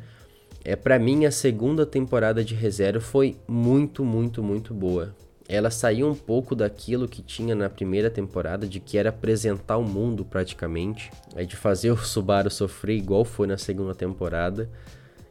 É 0.65 0.75
para 0.75 0.99
mim 0.99 1.27
a 1.27 1.31
segunda 1.31 1.87
temporada 1.87 2.45
de 2.45 2.55
ReZero 2.55 3.01
foi 3.01 3.37
muito, 3.47 4.05
muito, 4.05 4.43
muito 4.43 4.75
boa 4.75 5.15
ela 5.49 5.71
saiu 5.71 6.09
um 6.09 6.15
pouco 6.15 6.55
daquilo 6.55 7.09
que 7.09 7.23
tinha 7.23 7.55
na 7.55 7.71
primeira 7.71 8.11
temporada, 8.11 8.67
de 8.67 8.81
que 8.81 8.99
era 8.99 9.11
apresentar 9.11 9.77
o 9.77 9.85
mundo 9.85 10.25
praticamente, 10.25 11.11
é 11.35 11.45
de 11.45 11.57
fazer 11.57 11.91
o 11.91 11.97
Subaru 11.97 12.51
sofrer 12.51 12.97
igual 12.97 13.25
foi 13.25 13.47
na 13.47 13.59
segunda 13.59 13.95
temporada. 13.95 14.69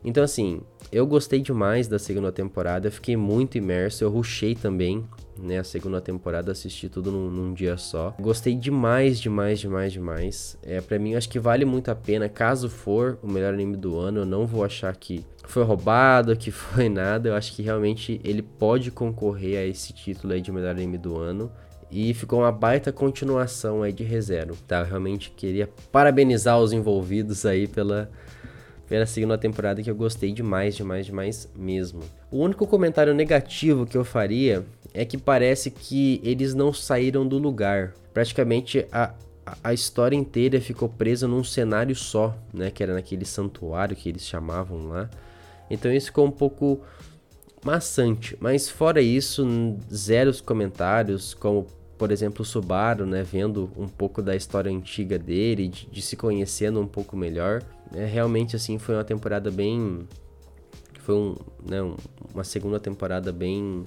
Então 0.05 0.23
assim, 0.23 0.61
eu 0.91 1.07
gostei 1.07 1.41
demais 1.41 1.87
da 1.87 1.97
segunda 1.97 2.31
temporada, 2.31 2.91
fiquei 2.91 3.17
muito 3.17 3.57
imerso, 3.57 4.03
eu 4.03 4.09
rushei 4.11 4.53
também, 4.53 5.03
né, 5.37 5.57
a 5.57 5.63
segunda 5.63 5.99
temporada, 5.99 6.51
assisti 6.51 6.87
tudo 6.87 7.11
num, 7.11 7.29
num, 7.29 7.53
dia 7.53 7.75
só. 7.75 8.15
Gostei 8.19 8.55
demais, 8.55 9.19
demais, 9.19 9.59
demais, 9.59 9.91
demais. 9.91 10.57
É, 10.63 10.79
para 10.79 10.99
mim, 10.99 11.15
acho 11.15 11.27
que 11.27 11.39
vale 11.39 11.65
muito 11.65 11.89
a 11.89 11.95
pena. 11.95 12.29
Caso 12.29 12.69
for 12.69 13.17
o 13.21 13.27
melhor 13.27 13.53
anime 13.53 13.75
do 13.75 13.97
ano, 13.97 14.21
eu 14.21 14.25
não 14.25 14.45
vou 14.45 14.63
achar 14.63 14.95
que 14.95 15.25
foi 15.43 15.63
roubado, 15.63 16.35
que 16.37 16.51
foi 16.51 16.87
nada. 16.87 17.29
Eu 17.29 17.35
acho 17.35 17.53
que 17.53 17.61
realmente 17.61 18.21
ele 18.23 18.41
pode 18.41 18.91
concorrer 18.91 19.57
a 19.59 19.65
esse 19.65 19.91
título 19.91 20.33
aí 20.33 20.39
de 20.39 20.51
melhor 20.51 20.71
anime 20.71 20.97
do 20.97 21.17
ano. 21.17 21.51
e 21.91 22.13
ficou 22.13 22.39
uma 22.39 22.51
baita 22.51 22.91
continuação 22.91 23.83
aí 23.83 23.91
de 23.91 24.03
ReZero, 24.03 24.55
tá? 24.67 24.79
Eu 24.79 24.85
realmente 24.85 25.31
queria 25.31 25.69
parabenizar 25.91 26.59
os 26.59 26.71
envolvidos 26.71 27.45
aí 27.45 27.67
pela 27.67 28.09
pela 28.87 29.05
segunda 29.05 29.37
temporada 29.37 29.81
que 29.81 29.89
eu 29.89 29.95
gostei 29.95 30.31
demais, 30.31 30.75
demais, 30.75 31.05
demais 31.05 31.49
mesmo. 31.55 32.01
O 32.31 32.39
único 32.39 32.67
comentário 32.67 33.13
negativo 33.13 33.85
que 33.85 33.97
eu 33.97 34.05
faria 34.05 34.65
é 34.93 35.03
que 35.03 35.17
parece 35.17 35.69
que 35.71 36.21
eles 36.23 36.53
não 36.53 36.71
saíram 36.71 37.27
do 37.27 37.37
lugar. 37.37 37.93
Praticamente 38.13 38.85
a, 38.91 39.13
a 39.63 39.73
história 39.73 40.15
inteira 40.15 40.61
ficou 40.61 40.87
presa 40.87 41.27
num 41.27 41.43
cenário 41.43 41.95
só, 41.95 42.37
né? 42.53 42.71
Que 42.71 42.83
era 42.83 42.93
naquele 42.93 43.25
santuário 43.25 43.95
que 43.95 44.07
eles 44.07 44.23
chamavam 44.23 44.87
lá. 44.87 45.09
Então 45.69 45.91
isso 45.91 46.07
ficou 46.07 46.25
um 46.25 46.31
pouco 46.31 46.81
maçante. 47.63 48.37
Mas 48.39 48.69
fora 48.69 49.01
isso, 49.01 49.45
zero 49.93 50.31
comentários, 50.43 51.33
como 51.33 51.67
por 51.97 52.11
exemplo 52.11 52.41
o 52.41 52.45
Subaru, 52.45 53.05
né? 53.05 53.23
Vendo 53.23 53.69
um 53.77 53.87
pouco 53.87 54.21
da 54.21 54.35
história 54.35 54.71
antiga 54.71 55.17
dele, 55.17 55.67
de, 55.67 55.87
de 55.87 56.01
se 56.01 56.15
conhecendo 56.15 56.79
um 56.79 56.87
pouco 56.87 57.15
melhor. 57.15 57.63
É, 57.93 58.05
realmente 58.05 58.55
assim 58.55 58.77
foi 58.77 58.95
uma 58.95 59.03
temporada 59.03 59.49
bem. 59.49 60.07
Foi 60.99 61.15
um, 61.15 61.35
né, 61.63 61.77
uma 62.33 62.43
segunda 62.43 62.79
temporada 62.79 63.31
bem, 63.31 63.83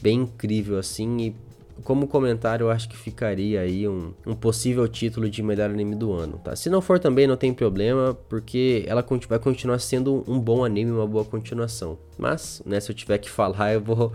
bem 0.00 0.20
incrível 0.20 0.78
assim 0.78 1.18
e 1.18 1.36
como 1.82 2.06
comentário, 2.06 2.64
eu 2.64 2.70
acho 2.70 2.88
que 2.88 2.96
ficaria 2.96 3.60
aí 3.60 3.88
um, 3.88 4.12
um 4.26 4.34
possível 4.34 4.86
título 4.86 5.28
de 5.28 5.42
melhor 5.42 5.70
anime 5.70 5.94
do 5.94 6.12
ano, 6.12 6.38
tá? 6.38 6.54
Se 6.54 6.70
não 6.70 6.80
for 6.80 6.98
também, 6.98 7.26
não 7.26 7.36
tem 7.36 7.52
problema, 7.52 8.16
porque 8.28 8.84
ela 8.86 9.04
vai 9.28 9.38
continuar 9.38 9.78
sendo 9.78 10.24
um 10.28 10.38
bom 10.38 10.64
anime, 10.64 10.90
uma 10.90 11.06
boa 11.06 11.24
continuação. 11.24 11.98
Mas, 12.18 12.62
né, 12.64 12.78
se 12.78 12.90
eu 12.90 12.94
tiver 12.94 13.18
que 13.18 13.28
falar, 13.30 13.74
eu 13.74 13.80
vou 13.80 14.12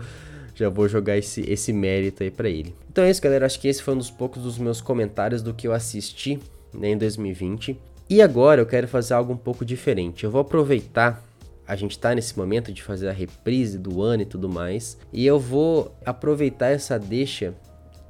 já 0.58 0.68
vou 0.68 0.88
jogar 0.88 1.16
esse, 1.16 1.40
esse 1.42 1.72
mérito 1.72 2.22
aí 2.22 2.30
para 2.30 2.48
ele. 2.48 2.74
Então 2.90 3.04
é 3.04 3.10
isso, 3.10 3.22
galera. 3.22 3.46
Acho 3.46 3.60
que 3.60 3.68
esse 3.68 3.82
foi 3.82 3.94
um 3.94 3.98
dos 3.98 4.10
poucos 4.10 4.42
dos 4.42 4.58
meus 4.58 4.80
comentários 4.80 5.40
do 5.40 5.54
que 5.54 5.68
eu 5.68 5.72
assisti 5.72 6.38
né, 6.74 6.90
em 6.90 6.98
2020. 6.98 7.78
E 8.10 8.20
agora 8.20 8.60
eu 8.60 8.66
quero 8.66 8.88
fazer 8.88 9.14
algo 9.14 9.32
um 9.32 9.36
pouco 9.36 9.64
diferente. 9.64 10.24
Eu 10.24 10.30
vou 10.30 10.40
aproveitar 10.40 11.24
a 11.68 11.76
gente 11.76 11.90
está 11.90 12.14
nesse 12.14 12.36
momento 12.36 12.72
de 12.72 12.82
fazer 12.82 13.10
a 13.10 13.12
reprise 13.12 13.78
do 13.78 14.00
ano 14.00 14.22
e 14.22 14.26
tudo 14.26 14.48
mais. 14.48 14.96
E 15.12 15.26
eu 15.26 15.38
vou 15.38 15.94
aproveitar 16.02 16.68
essa 16.68 16.98
deixa 16.98 17.54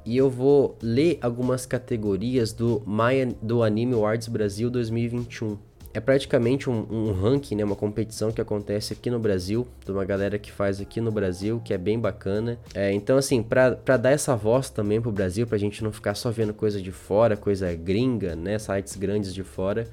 e 0.05 0.15
eu 0.15 0.29
vou 0.29 0.77
ler 0.81 1.19
algumas 1.21 1.65
categorias 1.65 2.53
do, 2.53 2.81
My, 2.87 3.35
do 3.41 3.61
Anime 3.61 3.95
Awards 3.95 4.29
Brasil 4.29 4.69
2021. 4.69 5.57
É 5.99 6.01
praticamente 6.01 6.69
um, 6.69 6.87
um 6.89 7.11
ranking, 7.11 7.57
né, 7.57 7.63
uma 7.65 7.75
competição 7.75 8.31
que 8.31 8.39
acontece 8.39 8.93
aqui 8.93 9.09
no 9.09 9.19
Brasil, 9.19 9.67
de 9.83 9.91
uma 9.91 10.05
galera 10.05 10.39
que 10.39 10.49
faz 10.49 10.79
aqui 10.79 11.01
no 11.01 11.11
Brasil, 11.11 11.61
que 11.61 11.73
é 11.73 11.77
bem 11.77 11.99
bacana. 11.99 12.57
É, 12.73 12.93
então, 12.93 13.17
assim, 13.17 13.43
para 13.43 13.97
dar 13.97 14.11
essa 14.11 14.33
voz 14.33 14.69
também 14.69 15.01
pro 15.01 15.11
Brasil, 15.11 15.45
pra 15.45 15.57
gente 15.57 15.83
não 15.83 15.91
ficar 15.91 16.15
só 16.15 16.31
vendo 16.31 16.53
coisa 16.53 16.81
de 16.81 16.93
fora, 16.93 17.35
coisa 17.35 17.75
gringa, 17.75 18.33
né, 18.33 18.57
sites 18.57 18.95
grandes 18.95 19.33
de 19.33 19.43
fora, 19.43 19.89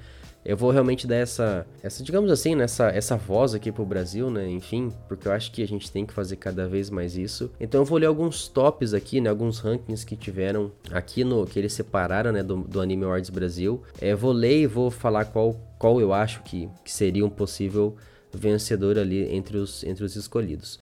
eu 0.47 0.57
vou 0.57 0.71
realmente 0.71 1.09
dar 1.09 1.17
essa, 1.17 1.67
essa 1.83 2.05
digamos 2.05 2.31
assim, 2.31 2.55
nessa 2.55 2.87
essa 2.91 3.17
voz 3.17 3.53
aqui 3.53 3.73
pro 3.73 3.85
Brasil, 3.85 4.31
né? 4.31 4.49
Enfim, 4.49 4.93
porque 5.09 5.27
eu 5.27 5.33
acho 5.33 5.51
que 5.51 5.61
a 5.61 5.67
gente 5.67 5.91
tem 5.91 6.07
que 6.07 6.13
fazer 6.13 6.37
cada 6.37 6.69
vez 6.69 6.89
mais 6.89 7.17
isso. 7.17 7.51
Então 7.59 7.81
eu 7.81 7.85
vou 7.85 7.99
ler 7.99 8.07
alguns 8.07 8.47
tops 8.47 8.95
aqui, 8.95 9.21
né? 9.21 9.29
Alguns 9.29 9.59
rankings 9.59 10.07
que 10.07 10.15
tiveram 10.15 10.71
aqui 10.93 11.25
no 11.25 11.45
que 11.47 11.59
eles 11.59 11.73
separaram, 11.73 12.31
né? 12.31 12.45
Do, 12.45 12.59
do 12.59 12.81
Anime 12.81 13.05
Awards 13.05 13.29
Brasil. 13.29 13.83
É, 14.01 14.15
vou 14.15 14.31
ler 14.31 14.61
e 14.61 14.67
vou 14.69 14.89
falar 14.89 15.25
qual, 15.25 15.57
qual 15.79 16.01
eu 16.01 16.13
acho 16.13 16.43
que, 16.43 16.69
que 16.85 16.93
seria 16.93 17.25
um 17.25 17.31
possível 17.31 17.97
vencedor 18.33 18.99
ali 18.99 19.35
entre 19.35 19.57
os, 19.57 19.83
entre 19.85 20.05
os 20.05 20.17
escolhidos. 20.17 20.79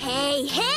Hey, 0.00 0.46
hey! 0.48 0.74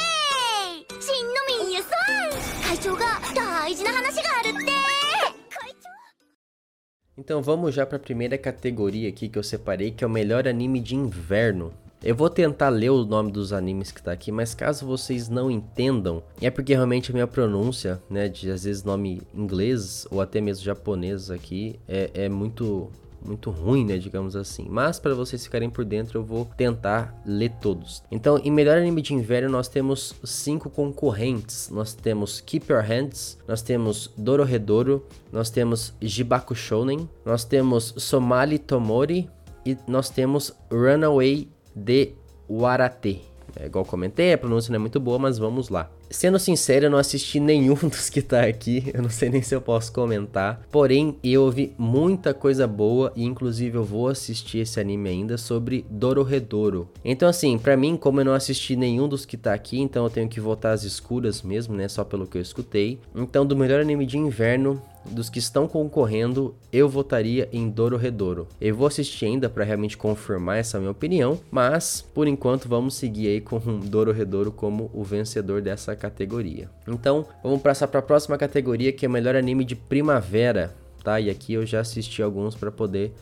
Então 7.17 7.41
vamos 7.41 7.73
já 7.73 7.83
para 7.83 7.97
a 7.97 7.99
primeira 7.99 8.37
categoria 8.37 9.09
aqui 9.09 9.27
que 9.27 9.39
eu 9.39 9.43
separei, 9.43 9.89
que 9.89 10.03
é 10.03 10.07
o 10.07 10.09
melhor 10.09 10.47
anime 10.47 10.79
de 10.79 10.95
inverno 10.95 11.73
eu 12.03 12.15
vou 12.15 12.29
tentar 12.29 12.69
ler 12.69 12.91
o 12.91 13.03
nome 13.03 13.31
dos 13.31 13.51
animes 13.51 13.91
que 13.91 14.01
tá 14.01 14.11
aqui, 14.11 14.31
mas 14.31 14.53
caso 14.53 14.85
vocês 14.85 15.29
não 15.29 15.49
entendam, 15.49 16.21
é 16.39 16.49
porque 16.49 16.73
realmente 16.73 17.11
a 17.11 17.13
minha 17.13 17.27
pronúncia, 17.27 18.01
né, 18.09 18.29
de 18.29 18.51
às 18.51 18.63
vezes 18.63 18.83
nome 18.83 19.21
inglês 19.33 20.07
ou 20.11 20.21
até 20.21 20.39
mesmo 20.39 20.63
japonês 20.63 21.31
aqui, 21.31 21.79
é, 21.87 22.11
é 22.13 22.29
muito 22.29 22.89
muito 23.25 23.49
ruim, 23.49 23.83
né, 23.85 23.97
digamos 23.97 24.35
assim. 24.35 24.67
Mas 24.69 24.99
para 24.99 25.13
vocês 25.13 25.43
ficarem 25.43 25.69
por 25.69 25.83
dentro, 25.83 26.19
eu 26.19 26.23
vou 26.23 26.45
tentar 26.55 27.19
ler 27.25 27.51
todos. 27.59 28.03
Então, 28.11 28.37
em 28.37 28.51
melhor 28.51 28.77
anime 28.77 29.01
de 29.01 29.13
inverno, 29.13 29.49
nós 29.49 29.67
temos 29.67 30.15
cinco 30.23 30.69
concorrentes. 30.69 31.69
Nós 31.69 31.93
temos 31.93 32.39
Keep 32.39 32.71
Your 32.71 32.83
Hands, 32.83 33.37
nós 33.47 33.61
temos 33.61 34.11
Dorohedoro, 34.15 35.05
nós 35.31 35.49
temos 35.49 35.93
Jibaku 35.99 36.55
Shounen, 36.55 37.09
nós 37.25 37.43
temos 37.43 37.93
Somali 37.97 38.59
Tomori 38.59 39.29
e 39.65 39.77
nós 39.87 40.09
temos 40.09 40.53
Runaway 40.71 41.49
de 41.77 42.13
Warate. 42.49 43.21
É 43.59 43.65
igual 43.65 43.85
comentei, 43.85 44.33
a 44.33 44.37
pronúncia 44.37 44.71
não 44.71 44.75
é 44.75 44.79
muito 44.79 44.99
boa, 44.99 45.17
mas 45.17 45.37
vamos 45.37 45.69
lá. 45.69 45.89
Sendo 46.09 46.39
sincero, 46.39 46.85
eu 46.85 46.89
não 46.89 46.97
assisti 46.97 47.39
nenhum 47.39 47.75
dos 47.89 48.09
que 48.09 48.21
tá 48.21 48.43
aqui, 48.43 48.91
eu 48.93 49.01
não 49.01 49.09
sei 49.09 49.29
nem 49.29 49.41
se 49.41 49.53
eu 49.53 49.61
posso 49.61 49.91
comentar. 49.91 50.61
Porém, 50.71 51.17
eu 51.23 51.43
ouvi 51.43 51.73
muita 51.77 52.33
coisa 52.33 52.67
boa 52.67 53.11
e 53.15 53.25
inclusive 53.25 53.77
eu 53.77 53.83
vou 53.83 54.07
assistir 54.07 54.59
esse 54.59 54.79
anime 54.79 55.09
ainda 55.09 55.37
sobre 55.37 55.85
Dororedoro. 55.89 56.87
Então 57.03 57.27
assim, 57.27 57.57
para 57.57 57.75
mim, 57.75 57.97
como 57.97 58.21
eu 58.21 58.25
não 58.25 58.33
assisti 58.33 58.75
nenhum 58.75 59.07
dos 59.07 59.25
que 59.25 59.35
tá 59.35 59.53
aqui, 59.53 59.79
então 59.79 60.03
eu 60.03 60.09
tenho 60.09 60.29
que 60.29 60.39
votar 60.39 60.73
às 60.73 60.83
escuras 60.83 61.41
mesmo, 61.41 61.75
né, 61.75 61.87
só 61.87 62.03
pelo 62.03 62.27
que 62.27 62.37
eu 62.37 62.41
escutei. 62.41 62.99
Então, 63.15 63.45
do 63.45 63.55
melhor 63.55 63.81
anime 63.81 64.05
de 64.05 64.17
inverno, 64.17 64.81
dos 65.09 65.29
que 65.29 65.39
estão 65.39 65.67
concorrendo, 65.67 66.55
eu 66.71 66.87
votaria 66.87 67.47
em 67.51 67.69
Dororedoro. 67.69 68.47
Eu 68.59 68.75
vou 68.75 68.87
assistir 68.87 69.25
ainda 69.25 69.49
para 69.49 69.63
realmente 69.63 69.97
confirmar 69.97 70.57
essa 70.57 70.79
minha 70.79 70.91
opinião, 70.91 71.39
mas 71.51 72.05
por 72.13 72.27
enquanto 72.27 72.67
vamos 72.67 72.95
seguir 72.95 73.27
aí 73.27 73.41
com 73.41 73.59
Dororedoro 73.79 74.51
como 74.51 74.89
o 74.93 75.03
vencedor 75.03 75.61
dessa 75.61 75.95
categoria. 75.95 76.69
Então, 76.87 77.25
vamos 77.43 77.61
passar 77.61 77.87
para 77.87 77.99
a 77.99 78.03
próxima 78.03 78.37
categoria 78.37 78.91
que 78.91 79.05
é 79.05 79.09
melhor 79.09 79.35
anime 79.35 79.63
de 79.63 79.75
primavera, 79.75 80.75
tá? 81.03 81.19
E 81.19 81.29
aqui 81.29 81.53
eu 81.53 81.65
já 81.65 81.79
assisti 81.79 82.21
alguns 82.21 82.55
para 82.55 82.71
poder 82.71 83.13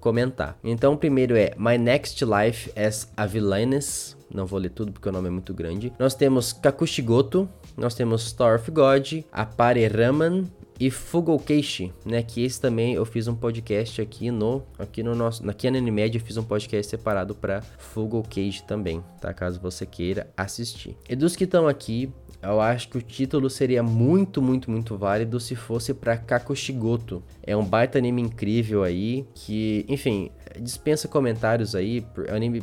comentar. 0.00 0.58
Então, 0.64 0.94
o 0.94 0.98
primeiro 0.98 1.36
é 1.36 1.52
My 1.56 1.78
Next 1.78 2.22
Life 2.24 2.72
as 2.76 3.08
a 3.16 3.24
Villainess. 3.24 4.16
Não 4.34 4.46
vou 4.46 4.58
ler 4.58 4.70
tudo 4.70 4.90
porque 4.90 5.08
o 5.08 5.12
nome 5.12 5.28
é 5.28 5.30
muito 5.30 5.54
grande. 5.54 5.92
Nós 5.98 6.14
temos 6.14 6.52
Kakushigoto, 6.52 7.48
nós 7.76 7.94
temos 7.94 8.28
Star 8.28 8.56
of 8.56 8.70
God, 8.70 9.24
Apare 9.30 9.86
Raman, 9.86 10.46
e 10.78 10.90
Fugokeishi, 10.90 11.92
né, 12.04 12.22
que 12.22 12.42
esse 12.42 12.60
também 12.60 12.94
eu 12.94 13.04
fiz 13.04 13.28
um 13.28 13.34
podcast 13.34 14.00
aqui 14.00 14.30
no 14.30 14.62
aqui 14.78 15.02
no 15.02 15.14
nosso, 15.14 15.48
aqui 15.48 15.70
na 15.70 15.78
Animed 15.78 16.16
eu 16.16 16.24
fiz 16.24 16.36
um 16.36 16.42
podcast 16.42 16.90
separado 16.90 17.34
para 17.34 17.62
Fugokeishi 17.62 18.64
também, 18.64 19.02
tá? 19.20 19.32
Caso 19.32 19.60
você 19.60 19.86
queira 19.86 20.28
assistir. 20.36 20.96
E 21.08 21.14
dos 21.14 21.36
que 21.36 21.44
estão 21.44 21.68
aqui, 21.68 22.12
eu 22.42 22.60
acho 22.60 22.88
que 22.88 22.98
o 22.98 23.02
título 23.02 23.48
seria 23.48 23.82
muito, 23.82 24.42
muito, 24.42 24.70
muito 24.70 24.96
válido 24.96 25.38
se 25.38 25.54
fosse 25.54 25.94
para 25.94 26.16
Kakushigoto. 26.16 27.22
É 27.42 27.56
um 27.56 27.64
baita 27.64 27.98
anime 27.98 28.20
incrível 28.20 28.82
aí, 28.82 29.24
que, 29.32 29.86
enfim, 29.88 30.30
dispensa 30.60 31.06
comentários 31.06 31.76
aí, 31.76 32.04
anime 32.28 32.62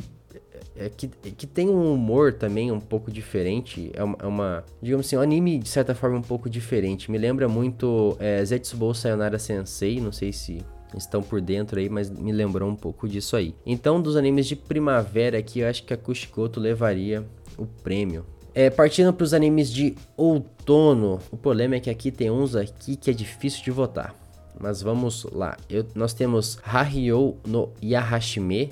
é, 0.76 0.88
que, 0.88 1.08
que 1.08 1.46
tem 1.46 1.68
um 1.68 1.92
humor 1.92 2.32
também 2.32 2.70
um 2.70 2.80
pouco 2.80 3.10
diferente. 3.10 3.90
É 3.94 4.02
uma, 4.02 4.16
é 4.20 4.26
uma, 4.26 4.64
digamos 4.80 5.06
assim, 5.06 5.16
um 5.16 5.20
anime 5.20 5.58
de 5.58 5.68
certa 5.68 5.94
forma 5.94 6.16
um 6.16 6.22
pouco 6.22 6.48
diferente. 6.48 7.10
Me 7.10 7.18
lembra 7.18 7.48
muito 7.48 8.16
é, 8.18 8.44
Zetsubou 8.44 8.94
Sayonara 8.94 9.38
Sensei, 9.38 10.00
não 10.00 10.12
sei 10.12 10.32
se 10.32 10.64
estão 10.96 11.22
por 11.22 11.40
dentro 11.40 11.78
aí, 11.78 11.88
mas 11.88 12.10
me 12.10 12.32
lembrou 12.32 12.68
um 12.68 12.74
pouco 12.74 13.08
disso 13.08 13.36
aí. 13.36 13.54
Então, 13.64 14.00
dos 14.00 14.16
animes 14.16 14.46
de 14.46 14.56
primavera 14.56 15.38
aqui, 15.38 15.60
eu 15.60 15.68
acho 15.68 15.84
que 15.84 15.94
a 15.94 15.96
Kushikoto 15.96 16.58
levaria 16.58 17.24
o 17.56 17.66
prêmio. 17.66 18.24
É, 18.52 18.68
partindo 18.68 19.12
para 19.12 19.24
os 19.24 19.32
animes 19.32 19.70
de 19.70 19.94
outono, 20.16 21.20
o 21.30 21.36
problema 21.36 21.76
é 21.76 21.80
que 21.80 21.88
aqui 21.88 22.10
tem 22.10 22.30
uns 22.30 22.56
aqui 22.56 22.96
que 22.96 23.10
é 23.10 23.12
difícil 23.12 23.62
de 23.62 23.70
votar. 23.70 24.14
Mas 24.58 24.82
vamos 24.82 25.24
lá. 25.32 25.56
Eu, 25.68 25.86
nós 25.94 26.12
temos 26.12 26.58
Hahyo 26.62 27.36
no 27.46 27.70
Yahashime, 27.82 28.70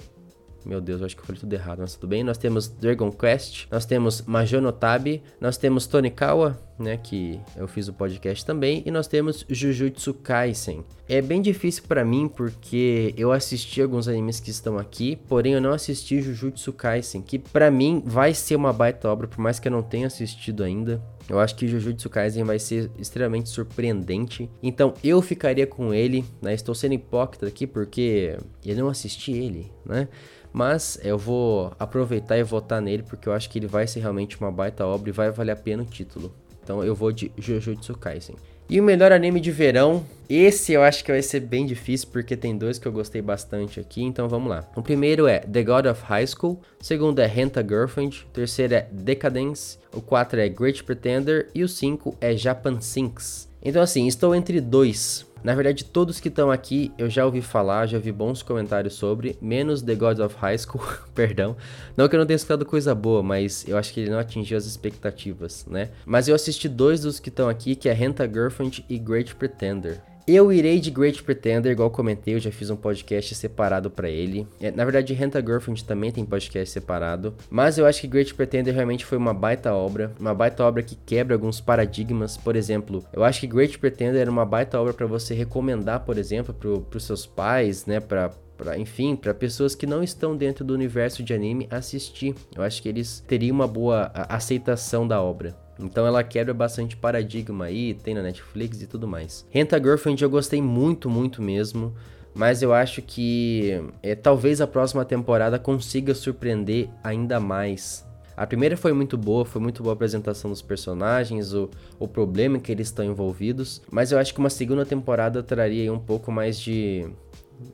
meu 0.65 0.81
Deus, 0.81 1.01
eu 1.01 1.07
acho 1.07 1.17
que 1.17 1.23
eu 1.23 1.27
falei 1.27 1.41
tudo 1.41 1.53
errado, 1.53 1.79
mas 1.81 1.95
tudo 1.95 2.09
bem. 2.09 2.23
Nós 2.23 2.39
temos 2.39 2.69
Dragon 2.69 3.11
Quest, 3.11 3.67
nós 3.71 3.87
temos 3.87 4.23
Majonotabi, 4.23 5.23
nós 5.41 5.57
temos 5.57 5.87
Tonikawa, 5.87 6.59
né, 6.79 6.97
que 6.97 7.41
eu 7.57 7.67
fiz 7.67 7.89
o 7.89 7.93
podcast 7.93 8.45
também, 8.45 8.83
e 8.85 8.91
nós 8.91 9.07
temos 9.07 9.45
Jujutsu 9.49 10.15
Kaisen. 10.15 10.85
É 11.09 11.23
bem 11.23 11.41
difícil 11.41 11.85
para 11.89 12.05
mim 12.05 12.29
porque 12.29 13.15
eu 13.17 13.33
assisti 13.33 13.81
alguns 13.81 14.09
animes 14.09 14.41
que 14.41 14.51
estão 14.51 14.79
aqui, 14.79 15.17
porém 15.29 15.55
eu 15.55 15.61
não 15.61 15.73
assisti 15.73 16.21
Jujutsu 16.21 16.73
Kaisen, 16.73 17.23
que 17.23 17.39
para 17.39 17.71
mim 17.71 18.03
vai 18.05 18.35
ser 18.35 18.57
uma 18.57 18.73
baita 18.73 19.09
obra, 19.09 19.27
por 19.27 19.41
mais 19.41 19.59
que 19.59 19.69
eu 19.69 19.73
não 19.73 19.83
tenha 19.83 20.07
assistido 20.07 20.63
ainda. 20.63 21.03
Eu 21.29 21.39
acho 21.39 21.55
que 21.57 21.69
Jujutsu 21.69 22.09
Kaisen 22.09 22.45
vai 22.45 22.59
ser 22.59 22.91
extremamente 22.99 23.51
surpreendente. 23.51 24.51
Então 24.63 24.95
eu 25.05 25.21
ficaria 25.21 25.67
com 25.67 25.93
ele, 25.93 26.25
né? 26.41 26.55
Estou 26.55 26.75
sendo 26.75 26.95
hipócrita 26.95 27.47
aqui 27.47 27.67
porque 27.67 28.39
eu 28.65 28.77
não 28.77 28.89
assisti 28.89 29.33
ele, 29.33 29.71
né? 29.85 30.09
Mas 30.53 30.99
eu 31.03 31.19
vou 31.19 31.73
aproveitar 31.79 32.39
e 32.39 32.43
votar 32.43 32.81
nele 32.81 33.03
porque 33.03 33.29
eu 33.29 33.33
acho 33.35 33.51
que 33.51 33.59
ele 33.59 33.67
vai 33.67 33.87
ser 33.87 34.01
realmente 34.01 34.41
uma 34.41 34.51
baita 34.51 34.87
obra 34.87 35.11
e 35.11 35.13
vai 35.13 35.31
valer 35.31 35.53
a 35.53 35.57
pena 35.57 35.83
o 35.83 35.87
título. 35.87 36.33
Então 36.63 36.83
eu 36.83 36.95
vou 36.95 37.13
de 37.13 37.31
Jujutsu 37.37 37.97
Kaisen. 37.99 38.37
E 38.71 38.79
o 38.79 38.85
melhor 38.85 39.13
anime 39.13 39.41
de 39.41 39.51
verão, 39.51 40.05
esse 40.29 40.75
eu 40.75 40.83
acho 40.83 41.03
que 41.03 41.11
vai 41.11 41.23
ser 41.23 41.41
bem 41.41 41.65
difícil 41.65 42.09
porque 42.13 42.37
tem 42.37 42.55
dois 42.55 42.79
que 42.79 42.87
eu 42.87 42.93
gostei 42.93 43.23
bastante 43.23 43.81
aqui, 43.81 44.03
então 44.03 44.29
vamos 44.29 44.51
lá. 44.51 44.69
O 44.77 44.83
primeiro 44.83 45.27
é 45.27 45.39
The 45.39 45.63
God 45.63 45.87
of 45.87 46.03
High 46.05 46.27
School, 46.27 46.61
o 46.79 46.85
segundo 46.85 47.19
é 47.19 47.27
Renta 47.27 47.65
Girlfriend, 47.67 48.27
o 48.29 48.33
terceiro 48.35 48.75
é 48.75 48.87
Decadence, 48.93 49.79
o 49.91 50.03
quatro 50.03 50.39
é 50.39 50.51
Great 50.51 50.85
Pretender 50.85 51.49
e 51.55 51.65
o 51.65 51.69
cinco 51.69 52.15
é 52.21 52.37
Japan 52.37 52.79
Sinks. 52.79 53.49
Então 53.63 53.81
assim, 53.81 54.07
estou 54.07 54.35
entre 54.35 54.61
dois, 54.61 55.25
na 55.43 55.55
verdade, 55.55 55.85
todos 55.85 56.21
que 56.21 56.29
estão 56.29 56.51
aqui 56.51 56.93
eu 56.99 57.09
já 57.09 57.25
ouvi 57.25 57.41
falar, 57.41 57.87
já 57.87 57.99
vi 57.99 58.13
bons 58.13 58.43
comentários 58.43 58.95
sobre, 58.95 59.37
menos 59.41 59.83
The 59.83 59.95
Gods 59.95 60.21
of 60.21 60.37
High 60.37 60.59
School, 60.59 60.85
perdão. 61.15 61.57
Não 61.97 62.09
que 62.09 62.15
eu 62.15 62.21
não 62.21 62.27
tenha 62.27 62.37
escutado 62.37 62.65
coisa 62.65 62.95
boa, 62.95 63.23
mas 63.23 63.67
eu 63.67 63.77
acho 63.77 63.93
que 63.93 64.01
ele 64.01 64.11
não 64.11 64.19
atingiu 64.19 64.57
as 64.57 64.67
expectativas, 64.67 65.67
né? 65.67 65.91
Mas 66.05 66.29
eu 66.29 66.35
assisti 66.35 66.69
dois 66.69 67.01
dos 67.01 67.21
que 67.21 67.29
estão 67.29 67.49
aqui, 67.49 67.75
que 67.75 67.89
é 67.89 67.93
Renta 67.93 68.27
Girlfriend 68.27 68.85
e 68.89 68.99
Great 68.99 69.35
Pretender. 69.35 70.01
Eu 70.31 70.53
irei 70.53 70.79
de 70.79 70.91
Great 70.91 71.23
Pretender, 71.23 71.73
igual 71.73 71.91
comentei, 71.91 72.35
eu 72.35 72.39
já 72.39 72.53
fiz 72.53 72.69
um 72.69 72.77
podcast 72.77 73.35
separado 73.35 73.91
para 73.91 74.11
ele. 74.11 74.47
É, 74.61 74.71
na 74.71 74.85
verdade, 74.85 75.15
Renta 75.15 75.41
Girlfriend 75.41 75.83
também 75.87 76.13
tem 76.13 76.23
podcast 76.23 76.71
separado. 76.71 77.35
Mas 77.49 77.79
eu 77.79 77.87
acho 77.87 78.03
que 78.03 78.07
Great 78.07 78.35
Pretender 78.35 78.75
realmente 78.75 79.07
foi 79.07 79.17
uma 79.17 79.33
baita 79.33 79.73
obra. 79.73 80.13
Uma 80.21 80.35
baita 80.35 80.63
obra 80.63 80.83
que 80.83 80.95
quebra 80.95 81.35
alguns 81.35 81.63
paradigmas. 81.63 82.37
Por 82.37 82.57
exemplo, 82.57 83.03
eu 83.11 83.25
acho 83.25 83.41
que 83.41 83.47
Great 83.47 83.79
Pretender 83.79 84.21
era 84.21 84.31
uma 84.31 84.45
baita 84.45 84.79
obra 84.79 84.93
para 84.93 85.07
você 85.07 85.33
recomendar, 85.33 86.01
por 86.01 86.19
exemplo, 86.19 86.53
pro, 86.53 86.83
pros 86.83 87.05
seus 87.05 87.25
pais, 87.25 87.87
né? 87.87 87.99
Pra, 87.99 88.31
Pra, 88.59 88.77
enfim, 88.77 89.15
para 89.15 89.33
pessoas 89.33 89.77
que 89.77 89.87
não 89.87 90.03
estão 90.03 90.37
dentro 90.37 90.65
do 90.65 90.75
universo 90.75 91.23
de 91.23 91.33
anime 91.33 91.69
assistir. 91.71 92.35
Eu 92.57 92.65
acho 92.65 92.83
que 92.83 92.89
eles 92.89 93.21
teriam 93.21 93.55
uma 93.55 93.69
boa 93.69 94.11
aceitação 94.13 95.07
da 95.07 95.23
obra. 95.23 95.57
Então 95.79 96.07
ela 96.07 96.25
quebra 96.25 96.53
bastante 96.53 96.97
paradigma 96.97 97.67
aí, 97.67 97.95
tem 97.95 98.15
na 98.15 98.23
Netflix 98.23 98.83
e 98.83 98.87
tudo 98.87 99.07
mais. 99.07 99.47
Renta 99.51 99.79
Girlfriend 99.79 100.23
eu 100.23 100.31
gostei 100.31 100.61
muito, 100.61 101.09
muito 101.09 101.41
mesmo. 101.41 101.95
Mas 102.35 102.63
eu 102.63 102.73
acho 102.73 103.03
que 103.03 103.83
é, 104.01 104.15
talvez 104.15 104.61
a 104.61 104.67
próxima 104.67 105.05
temporada 105.05 105.59
consiga 105.59 106.15
surpreender 106.15 106.89
ainda 107.03 107.41
mais. 107.41 108.07
A 108.37 108.47
primeira 108.47 108.77
foi 108.77 108.93
muito 108.93 109.19
boa, 109.19 109.45
foi 109.45 109.61
muito 109.61 109.83
boa 109.83 109.93
a 109.93 109.97
apresentação 109.97 110.49
dos 110.49 110.63
personagens, 110.63 111.53
o, 111.53 111.69
o 111.99 112.07
problema 112.07 112.57
em 112.57 112.61
que 112.61 112.71
eles 112.71 112.87
estão 112.87 113.05
envolvidos. 113.05 113.83
Mas 113.91 114.13
eu 114.13 114.19
acho 114.19 114.33
que 114.33 114.39
uma 114.39 114.51
segunda 114.51 114.87
temporada 114.87 115.43
traria 115.43 115.93
um 115.93 115.99
pouco 115.99 116.31
mais 116.31 116.61
de 116.61 117.11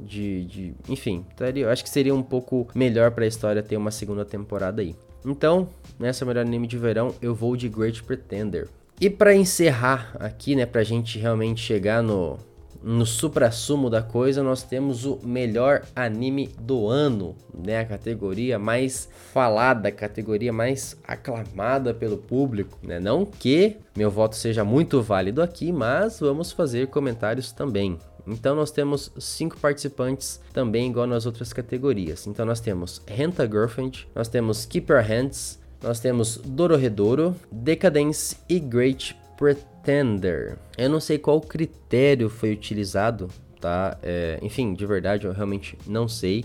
de, 0.00 0.46
de, 0.46 0.74
enfim, 0.88 1.26
eu 1.54 1.68
acho 1.68 1.84
que 1.84 1.90
seria 1.90 2.14
um 2.14 2.22
pouco 2.22 2.66
melhor 2.74 3.10
para 3.10 3.24
a 3.24 3.28
história 3.28 3.62
ter 3.62 3.76
uma 3.76 3.90
segunda 3.90 4.24
temporada 4.24 4.80
aí. 4.80 4.96
Então, 5.24 5.68
nessa 5.98 6.24
melhor 6.24 6.42
anime 6.42 6.66
de 6.66 6.78
verão, 6.78 7.14
eu 7.22 7.34
vou 7.34 7.56
de 7.56 7.68
Great 7.68 8.02
Pretender. 8.02 8.68
E 9.00 9.10
para 9.10 9.34
encerrar 9.34 10.14
aqui, 10.20 10.54
né, 10.54 10.66
pra 10.66 10.84
gente 10.84 11.18
realmente 11.18 11.60
chegar 11.60 12.02
no 12.02 12.38
no 12.84 13.06
supra-sumo 13.06 13.88
da 13.88 14.02
coisa, 14.02 14.42
nós 14.42 14.62
temos 14.62 15.06
o 15.06 15.18
melhor 15.24 15.82
anime 15.96 16.50
do 16.60 16.86
ano, 16.86 17.34
né? 17.54 17.78
A 17.80 17.84
categoria 17.86 18.58
mais 18.58 19.08
falada, 19.32 19.88
a 19.88 19.92
categoria 19.92 20.52
mais 20.52 20.94
aclamada 21.08 21.94
pelo 21.94 22.18
público, 22.18 22.78
né? 22.82 23.00
Não 23.00 23.24
que 23.24 23.78
meu 23.96 24.10
voto 24.10 24.36
seja 24.36 24.64
muito 24.64 25.00
válido 25.00 25.40
aqui, 25.40 25.72
mas 25.72 26.20
vamos 26.20 26.52
fazer 26.52 26.88
comentários 26.88 27.52
também. 27.52 27.98
Então 28.26 28.54
nós 28.54 28.70
temos 28.70 29.12
cinco 29.18 29.56
participantes 29.58 30.40
também 30.52 30.90
igual 30.90 31.06
nas 31.06 31.26
outras 31.26 31.52
categorias. 31.52 32.26
Então 32.26 32.46
nós 32.46 32.60
temos 32.60 33.02
Renta 33.06 33.46
Girlfriend, 33.46 34.08
nós 34.14 34.28
temos 34.28 34.64
Keep 34.64 34.90
Your 34.90 35.02
Hands, 35.02 35.58
nós 35.82 36.00
temos 36.00 36.38
Dororedoro, 36.38 37.36
Decadence 37.52 38.36
e 38.48 38.58
Great 38.58 39.16
Pretender. 39.36 40.56
Eu 40.78 40.88
não 40.88 41.00
sei 41.00 41.18
qual 41.18 41.40
critério 41.40 42.30
foi 42.30 42.52
utilizado, 42.52 43.28
tá? 43.60 43.98
É, 44.02 44.38
enfim, 44.40 44.72
de 44.74 44.86
verdade 44.86 45.26
eu 45.26 45.32
realmente 45.32 45.76
não 45.86 46.08
sei. 46.08 46.44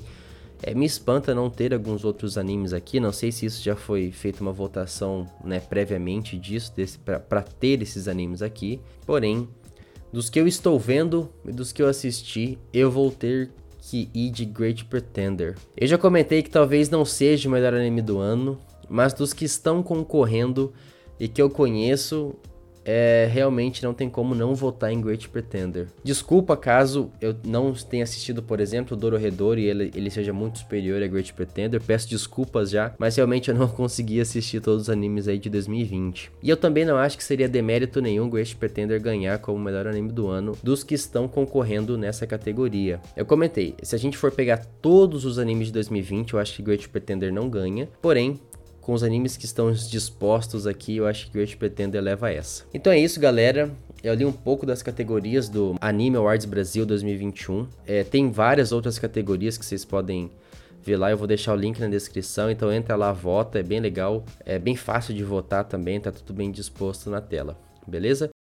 É, 0.62 0.74
me 0.74 0.86
espanta 0.86 1.34
não 1.34 1.50
ter 1.50 1.74
alguns 1.74 2.04
outros 2.04 2.38
animes 2.38 2.74
aqui, 2.74 3.00
não 3.00 3.14
sei 3.14 3.32
se 3.32 3.46
isso 3.46 3.64
já 3.64 3.78
foi 3.78 4.12
feita 4.12 4.42
uma 4.42 4.52
votação 4.52 5.26
né, 5.42 5.60
previamente 5.62 6.38
disso, 6.38 6.74
para 7.30 7.42
ter 7.42 7.82
esses 7.82 8.10
animes 8.10 8.42
aqui. 8.42 8.82
Porém, 9.06 9.48
dos 10.12 10.30
que 10.30 10.40
eu 10.40 10.48
estou 10.48 10.80
vendo 10.80 11.30
e 11.46 11.52
dos 11.52 11.72
que 11.72 11.82
eu 11.82 11.88
assisti, 11.88 12.58
eu 12.74 12.90
vou 12.90 13.12
ter 13.12 13.52
que 13.80 14.10
ir 14.14 14.30
de 14.32 14.46
Great 14.46 14.86
Pretender. 14.86 15.56
Eu 15.76 15.88
já 15.88 15.98
comentei 15.98 16.44
que 16.44 16.50
talvez 16.50 16.90
não 16.90 17.06
seja 17.06 17.48
o 17.48 17.52
melhor 17.52 17.74
anime 17.74 18.02
do 18.02 18.20
ano, 18.20 18.60
mas 18.90 19.14
dos 19.14 19.34
que 19.34 19.46
estão 19.46 19.82
concorrendo 19.82 20.74
e 21.20 21.28
que 21.28 21.42
eu 21.42 21.50
conheço, 21.50 22.36
é, 22.92 23.30
realmente 23.32 23.84
não 23.84 23.94
tem 23.94 24.10
como 24.10 24.34
não 24.34 24.56
votar 24.56 24.92
em 24.92 25.00
Great 25.00 25.30
Pretender. 25.30 25.90
Desculpa 26.04 26.58
caso 26.58 27.12
eu 27.22 27.36
não 27.46 27.72
tenha 27.74 28.04
assistido, 28.04 28.42
por 28.42 28.60
exemplo, 28.60 28.98
Dororedor 28.98 29.60
e 29.60 29.66
ele, 29.66 29.92
ele 29.96 30.10
seja 30.10 30.34
muito 30.34 30.58
superior 30.58 31.04
a 31.04 31.06
Great 31.06 31.32
Pretender. 31.34 31.80
Peço 31.80 32.10
desculpas 32.10 32.72
já, 32.72 32.96
mas 32.98 33.16
realmente 33.16 33.52
eu 33.52 33.56
não 33.56 33.68
consegui 33.70 34.20
assistir 34.20 34.60
todos 34.60 34.84
os 34.84 34.90
animes 34.90 35.28
aí 35.28 35.38
de 35.38 35.52
2020. 35.52 36.32
E 36.42 36.50
eu 36.50 36.58
também 36.58 36.84
não 36.84 36.98
acho 36.98 37.16
que 37.16 37.24
seria 37.24 37.48
demérito 37.48 38.02
nenhum 38.02 38.28
Great 38.28 38.56
Pretender 38.56 39.00
ganhar 39.00 39.38
como 39.38 39.60
melhor 39.60 39.86
anime 39.86 40.12
do 40.12 40.28
ano 40.28 40.58
dos 40.64 40.84
que 40.84 40.96
estão 40.96 41.28
concorrendo 41.28 41.96
nessa 41.96 42.26
categoria. 42.26 43.00
Eu 43.16 43.26
comentei, 43.26 43.76
se 43.84 43.96
a 43.96 44.00
gente 44.00 44.18
for 44.18 44.32
pegar 44.32 44.66
todos 44.82 45.26
os 45.26 45.38
animes 45.38 45.68
de 45.68 45.74
2020, 45.74 46.34
eu 46.34 46.40
acho 46.40 46.56
que 46.56 46.64
Great 46.64 46.90
Pretender 46.90 47.32
não 47.32 47.48
ganha. 47.48 47.88
Porém, 48.02 48.40
com 48.90 48.94
os 48.96 49.04
animes 49.04 49.38
que 49.38 49.46
estão 49.46 49.72
dispostos 49.72 50.66
aqui, 50.66 50.98
eu 50.98 51.06
acho 51.06 51.26
que 51.26 51.30
o 51.30 51.34
Great 51.34 51.56
Pretender 51.58 52.02
leva 52.02 52.32
essa. 52.32 52.64
Então 52.74 52.92
é 52.92 52.98
isso, 52.98 53.20
galera. 53.20 53.70
Eu 54.04 54.16
li 54.16 54.26
um 54.26 54.32
pouco 54.32 54.66
das 54.66 54.82
categorias 54.82 55.48
do 55.48 55.76
Anime 55.80 56.18
Awards 56.18 56.48
Brasil 56.48 56.88
2021. 56.88 57.68
É, 57.86 58.04
tem 58.04 58.32
várias 58.32 58.72
outras 58.72 58.98
categorias 58.98 59.60
que 59.60 59.66
vocês 59.66 59.86
podem 59.86 60.32
ver 60.82 60.98
lá. 60.98 61.12
Eu 61.12 61.18
vou 61.20 61.28
deixar 61.28 61.54
o 61.54 61.56
link 61.56 61.80
na 61.80 61.86
descrição. 61.88 62.50
Então 62.50 62.74
entra 62.74 62.96
lá, 62.96 63.14
vota. 63.14 63.60
É 63.60 63.64
bem 63.64 63.80
legal. 63.80 64.26
É 64.44 64.58
bem 64.58 64.76
fácil 64.76 65.14
de 65.14 65.24
votar 65.24 65.66
também. 65.66 66.02
Tá 66.02 66.12
tudo 66.12 66.34
bem 66.34 66.50
disposto 66.50 67.12
na 67.12 67.22
tela. 67.22 67.60
Beleza? 67.86 68.32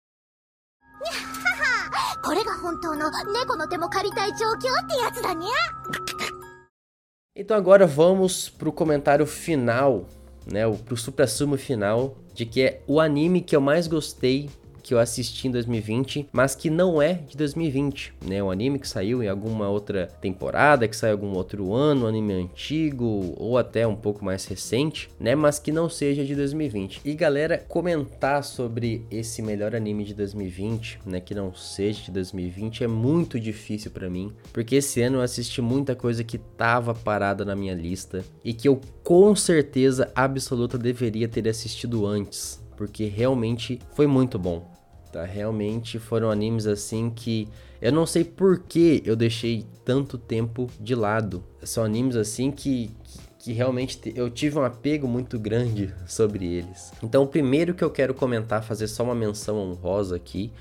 Então 7.35 7.55
agora 7.55 7.85
vamos 7.85 8.49
pro 8.49 8.71
comentário 8.71 9.25
final 9.27 10.07
né, 10.51 10.65
o, 10.65 10.73
pro 10.73 10.97
supra-sumo 10.97 11.57
final 11.57 12.15
de 12.33 12.45
que 12.45 12.61
é 12.61 12.81
o 12.87 12.99
anime 12.99 13.41
que 13.41 13.55
eu 13.55 13.61
mais 13.61 13.87
gostei 13.87 14.49
que 14.87 14.93
eu 14.93 14.99
assisti 14.99 15.49
em 15.49 15.51
2020, 15.51 16.29
mas 16.31 16.55
que 16.55 16.69
não 16.69 17.01
é 17.01 17.15
de 17.15 17.35
2020, 17.35 18.13
né? 18.25 18.41
Um 18.41 18.49
anime 18.49 18.79
que 18.79 18.87
saiu 18.87 19.21
em 19.21 19.27
alguma 19.27 19.67
outra 19.67 20.07
temporada, 20.21 20.87
que 20.87 20.95
saiu 20.95 21.09
em 21.09 21.13
algum 21.13 21.35
outro 21.35 21.73
ano, 21.73 22.05
um 22.05 22.07
anime 22.07 22.31
antigo 22.31 23.35
ou 23.35 23.57
até 23.57 23.85
um 23.85 23.97
pouco 23.97 24.23
mais 24.23 24.45
recente, 24.45 25.09
né? 25.19 25.35
Mas 25.35 25.59
que 25.59 25.73
não 25.73 25.89
seja 25.89 26.23
de 26.23 26.33
2020. 26.33 27.01
E 27.03 27.13
galera, 27.15 27.57
comentar 27.67 28.45
sobre 28.45 29.05
esse 29.11 29.41
melhor 29.41 29.75
anime 29.75 30.05
de 30.05 30.13
2020, 30.13 30.99
né? 31.05 31.19
Que 31.19 31.35
não 31.35 31.53
seja 31.53 32.03
de 32.03 32.11
2020 32.11 32.85
é 32.85 32.87
muito 32.87 33.37
difícil 33.37 33.91
para 33.91 34.09
mim, 34.09 34.31
porque 34.53 34.77
esse 34.77 35.01
ano 35.01 35.17
eu 35.17 35.21
assisti 35.21 35.61
muita 35.61 35.95
coisa 35.95 36.23
que 36.23 36.37
tava 36.37 36.95
parada 36.95 37.43
na 37.43 37.57
minha 37.57 37.73
lista 37.73 38.23
e 38.41 38.53
que 38.53 38.69
eu 38.69 38.79
com 39.03 39.35
certeza 39.35 40.09
absoluta 40.15 40.77
deveria 40.77 41.27
ter 41.27 41.45
assistido 41.49 42.05
antes 42.05 42.65
porque 42.77 43.05
realmente 43.05 43.79
foi 43.95 44.05
muito 44.05 44.37
bom 44.37 44.76
tá? 45.11 45.23
Realmente 45.23 45.99
foram 45.99 46.29
animes 46.29 46.67
assim 46.67 47.09
que 47.09 47.47
eu 47.81 47.91
não 47.91 48.05
sei 48.05 48.23
por 48.23 48.59
que 48.59 49.01
eu 49.05 49.15
deixei 49.15 49.65
tanto 49.85 50.17
tempo 50.17 50.69
de 50.79 50.95
lado. 50.95 51.43
São 51.63 51.83
animes 51.83 52.15
assim 52.15 52.51
que, 52.51 52.91
que, 53.39 53.53
realmente 53.53 53.99
eu 54.15 54.29
tive 54.29 54.57
um 54.57 54.63
apego 54.63 55.07
muito 55.07 55.37
grande 55.37 55.93
sobre 56.07 56.45
eles. 56.45 56.91
Então, 57.03 57.23
o 57.23 57.27
primeiro 57.27 57.73
que 57.73 57.83
eu 57.83 57.91
quero 57.91 58.13
comentar, 58.13 58.63
fazer 58.63 58.87
só 58.87 59.03
uma 59.03 59.15
menção 59.15 59.57
honrosa 59.57 60.15
aqui, 60.15 60.51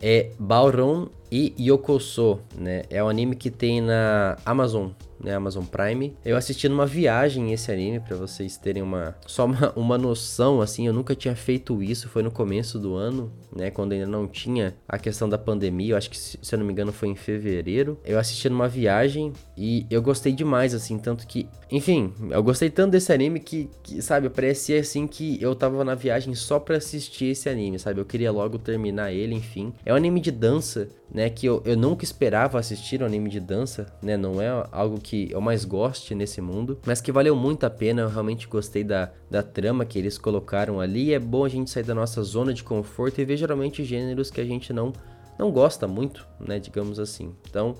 é 0.00 0.30
Balron 0.38 1.08
e 1.30 1.54
Yokoso, 1.58 2.40
né? 2.56 2.84
É 2.88 3.02
um 3.02 3.08
anime 3.08 3.36
que 3.36 3.50
tem 3.50 3.80
na 3.80 4.36
Amazon 4.46 4.90
né, 5.22 5.34
Amazon 5.34 5.64
Prime. 5.64 6.16
Eu 6.24 6.36
assisti 6.36 6.68
numa 6.68 6.86
viagem 6.86 7.52
esse 7.52 7.70
anime 7.70 8.00
para 8.00 8.16
vocês 8.16 8.56
terem 8.56 8.82
uma 8.82 9.16
só 9.26 9.44
uma, 9.44 9.72
uma 9.76 9.98
noção 9.98 10.60
assim, 10.60 10.86
eu 10.86 10.92
nunca 10.92 11.14
tinha 11.14 11.34
feito 11.34 11.82
isso, 11.82 12.08
foi 12.08 12.22
no 12.22 12.30
começo 12.30 12.78
do 12.78 12.94
ano, 12.94 13.32
né, 13.54 13.70
quando 13.70 13.92
ainda 13.92 14.06
não 14.06 14.26
tinha 14.26 14.74
a 14.88 14.98
questão 14.98 15.28
da 15.28 15.38
pandemia, 15.38 15.92
eu 15.92 15.96
acho 15.96 16.10
que 16.10 16.18
se 16.18 16.38
eu 16.52 16.58
não 16.58 16.66
me 16.66 16.72
engano 16.72 16.92
foi 16.92 17.08
em 17.08 17.14
fevereiro. 17.14 17.98
Eu 18.04 18.18
assisti 18.18 18.48
numa 18.48 18.68
viagem 18.68 19.32
e 19.56 19.86
eu 19.90 20.02
gostei 20.02 20.32
demais 20.32 20.74
assim, 20.74 20.98
tanto 20.98 21.26
que, 21.26 21.48
enfim, 21.70 22.12
eu 22.30 22.42
gostei 22.42 22.70
tanto 22.70 22.92
desse 22.92 23.12
anime 23.12 23.40
que, 23.40 23.68
que 23.82 24.00
sabe, 24.02 24.28
parecia 24.28 24.80
assim 24.80 25.06
que 25.06 25.40
eu 25.40 25.54
tava 25.54 25.84
na 25.84 25.94
viagem 25.94 26.34
só 26.34 26.58
para 26.58 26.76
assistir 26.76 27.26
esse 27.26 27.48
anime, 27.48 27.78
sabe? 27.78 28.00
Eu 28.00 28.04
queria 28.04 28.30
logo 28.30 28.58
terminar 28.58 29.12
ele, 29.12 29.34
enfim. 29.34 29.72
É 29.84 29.92
um 29.92 29.96
anime 29.96 30.20
de 30.20 30.30
dança, 30.30 30.88
né, 31.12 31.30
que 31.30 31.46
eu, 31.46 31.62
eu 31.64 31.76
nunca 31.76 32.04
esperava 32.04 32.58
assistir 32.58 33.02
um 33.02 33.06
anime 33.06 33.30
de 33.30 33.40
dança, 33.40 33.86
né? 34.02 34.16
Não 34.16 34.40
é 34.40 34.48
algo 34.70 35.00
que 35.00 35.07
que 35.08 35.32
eu 35.32 35.40
mais 35.40 35.64
goste 35.64 36.14
nesse 36.14 36.38
mundo, 36.38 36.78
mas 36.84 37.00
que 37.00 37.10
valeu 37.10 37.34
muito 37.34 37.64
a 37.64 37.70
pena. 37.70 38.02
Eu 38.02 38.10
realmente 38.10 38.46
gostei 38.46 38.84
da, 38.84 39.10
da 39.30 39.42
trama 39.42 39.86
que 39.86 39.98
eles 39.98 40.18
colocaram 40.18 40.80
ali. 40.80 41.14
É 41.14 41.18
bom 41.18 41.46
a 41.46 41.48
gente 41.48 41.70
sair 41.70 41.82
da 41.82 41.94
nossa 41.94 42.22
zona 42.22 42.52
de 42.52 42.62
conforto 42.62 43.18
e 43.18 43.24
ver 43.24 43.38
geralmente 43.38 43.82
gêneros 43.82 44.30
que 44.30 44.38
a 44.38 44.44
gente 44.44 44.70
não, 44.70 44.92
não 45.38 45.50
gosta 45.50 45.88
muito, 45.88 46.28
né? 46.38 46.58
Digamos 46.58 46.98
assim. 46.98 47.34
Então, 47.48 47.74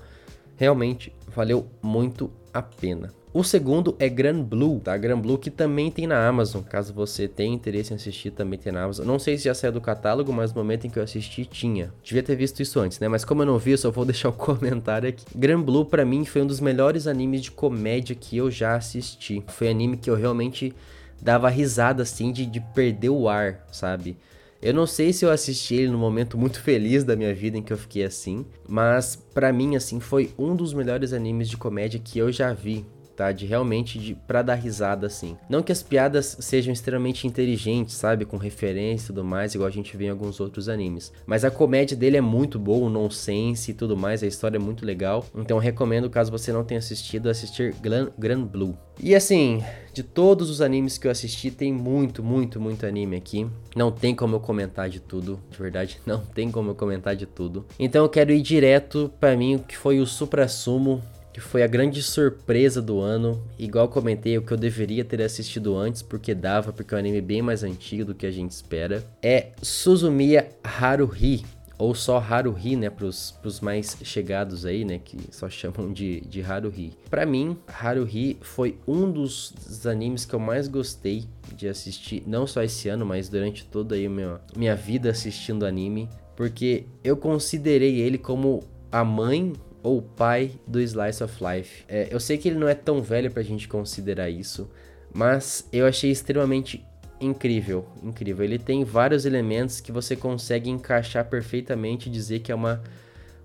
realmente 0.55 1.13
valeu 1.27 1.67
muito 1.83 2.31
a 2.51 2.63
pena. 2.63 3.13
O 3.31 3.43
segundo 3.43 3.95
é 3.99 4.09
Gran 4.09 4.41
Blue, 4.41 4.79
tá? 4.79 4.97
Gran 4.97 5.19
Blue 5.19 5.37
que 5.37 5.51
também 5.51 5.91
tem 5.91 6.07
na 6.07 6.27
Amazon, 6.27 6.63
caso 6.63 6.91
você 6.91 7.27
tenha 7.27 7.53
interesse 7.53 7.93
em 7.93 7.95
assistir, 7.95 8.31
também 8.31 8.57
tem 8.57 8.73
na 8.73 8.81
Amazon. 8.81 9.05
Não 9.05 9.19
sei 9.19 9.37
se 9.37 9.43
já 9.43 9.53
saiu 9.53 9.71
do 9.71 9.79
catálogo, 9.79 10.33
mas 10.33 10.51
no 10.51 10.59
momento 10.59 10.87
em 10.87 10.89
que 10.89 10.97
eu 10.97 11.03
assisti 11.03 11.45
tinha. 11.45 11.93
Devia 12.03 12.23
ter 12.23 12.35
visto 12.35 12.59
isso 12.59 12.79
antes, 12.79 12.99
né? 12.99 13.07
Mas 13.07 13.23
como 13.23 13.43
eu 13.43 13.45
não 13.45 13.59
vi, 13.59 13.71
eu 13.71 13.77
só 13.77 13.91
vou 13.91 14.03
deixar 14.05 14.29
o 14.29 14.33
comentário 14.33 15.07
aqui. 15.07 15.23
Gran 15.35 15.61
Blue 15.61 15.85
para 15.85 16.03
mim 16.03 16.25
foi 16.25 16.41
um 16.41 16.47
dos 16.47 16.59
melhores 16.59 17.05
animes 17.05 17.43
de 17.43 17.51
comédia 17.51 18.15
que 18.15 18.35
eu 18.35 18.49
já 18.49 18.75
assisti. 18.75 19.43
Foi 19.47 19.69
anime 19.69 19.97
que 19.97 20.09
eu 20.09 20.15
realmente 20.15 20.73
dava 21.21 21.49
risada 21.49 22.01
assim 22.01 22.31
de, 22.31 22.47
de 22.47 22.59
perder 22.59 23.09
o 23.09 23.29
ar, 23.29 23.63
sabe? 23.71 24.17
Eu 24.59 24.73
não 24.73 24.87
sei 24.87 25.13
se 25.13 25.23
eu 25.23 25.29
assisti 25.29 25.75
ele 25.75 25.91
no 25.91 25.99
momento 25.99 26.35
muito 26.35 26.59
feliz 26.59 27.03
da 27.03 27.15
minha 27.15 27.33
vida 27.33 27.59
em 27.59 27.61
que 27.61 27.71
eu 27.71 27.77
fiquei 27.77 28.03
assim, 28.03 28.43
mas 28.67 29.15
para 29.15 29.53
mim 29.53 29.75
assim 29.75 29.99
foi 29.99 30.33
um 30.37 30.55
dos 30.55 30.73
melhores 30.73 31.13
animes 31.13 31.47
de 31.47 31.57
comédia 31.57 32.01
que 32.03 32.17
eu 32.17 32.31
já 32.31 32.51
vi 32.53 32.85
realmente 33.45 33.99
de, 33.99 34.15
pra 34.15 34.41
dar 34.41 34.55
risada, 34.55 35.07
assim. 35.07 35.37
Não 35.49 35.61
que 35.61 35.71
as 35.71 35.83
piadas 35.83 36.37
sejam 36.39 36.73
extremamente 36.73 37.27
inteligentes, 37.27 37.95
sabe? 37.95 38.25
Com 38.25 38.37
referência 38.37 39.05
e 39.05 39.07
tudo 39.07 39.23
mais, 39.23 39.53
igual 39.53 39.67
a 39.67 39.71
gente 39.71 39.95
vê 39.97 40.05
em 40.05 40.09
alguns 40.09 40.39
outros 40.39 40.69
animes. 40.69 41.11
Mas 41.25 41.43
a 41.43 41.51
comédia 41.51 41.97
dele 41.97 42.17
é 42.17 42.21
muito 42.21 42.57
boa, 42.57 42.87
o 42.87 42.89
nonsense 42.89 43.71
e 43.71 43.73
tudo 43.73 43.97
mais, 43.97 44.23
a 44.23 44.27
história 44.27 44.57
é 44.57 44.59
muito 44.59 44.85
legal. 44.85 45.25
Então 45.35 45.57
recomendo, 45.57 46.09
caso 46.09 46.31
você 46.31 46.51
não 46.51 46.63
tenha 46.63 46.79
assistido, 46.79 47.29
assistir 47.29 47.75
Gran, 47.81 48.43
Blue. 48.43 48.77
E 49.01 49.15
assim, 49.15 49.63
de 49.93 50.03
todos 50.03 50.49
os 50.49 50.61
animes 50.61 50.97
que 50.97 51.07
eu 51.07 51.11
assisti, 51.11 51.49
tem 51.49 51.71
muito, 51.71 52.21
muito, 52.21 52.59
muito 52.59 52.85
anime 52.85 53.15
aqui. 53.15 53.47
Não 53.75 53.91
tem 53.91 54.13
como 54.13 54.35
eu 54.35 54.39
comentar 54.39 54.89
de 54.89 54.99
tudo, 54.99 55.39
de 55.49 55.57
verdade, 55.57 55.99
não 56.05 56.19
tem 56.19 56.51
como 56.51 56.71
eu 56.71 56.75
comentar 56.75 57.15
de 57.15 57.25
tudo. 57.25 57.65
Então 57.79 58.03
eu 58.03 58.09
quero 58.09 58.31
ir 58.31 58.41
direto 58.41 59.11
para 59.19 59.35
mim 59.37 59.55
o 59.55 59.59
que 59.59 59.77
foi 59.77 59.99
o 59.99 60.05
Supra 60.05 60.47
Sumo 60.47 61.01
que 61.39 61.45
foi 61.45 61.63
a 61.63 61.67
grande 61.67 62.03
surpresa 62.03 62.81
do 62.81 62.99
ano. 62.99 63.41
Igual 63.57 63.87
comentei, 63.87 64.37
o 64.37 64.41
que 64.41 64.51
eu 64.51 64.57
deveria 64.57 65.05
ter 65.05 65.21
assistido 65.21 65.77
antes, 65.77 66.01
porque 66.01 66.35
dava, 66.35 66.73
porque 66.73 66.93
é 66.93 66.97
um 66.97 66.99
anime 66.99 67.21
bem 67.21 67.41
mais 67.41 67.63
antigo 67.63 68.03
do 68.03 68.13
que 68.13 68.25
a 68.25 68.31
gente 68.31 68.51
espera. 68.51 69.03
É 69.23 69.47
Suzumiya 69.61 70.49
Haruhi, 70.61 71.45
ou 71.77 71.95
só 71.95 72.17
Haruhi, 72.17 72.75
né, 72.75 72.89
pros, 72.89 73.31
pros 73.41 73.61
mais 73.61 73.95
chegados 74.03 74.65
aí, 74.65 74.83
né, 74.83 74.99
que 74.99 75.17
só 75.31 75.47
chamam 75.49 75.93
de, 75.93 76.19
de 76.21 76.41
Haruhi. 76.41 76.91
Para 77.09 77.25
mim, 77.25 77.57
Haruhi 77.65 78.37
foi 78.41 78.77
um 78.85 79.09
dos, 79.09 79.53
dos, 79.65 79.87
animes 79.87 80.25
que 80.25 80.35
eu 80.35 80.39
mais 80.39 80.67
gostei 80.67 81.23
de 81.55 81.69
assistir, 81.69 82.21
não 82.27 82.45
só 82.45 82.61
esse 82.61 82.89
ano, 82.89 83.05
mas 83.05 83.29
durante 83.29 83.65
toda 83.65 83.95
aí 83.95 84.09
minha, 84.09 84.41
minha 84.57 84.75
vida 84.75 85.09
assistindo 85.09 85.65
anime, 85.65 86.09
porque 86.35 86.85
eu 87.01 87.15
considerei 87.15 88.01
ele 88.01 88.17
como 88.17 88.61
a 88.91 89.05
mãe 89.05 89.53
ou 89.81 90.01
pai 90.01 90.51
do 90.67 90.79
Slice 90.79 91.23
of 91.23 91.43
Life. 91.43 91.83
É, 91.87 92.07
eu 92.11 92.19
sei 92.19 92.37
que 92.37 92.49
ele 92.49 92.57
não 92.57 92.67
é 92.67 92.75
tão 92.75 93.01
velho 93.01 93.31
pra 93.31 93.43
gente 93.43 93.67
considerar 93.67 94.29
isso, 94.29 94.69
mas 95.13 95.67
eu 95.71 95.85
achei 95.85 96.11
extremamente 96.11 96.85
incrível, 97.19 97.85
incrível. 98.03 98.45
Ele 98.45 98.57
tem 98.57 98.83
vários 98.83 99.25
elementos 99.25 99.81
que 99.81 99.91
você 99.91 100.15
consegue 100.15 100.69
encaixar 100.69 101.25
perfeitamente 101.25 102.09
e 102.09 102.11
dizer 102.11 102.39
que 102.39 102.51
é 102.51 102.55
uma 102.55 102.81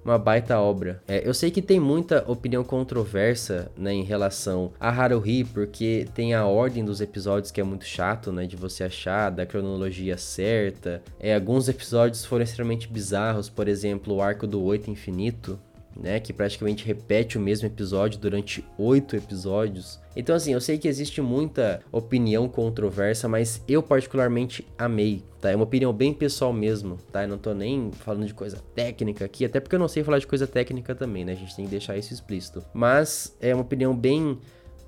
uma 0.05 0.19
baita 0.19 0.61
obra. 0.61 1.03
É, 1.09 1.27
eu 1.27 1.33
sei 1.33 1.51
que 1.51 1.63
tem 1.63 1.81
muita 1.81 2.23
opinião 2.31 2.63
controversa 2.63 3.73
né, 3.77 3.93
em 3.93 4.03
relação 4.03 4.73
a 4.79 4.91
Haruhi, 4.91 5.45
porque 5.45 6.07
tem 6.15 6.35
a 6.35 6.45
ordem 6.45 6.85
dos 6.85 7.01
episódios 7.01 7.51
que 7.51 7.61
é 7.61 7.65
muito 7.65 7.87
chato, 7.87 8.31
né, 8.31 8.47
de 8.47 8.55
você 8.55 8.85
achar 8.85 9.31
da 9.31 9.47
cronologia 9.47 10.19
certa. 10.19 11.03
É, 11.19 11.35
alguns 11.35 11.69
episódios 11.69 12.25
foram 12.25 12.45
extremamente 12.45 12.87
bizarros, 12.87 13.49
por 13.49 13.67
exemplo, 13.67 14.15
o 14.15 14.21
arco 14.21 14.47
do 14.47 14.63
Oito 14.63 14.91
Infinito, 14.91 15.59
né, 15.97 16.19
que 16.21 16.33
praticamente 16.33 16.85
repete 16.85 17.39
o 17.39 17.41
mesmo 17.41 17.67
episódio 17.67 18.19
durante 18.19 18.65
oito 18.79 19.17
episódios. 19.17 20.01
Então, 20.17 20.35
assim, 20.35 20.53
eu 20.53 20.61
sei 20.61 20.79
que 20.79 20.89
existe 20.89 21.21
muita 21.21 21.81
opinião 21.91 22.49
controversa, 22.49 23.29
mas 23.29 23.63
eu 23.69 23.83
particularmente 23.83 24.67
amei, 24.79 25.23
tá? 25.41 25.51
É 25.51 25.57
uma 25.57 25.65
opinião 25.65 25.93
bem 25.93 26.13
pessoal 26.13 26.53
mesmo, 26.53 26.99
tá? 27.13 27.23
Eu 27.23 27.29
não 27.29 27.39
tô 27.39 27.53
nem 27.53 27.91
falando 27.93 28.27
de 28.27 28.35
coisa 28.35 28.59
técnica 28.75 29.25
aqui, 29.25 29.45
até 29.45 29.61
porque 29.61 29.75
eu 29.75 29.81
não 29.81 29.89
sei 29.89 30.05
falar 30.05 30.19
de 30.19 30.27
coisa 30.27 30.47
técnica 30.47 30.95
também, 30.95 31.25
né? 31.25 31.33
A 31.33 31.37
gente 31.37 31.55
tem 31.55 31.65
que 31.65 31.71
deixar 31.71 31.97
isso 31.97 32.13
explícito. 32.13 32.65
Mas 32.73 33.37
é 33.41 33.55
uma 33.55 33.63
opinião 33.63 33.97
bem 33.97 34.39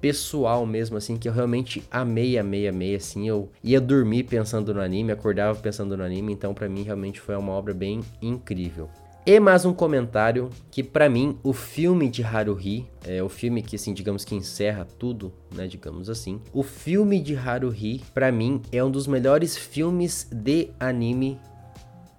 pessoal 0.01 0.67
mesmo, 0.67 0.97
assim, 0.97 1.17
que 1.17 1.29
eu 1.29 1.33
realmente 1.33 1.83
amei, 1.91 2.39
amei, 2.39 2.69
amei, 2.69 2.95
assim, 2.95 3.29
eu 3.29 3.51
ia 3.65 3.81
dormir 3.81 4.25
pensando 4.25 4.73
no 4.73 4.81
anime, 4.81 5.11
acordava 5.11 5.59
pensando 5.59 5.97
no 5.97 6.05
anime, 6.05 6.33
então 6.33 6.55
para 6.55 6.69
mim 6.69 6.83
realmente 6.83 7.21
foi 7.21 7.35
uma 7.35 7.53
obra 7.53 7.75
bem 7.75 8.01
incrível. 8.21 8.89
E 9.29 9.41
mais 9.41 9.65
um 9.65 9.75
comentário 9.75 10.51
que 10.71 10.85
para 10.85 11.09
mim 11.09 11.37
o 11.43 11.53
filme 11.53 12.09
de 12.09 12.23
Haruhi, 12.23 12.87
é 13.05 13.21
o 13.21 13.29
filme 13.29 13.61
que 13.61 13.75
assim, 13.75 13.93
digamos 13.93 14.25
que 14.25 14.37
encerra 14.37 14.85
tudo, 14.85 15.33
né, 15.53 15.67
digamos 15.67 16.09
assim. 16.09 16.41
O 16.53 16.63
filme 16.63 17.21
de 17.21 17.35
Haruhi 17.35 18.03
para 18.15 18.31
mim 18.31 18.63
é 18.71 18.85
um 18.85 18.91
dos 18.91 19.09
melhores 19.09 19.59
filmes 19.59 20.29
de 20.31 20.69
anime 20.79 21.41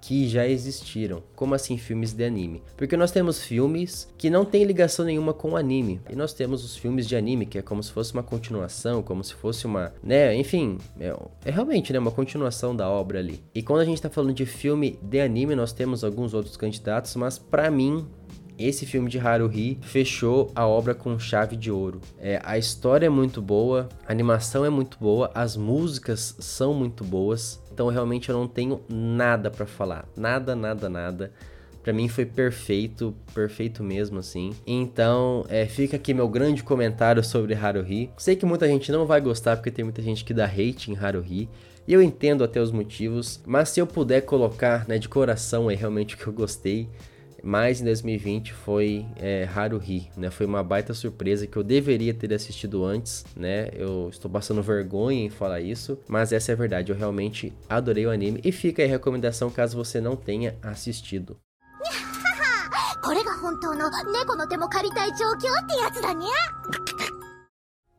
que 0.07 0.25
já 0.25 0.47
existiram. 0.47 1.21
Como 1.35 1.53
assim 1.53 1.77
filmes 1.77 2.13
de 2.13 2.23
anime? 2.23 2.63
Porque 2.77 2.95
nós 2.95 3.11
temos 3.11 3.43
filmes 3.43 4.07
que 4.17 4.29
não 4.29 4.45
têm 4.45 4.63
ligação 4.63 5.03
nenhuma 5.03 5.33
com 5.33 5.51
o 5.51 5.57
anime. 5.57 5.99
E 6.09 6.15
nós 6.15 6.31
temos 6.33 6.63
os 6.63 6.77
filmes 6.77 7.05
de 7.05 7.17
anime, 7.17 7.45
que 7.45 7.57
é 7.57 7.61
como 7.61 7.83
se 7.83 7.91
fosse 7.91 8.13
uma 8.13 8.23
continuação, 8.23 9.03
como 9.03 9.21
se 9.21 9.33
fosse 9.33 9.65
uma, 9.65 9.93
né, 10.01 10.33
enfim, 10.33 10.77
é, 10.97 11.13
é 11.43 11.51
realmente, 11.51 11.91
né, 11.91 11.99
uma 11.99 12.09
continuação 12.09 12.73
da 12.73 12.89
obra 12.89 13.19
ali. 13.19 13.43
E 13.53 13.61
quando 13.61 13.81
a 13.81 13.85
gente 13.85 14.01
tá 14.01 14.09
falando 14.09 14.33
de 14.33 14.45
filme 14.45 14.97
de 15.01 15.19
anime, 15.19 15.55
nós 15.55 15.73
temos 15.73 16.05
alguns 16.05 16.33
outros 16.33 16.55
candidatos, 16.55 17.13
mas 17.17 17.37
para 17.37 17.69
mim 17.69 18.07
esse 18.57 18.85
filme 18.85 19.09
de 19.09 19.19
Haruhi 19.19 19.77
fechou 19.81 20.51
a 20.55 20.65
obra 20.65 20.95
com 20.95 21.17
chave 21.19 21.55
de 21.55 21.71
ouro. 21.71 22.01
É, 22.19 22.39
a 22.43 22.57
história 22.57 23.05
é 23.05 23.09
muito 23.09 23.41
boa, 23.41 23.87
a 24.07 24.11
animação 24.11 24.65
é 24.65 24.69
muito 24.69 24.97
boa, 24.99 25.31
as 25.33 25.55
músicas 25.55 26.35
são 26.39 26.73
muito 26.73 27.03
boas. 27.03 27.61
Então 27.71 27.87
realmente 27.89 28.29
eu 28.29 28.37
não 28.37 28.47
tenho 28.47 28.81
nada 28.89 29.51
para 29.51 29.65
falar, 29.65 30.07
nada, 30.15 30.55
nada, 30.55 30.89
nada. 30.89 31.31
Para 31.83 31.93
mim 31.93 32.09
foi 32.09 32.25
perfeito, 32.25 33.15
perfeito 33.33 33.81
mesmo 33.81 34.19
assim. 34.19 34.53
Então, 34.67 35.45
é, 35.47 35.65
fica 35.65 35.95
aqui 35.95 36.13
meu 36.13 36.27
grande 36.27 36.61
comentário 36.61 37.23
sobre 37.23 37.53
Haruhi. 37.53 38.09
Sei 38.17 38.35
que 38.35 38.45
muita 38.45 38.67
gente 38.67 38.91
não 38.91 39.05
vai 39.05 39.21
gostar 39.21 39.55
porque 39.55 39.71
tem 39.71 39.85
muita 39.85 40.01
gente 40.01 40.25
que 40.25 40.33
dá 40.33 40.43
hate 40.43 40.91
em 40.91 40.97
Haruhi. 40.97 41.47
E 41.87 41.93
eu 41.93 42.01
entendo 42.01 42.43
até 42.43 42.59
os 42.59 42.73
motivos, 42.73 43.39
mas 43.45 43.69
se 43.69 43.79
eu 43.79 43.87
puder 43.87 44.19
colocar, 44.21 44.85
né, 44.85 44.97
de 44.97 45.07
coração 45.07 45.69
aí 45.69 45.77
realmente 45.77 46.15
o 46.15 46.17
que 46.17 46.27
eu 46.27 46.33
gostei, 46.33 46.89
mas 47.43 47.81
em 47.81 47.85
2020 47.85 48.53
foi 48.53 49.05
é, 49.15 49.47
Haruhi, 49.53 50.09
né? 50.17 50.29
Foi 50.29 50.45
uma 50.45 50.63
baita 50.63 50.93
surpresa 50.93 51.47
que 51.47 51.57
eu 51.57 51.63
deveria 51.63 52.13
ter 52.13 52.33
assistido 52.33 52.83
antes, 52.83 53.25
né? 53.35 53.69
Eu 53.73 54.09
estou 54.09 54.29
passando 54.29 54.61
vergonha 54.61 55.25
em 55.25 55.29
falar 55.29 55.61
isso, 55.61 55.99
mas 56.07 56.31
essa 56.31 56.51
é 56.51 56.53
a 56.53 56.57
verdade. 56.57 56.91
Eu 56.91 56.97
realmente 56.97 57.53
adorei 57.69 58.05
o 58.05 58.11
anime 58.11 58.41
e 58.43 58.51
fica 58.51 58.81
aí 58.81 58.87
a 58.87 58.91
recomendação 58.91 59.49
caso 59.49 59.77
você 59.77 60.01
não 60.01 60.15
tenha 60.15 60.55
assistido. 60.61 61.37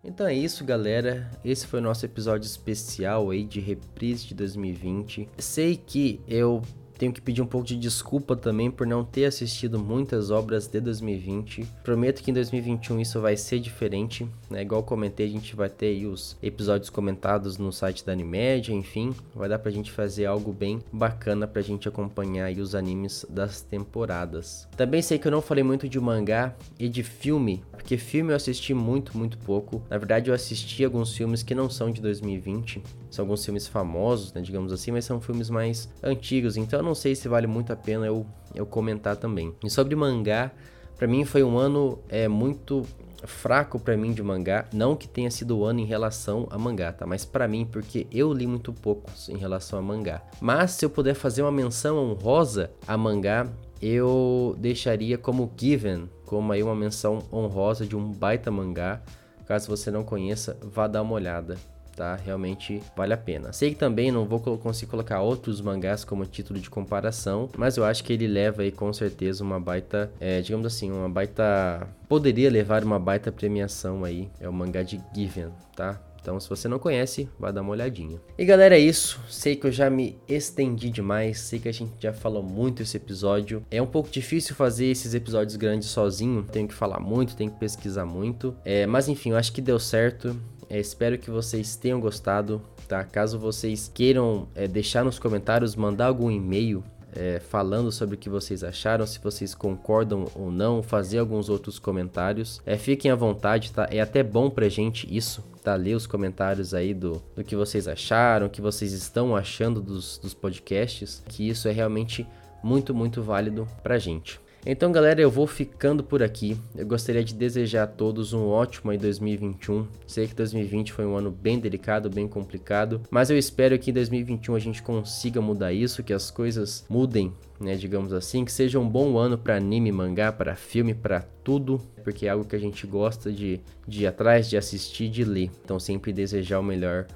Então 0.04 0.26
é 0.26 0.34
isso, 0.34 0.64
galera. 0.64 1.30
Esse 1.44 1.66
foi 1.66 1.80
o 1.80 1.82
nosso 1.82 2.04
episódio 2.06 2.46
especial 2.46 3.30
aí 3.30 3.44
de 3.44 3.60
reprise 3.60 4.26
de 4.26 4.34
2020. 4.34 5.28
Sei 5.38 5.76
que 5.76 6.20
eu 6.26 6.62
tenho 6.98 7.12
que 7.12 7.20
pedir 7.20 7.40
um 7.40 7.46
pouco 7.46 7.66
de 7.66 7.76
desculpa 7.76 8.34
também 8.34 8.70
por 8.70 8.86
não 8.86 9.04
ter 9.04 9.24
assistido 9.24 9.78
muitas 9.78 10.30
obras 10.30 10.66
de 10.66 10.80
2020. 10.80 11.64
Prometo 11.84 12.22
que 12.22 12.30
em 12.30 12.34
2021 12.34 13.00
isso 13.00 13.20
vai 13.20 13.36
ser 13.36 13.60
diferente, 13.60 14.28
né? 14.50 14.62
Igual 14.62 14.82
comentei, 14.82 15.26
a 15.26 15.30
gente 15.30 15.54
vai 15.54 15.68
ter 15.68 15.86
aí 15.86 16.06
os 16.06 16.36
episódios 16.42 16.90
comentados 16.90 17.56
no 17.56 17.72
site 17.72 18.04
da 18.04 18.12
Animédia, 18.12 18.74
enfim, 18.74 19.14
vai 19.34 19.48
dar 19.48 19.58
pra 19.58 19.70
gente 19.70 19.92
fazer 19.92 20.26
algo 20.26 20.52
bem 20.52 20.80
bacana 20.92 21.46
pra 21.46 21.62
gente 21.62 21.88
acompanhar 21.88 22.46
aí 22.46 22.60
os 22.60 22.74
animes 22.74 23.24
das 23.28 23.60
temporadas. 23.60 24.68
Também 24.76 25.00
sei 25.00 25.18
que 25.18 25.28
eu 25.28 25.32
não 25.32 25.40
falei 25.40 25.62
muito 25.62 25.88
de 25.88 26.00
mangá 26.00 26.54
e 26.78 26.88
de 26.88 27.02
filme, 27.02 27.62
porque 27.70 27.96
filme 27.96 28.32
eu 28.32 28.36
assisti 28.36 28.74
muito, 28.74 29.16
muito 29.16 29.38
pouco. 29.38 29.82
Na 29.88 29.96
verdade, 29.96 30.30
eu 30.30 30.34
assisti 30.34 30.84
alguns 30.84 31.16
filmes 31.16 31.42
que 31.42 31.54
não 31.54 31.70
são 31.70 31.90
de 31.90 32.00
2020, 32.00 32.82
são 33.10 33.24
alguns 33.24 33.44
filmes 33.44 33.66
famosos, 33.66 34.32
né, 34.32 34.40
digamos 34.40 34.72
assim, 34.72 34.90
mas 34.90 35.04
são 35.04 35.20
filmes 35.20 35.48
mais 35.48 35.88
antigos, 36.02 36.56
então 36.56 36.80
eu 36.80 36.84
não 36.84 36.87
sei 36.94 37.14
se 37.14 37.28
vale 37.28 37.46
muito 37.46 37.72
a 37.72 37.76
pena 37.76 38.06
eu, 38.06 38.26
eu 38.54 38.66
comentar 38.66 39.16
também. 39.16 39.54
E 39.64 39.70
sobre 39.70 39.94
mangá, 39.94 40.50
para 40.96 41.06
mim 41.06 41.24
foi 41.24 41.42
um 41.42 41.58
ano 41.58 41.98
é, 42.08 42.28
muito 42.28 42.84
fraco 43.24 43.78
para 43.78 43.96
mim 43.96 44.12
de 44.12 44.22
mangá, 44.22 44.66
não 44.72 44.94
que 44.94 45.08
tenha 45.08 45.30
sido 45.30 45.58
o 45.58 45.64
ano 45.64 45.80
em 45.80 45.84
relação 45.84 46.46
a 46.50 46.58
mangá, 46.58 46.92
tá? 46.92 47.06
Mas 47.06 47.24
para 47.24 47.48
mim 47.48 47.66
porque 47.66 48.06
eu 48.12 48.32
li 48.32 48.46
muito 48.46 48.72
poucos 48.72 49.28
em 49.28 49.36
relação 49.36 49.78
a 49.78 49.82
mangá. 49.82 50.22
Mas 50.40 50.72
se 50.72 50.84
eu 50.84 50.90
puder 50.90 51.14
fazer 51.14 51.42
uma 51.42 51.52
menção 51.52 51.98
honrosa 51.98 52.70
a 52.86 52.96
mangá, 52.96 53.46
eu 53.80 54.56
deixaria 54.58 55.16
como 55.18 55.50
Given, 55.56 56.08
como 56.26 56.52
aí 56.52 56.62
uma 56.62 56.74
menção 56.74 57.20
honrosa 57.32 57.86
de 57.86 57.96
um 57.96 58.12
baita 58.12 58.50
mangá. 58.50 59.00
Caso 59.46 59.68
você 59.68 59.90
não 59.90 60.04
conheça, 60.04 60.58
vá 60.62 60.86
dar 60.86 61.02
uma 61.02 61.14
olhada 61.14 61.56
tá? 61.98 62.14
Realmente 62.14 62.80
vale 62.96 63.12
a 63.12 63.16
pena. 63.16 63.52
Sei 63.52 63.70
que 63.70 63.76
também 63.76 64.12
não 64.12 64.24
vou 64.24 64.38
conseguir 64.38 64.88
colocar 64.88 65.20
outros 65.20 65.60
mangás 65.60 66.04
como 66.04 66.24
título 66.24 66.60
de 66.60 66.70
comparação, 66.70 67.50
mas 67.58 67.76
eu 67.76 67.84
acho 67.84 68.04
que 68.04 68.12
ele 68.12 68.28
leva 68.28 68.62
aí 68.62 68.70
com 68.70 68.92
certeza 68.92 69.42
uma 69.42 69.58
baita, 69.58 70.08
é, 70.20 70.40
digamos 70.40 70.64
assim, 70.64 70.92
uma 70.92 71.08
baita. 71.08 71.88
Poderia 72.08 72.48
levar 72.48 72.84
uma 72.84 73.00
baita 73.00 73.32
premiação 73.32 74.04
aí. 74.04 74.30
É 74.40 74.48
o 74.48 74.52
mangá 74.52 74.84
de 74.84 75.00
Given, 75.12 75.48
tá? 75.74 76.00
Então, 76.20 76.38
se 76.38 76.48
você 76.48 76.68
não 76.68 76.78
conhece, 76.78 77.28
vá 77.38 77.50
dar 77.50 77.62
uma 77.62 77.70
olhadinha. 77.70 78.20
E 78.36 78.44
galera, 78.44 78.76
é 78.76 78.78
isso. 78.78 79.20
Sei 79.28 79.56
que 79.56 79.66
eu 79.66 79.72
já 79.72 79.88
me 79.88 80.18
estendi 80.28 80.90
demais. 80.90 81.40
Sei 81.40 81.58
que 81.58 81.68
a 81.68 81.72
gente 81.72 81.92
já 81.98 82.12
falou 82.12 82.42
muito 82.42 82.82
esse 82.82 82.96
episódio. 82.96 83.64
É 83.70 83.80
um 83.80 83.86
pouco 83.86 84.10
difícil 84.10 84.54
fazer 84.54 84.86
esses 84.86 85.14
episódios 85.14 85.56
grandes 85.56 85.88
sozinho. 85.88 86.42
Tenho 86.42 86.68
que 86.68 86.74
falar 86.74 87.00
muito, 87.00 87.34
tenho 87.34 87.50
que 87.50 87.58
pesquisar 87.58 88.04
muito. 88.04 88.54
É, 88.64 88.86
mas 88.86 89.08
enfim, 89.08 89.30
eu 89.30 89.36
acho 89.36 89.52
que 89.52 89.62
deu 89.62 89.78
certo. 89.78 90.36
É, 90.68 90.78
espero 90.78 91.18
que 91.18 91.30
vocês 91.30 91.76
tenham 91.76 92.00
gostado, 92.00 92.60
tá? 92.86 93.02
Caso 93.04 93.38
vocês 93.38 93.90
queiram 93.92 94.48
é, 94.54 94.68
deixar 94.68 95.04
nos 95.04 95.18
comentários, 95.18 95.74
mandar 95.74 96.06
algum 96.06 96.30
e-mail 96.30 96.84
é, 97.14 97.40
falando 97.40 97.90
sobre 97.90 98.14
o 98.14 98.18
que 98.18 98.28
vocês 98.28 98.62
acharam, 98.62 99.06
se 99.06 99.18
vocês 99.18 99.54
concordam 99.54 100.26
ou 100.34 100.50
não, 100.50 100.82
fazer 100.82 101.18
alguns 101.18 101.48
outros 101.48 101.78
comentários. 101.78 102.60
É, 102.66 102.76
fiquem 102.76 103.10
à 103.10 103.14
vontade, 103.14 103.72
tá? 103.72 103.88
É 103.90 104.00
até 104.00 104.22
bom 104.22 104.50
pra 104.50 104.68
gente 104.68 105.08
isso, 105.14 105.42
tá? 105.62 105.74
Ler 105.74 105.94
os 105.94 106.06
comentários 106.06 106.74
aí 106.74 106.92
do, 106.92 107.22
do 107.34 107.42
que 107.42 107.56
vocês 107.56 107.88
acharam, 107.88 108.46
o 108.46 108.50
que 108.50 108.60
vocês 108.60 108.92
estão 108.92 109.34
achando 109.34 109.80
dos, 109.80 110.18
dos 110.18 110.34
podcasts, 110.34 111.22
que 111.28 111.48
isso 111.48 111.66
é 111.66 111.72
realmente 111.72 112.26
muito, 112.62 112.94
muito 112.94 113.22
válido 113.22 113.66
pra 113.82 113.98
gente. 113.98 114.40
Então, 114.66 114.90
galera, 114.92 115.20
eu 115.20 115.30
vou 115.30 115.46
ficando 115.46 116.02
por 116.02 116.22
aqui. 116.22 116.56
Eu 116.76 116.86
gostaria 116.86 117.24
de 117.24 117.34
desejar 117.34 117.84
a 117.84 117.86
todos 117.86 118.32
um 118.32 118.48
ótimo 118.48 118.90
aí 118.90 118.98
2021. 118.98 119.86
Sei 120.06 120.26
que 120.26 120.34
2020 120.34 120.92
foi 120.92 121.06
um 121.06 121.16
ano 121.16 121.30
bem 121.30 121.58
delicado, 121.58 122.10
bem 122.10 122.26
complicado, 122.28 123.00
mas 123.10 123.30
eu 123.30 123.38
espero 123.38 123.78
que 123.78 123.90
em 123.90 123.94
2021 123.94 124.54
a 124.54 124.58
gente 124.58 124.82
consiga 124.82 125.40
mudar 125.40 125.72
isso, 125.72 126.02
que 126.02 126.12
as 126.12 126.30
coisas 126.30 126.84
mudem, 126.88 127.32
né, 127.60 127.76
digamos 127.76 128.12
assim, 128.12 128.44
que 128.44 128.52
seja 128.52 128.78
um 128.78 128.88
bom 128.88 129.16
ano 129.16 129.38
para 129.38 129.56
anime, 129.56 129.92
mangá, 129.92 130.32
para 130.32 130.54
filme, 130.54 130.92
para 130.92 131.20
tudo, 131.42 131.80
porque 132.02 132.26
é 132.26 132.30
algo 132.30 132.44
que 132.44 132.56
a 132.56 132.60
gente 132.60 132.86
gosta 132.86 133.32
de, 133.32 133.60
de 133.86 134.02
ir 134.02 134.06
atrás, 134.06 134.50
de 134.50 134.56
assistir, 134.56 135.08
de 135.08 135.24
ler. 135.24 135.50
Então, 135.64 135.78
sempre 135.78 136.12
desejar 136.12 136.58
o 136.58 136.64
melhor 136.64 137.06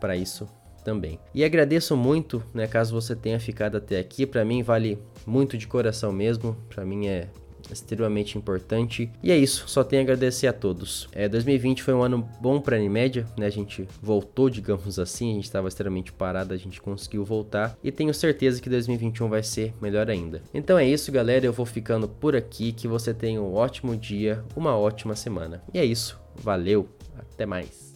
para 0.00 0.16
isso 0.16 0.48
também. 0.84 1.18
E 1.34 1.44
agradeço 1.44 1.96
muito, 1.96 2.42
né, 2.52 2.66
caso 2.66 2.94
você 2.94 3.14
tenha 3.14 3.38
ficado 3.40 3.76
até 3.76 3.98
aqui, 3.98 4.26
para 4.26 4.44
mim 4.44 4.62
vale 4.62 4.98
muito 5.26 5.56
de 5.56 5.66
coração 5.66 6.12
mesmo, 6.12 6.56
para 6.68 6.84
mim 6.84 7.06
é 7.06 7.28
extremamente 7.70 8.36
importante. 8.36 9.10
E 9.22 9.30
é 9.30 9.36
isso, 9.36 9.64
só 9.68 9.84
tenho 9.84 10.02
a 10.02 10.04
agradecer 10.04 10.46
a 10.46 10.52
todos. 10.52 11.08
É, 11.12 11.28
2020 11.28 11.82
foi 11.82 11.94
um 11.94 12.02
ano 12.02 12.28
bom 12.40 12.60
para 12.60 12.76
a 12.76 12.78
Animédia, 12.78 13.26
né? 13.36 13.46
A 13.46 13.50
gente 13.50 13.86
voltou, 14.00 14.50
digamos 14.50 14.98
assim, 14.98 15.32
a 15.32 15.34
gente 15.34 15.44
estava 15.44 15.68
extremamente 15.68 16.12
parado, 16.12 16.52
a 16.52 16.56
gente 16.56 16.80
conseguiu 16.80 17.24
voltar 17.24 17.76
e 17.82 17.92
tenho 17.92 18.12
certeza 18.12 18.60
que 18.60 18.68
2021 18.68 19.28
vai 19.28 19.42
ser 19.42 19.72
melhor 19.80 20.10
ainda. 20.10 20.42
Então 20.52 20.78
é 20.78 20.86
isso, 20.86 21.12
galera, 21.12 21.46
eu 21.46 21.52
vou 21.52 21.66
ficando 21.66 22.08
por 22.08 22.34
aqui, 22.34 22.72
que 22.72 22.88
você 22.88 23.14
tenha 23.14 23.40
um 23.40 23.54
ótimo 23.54 23.96
dia, 23.96 24.44
uma 24.56 24.76
ótima 24.76 25.14
semana. 25.14 25.62
E 25.72 25.78
é 25.78 25.84
isso, 25.84 26.18
valeu, 26.36 26.88
até 27.16 27.46
mais. 27.46 27.91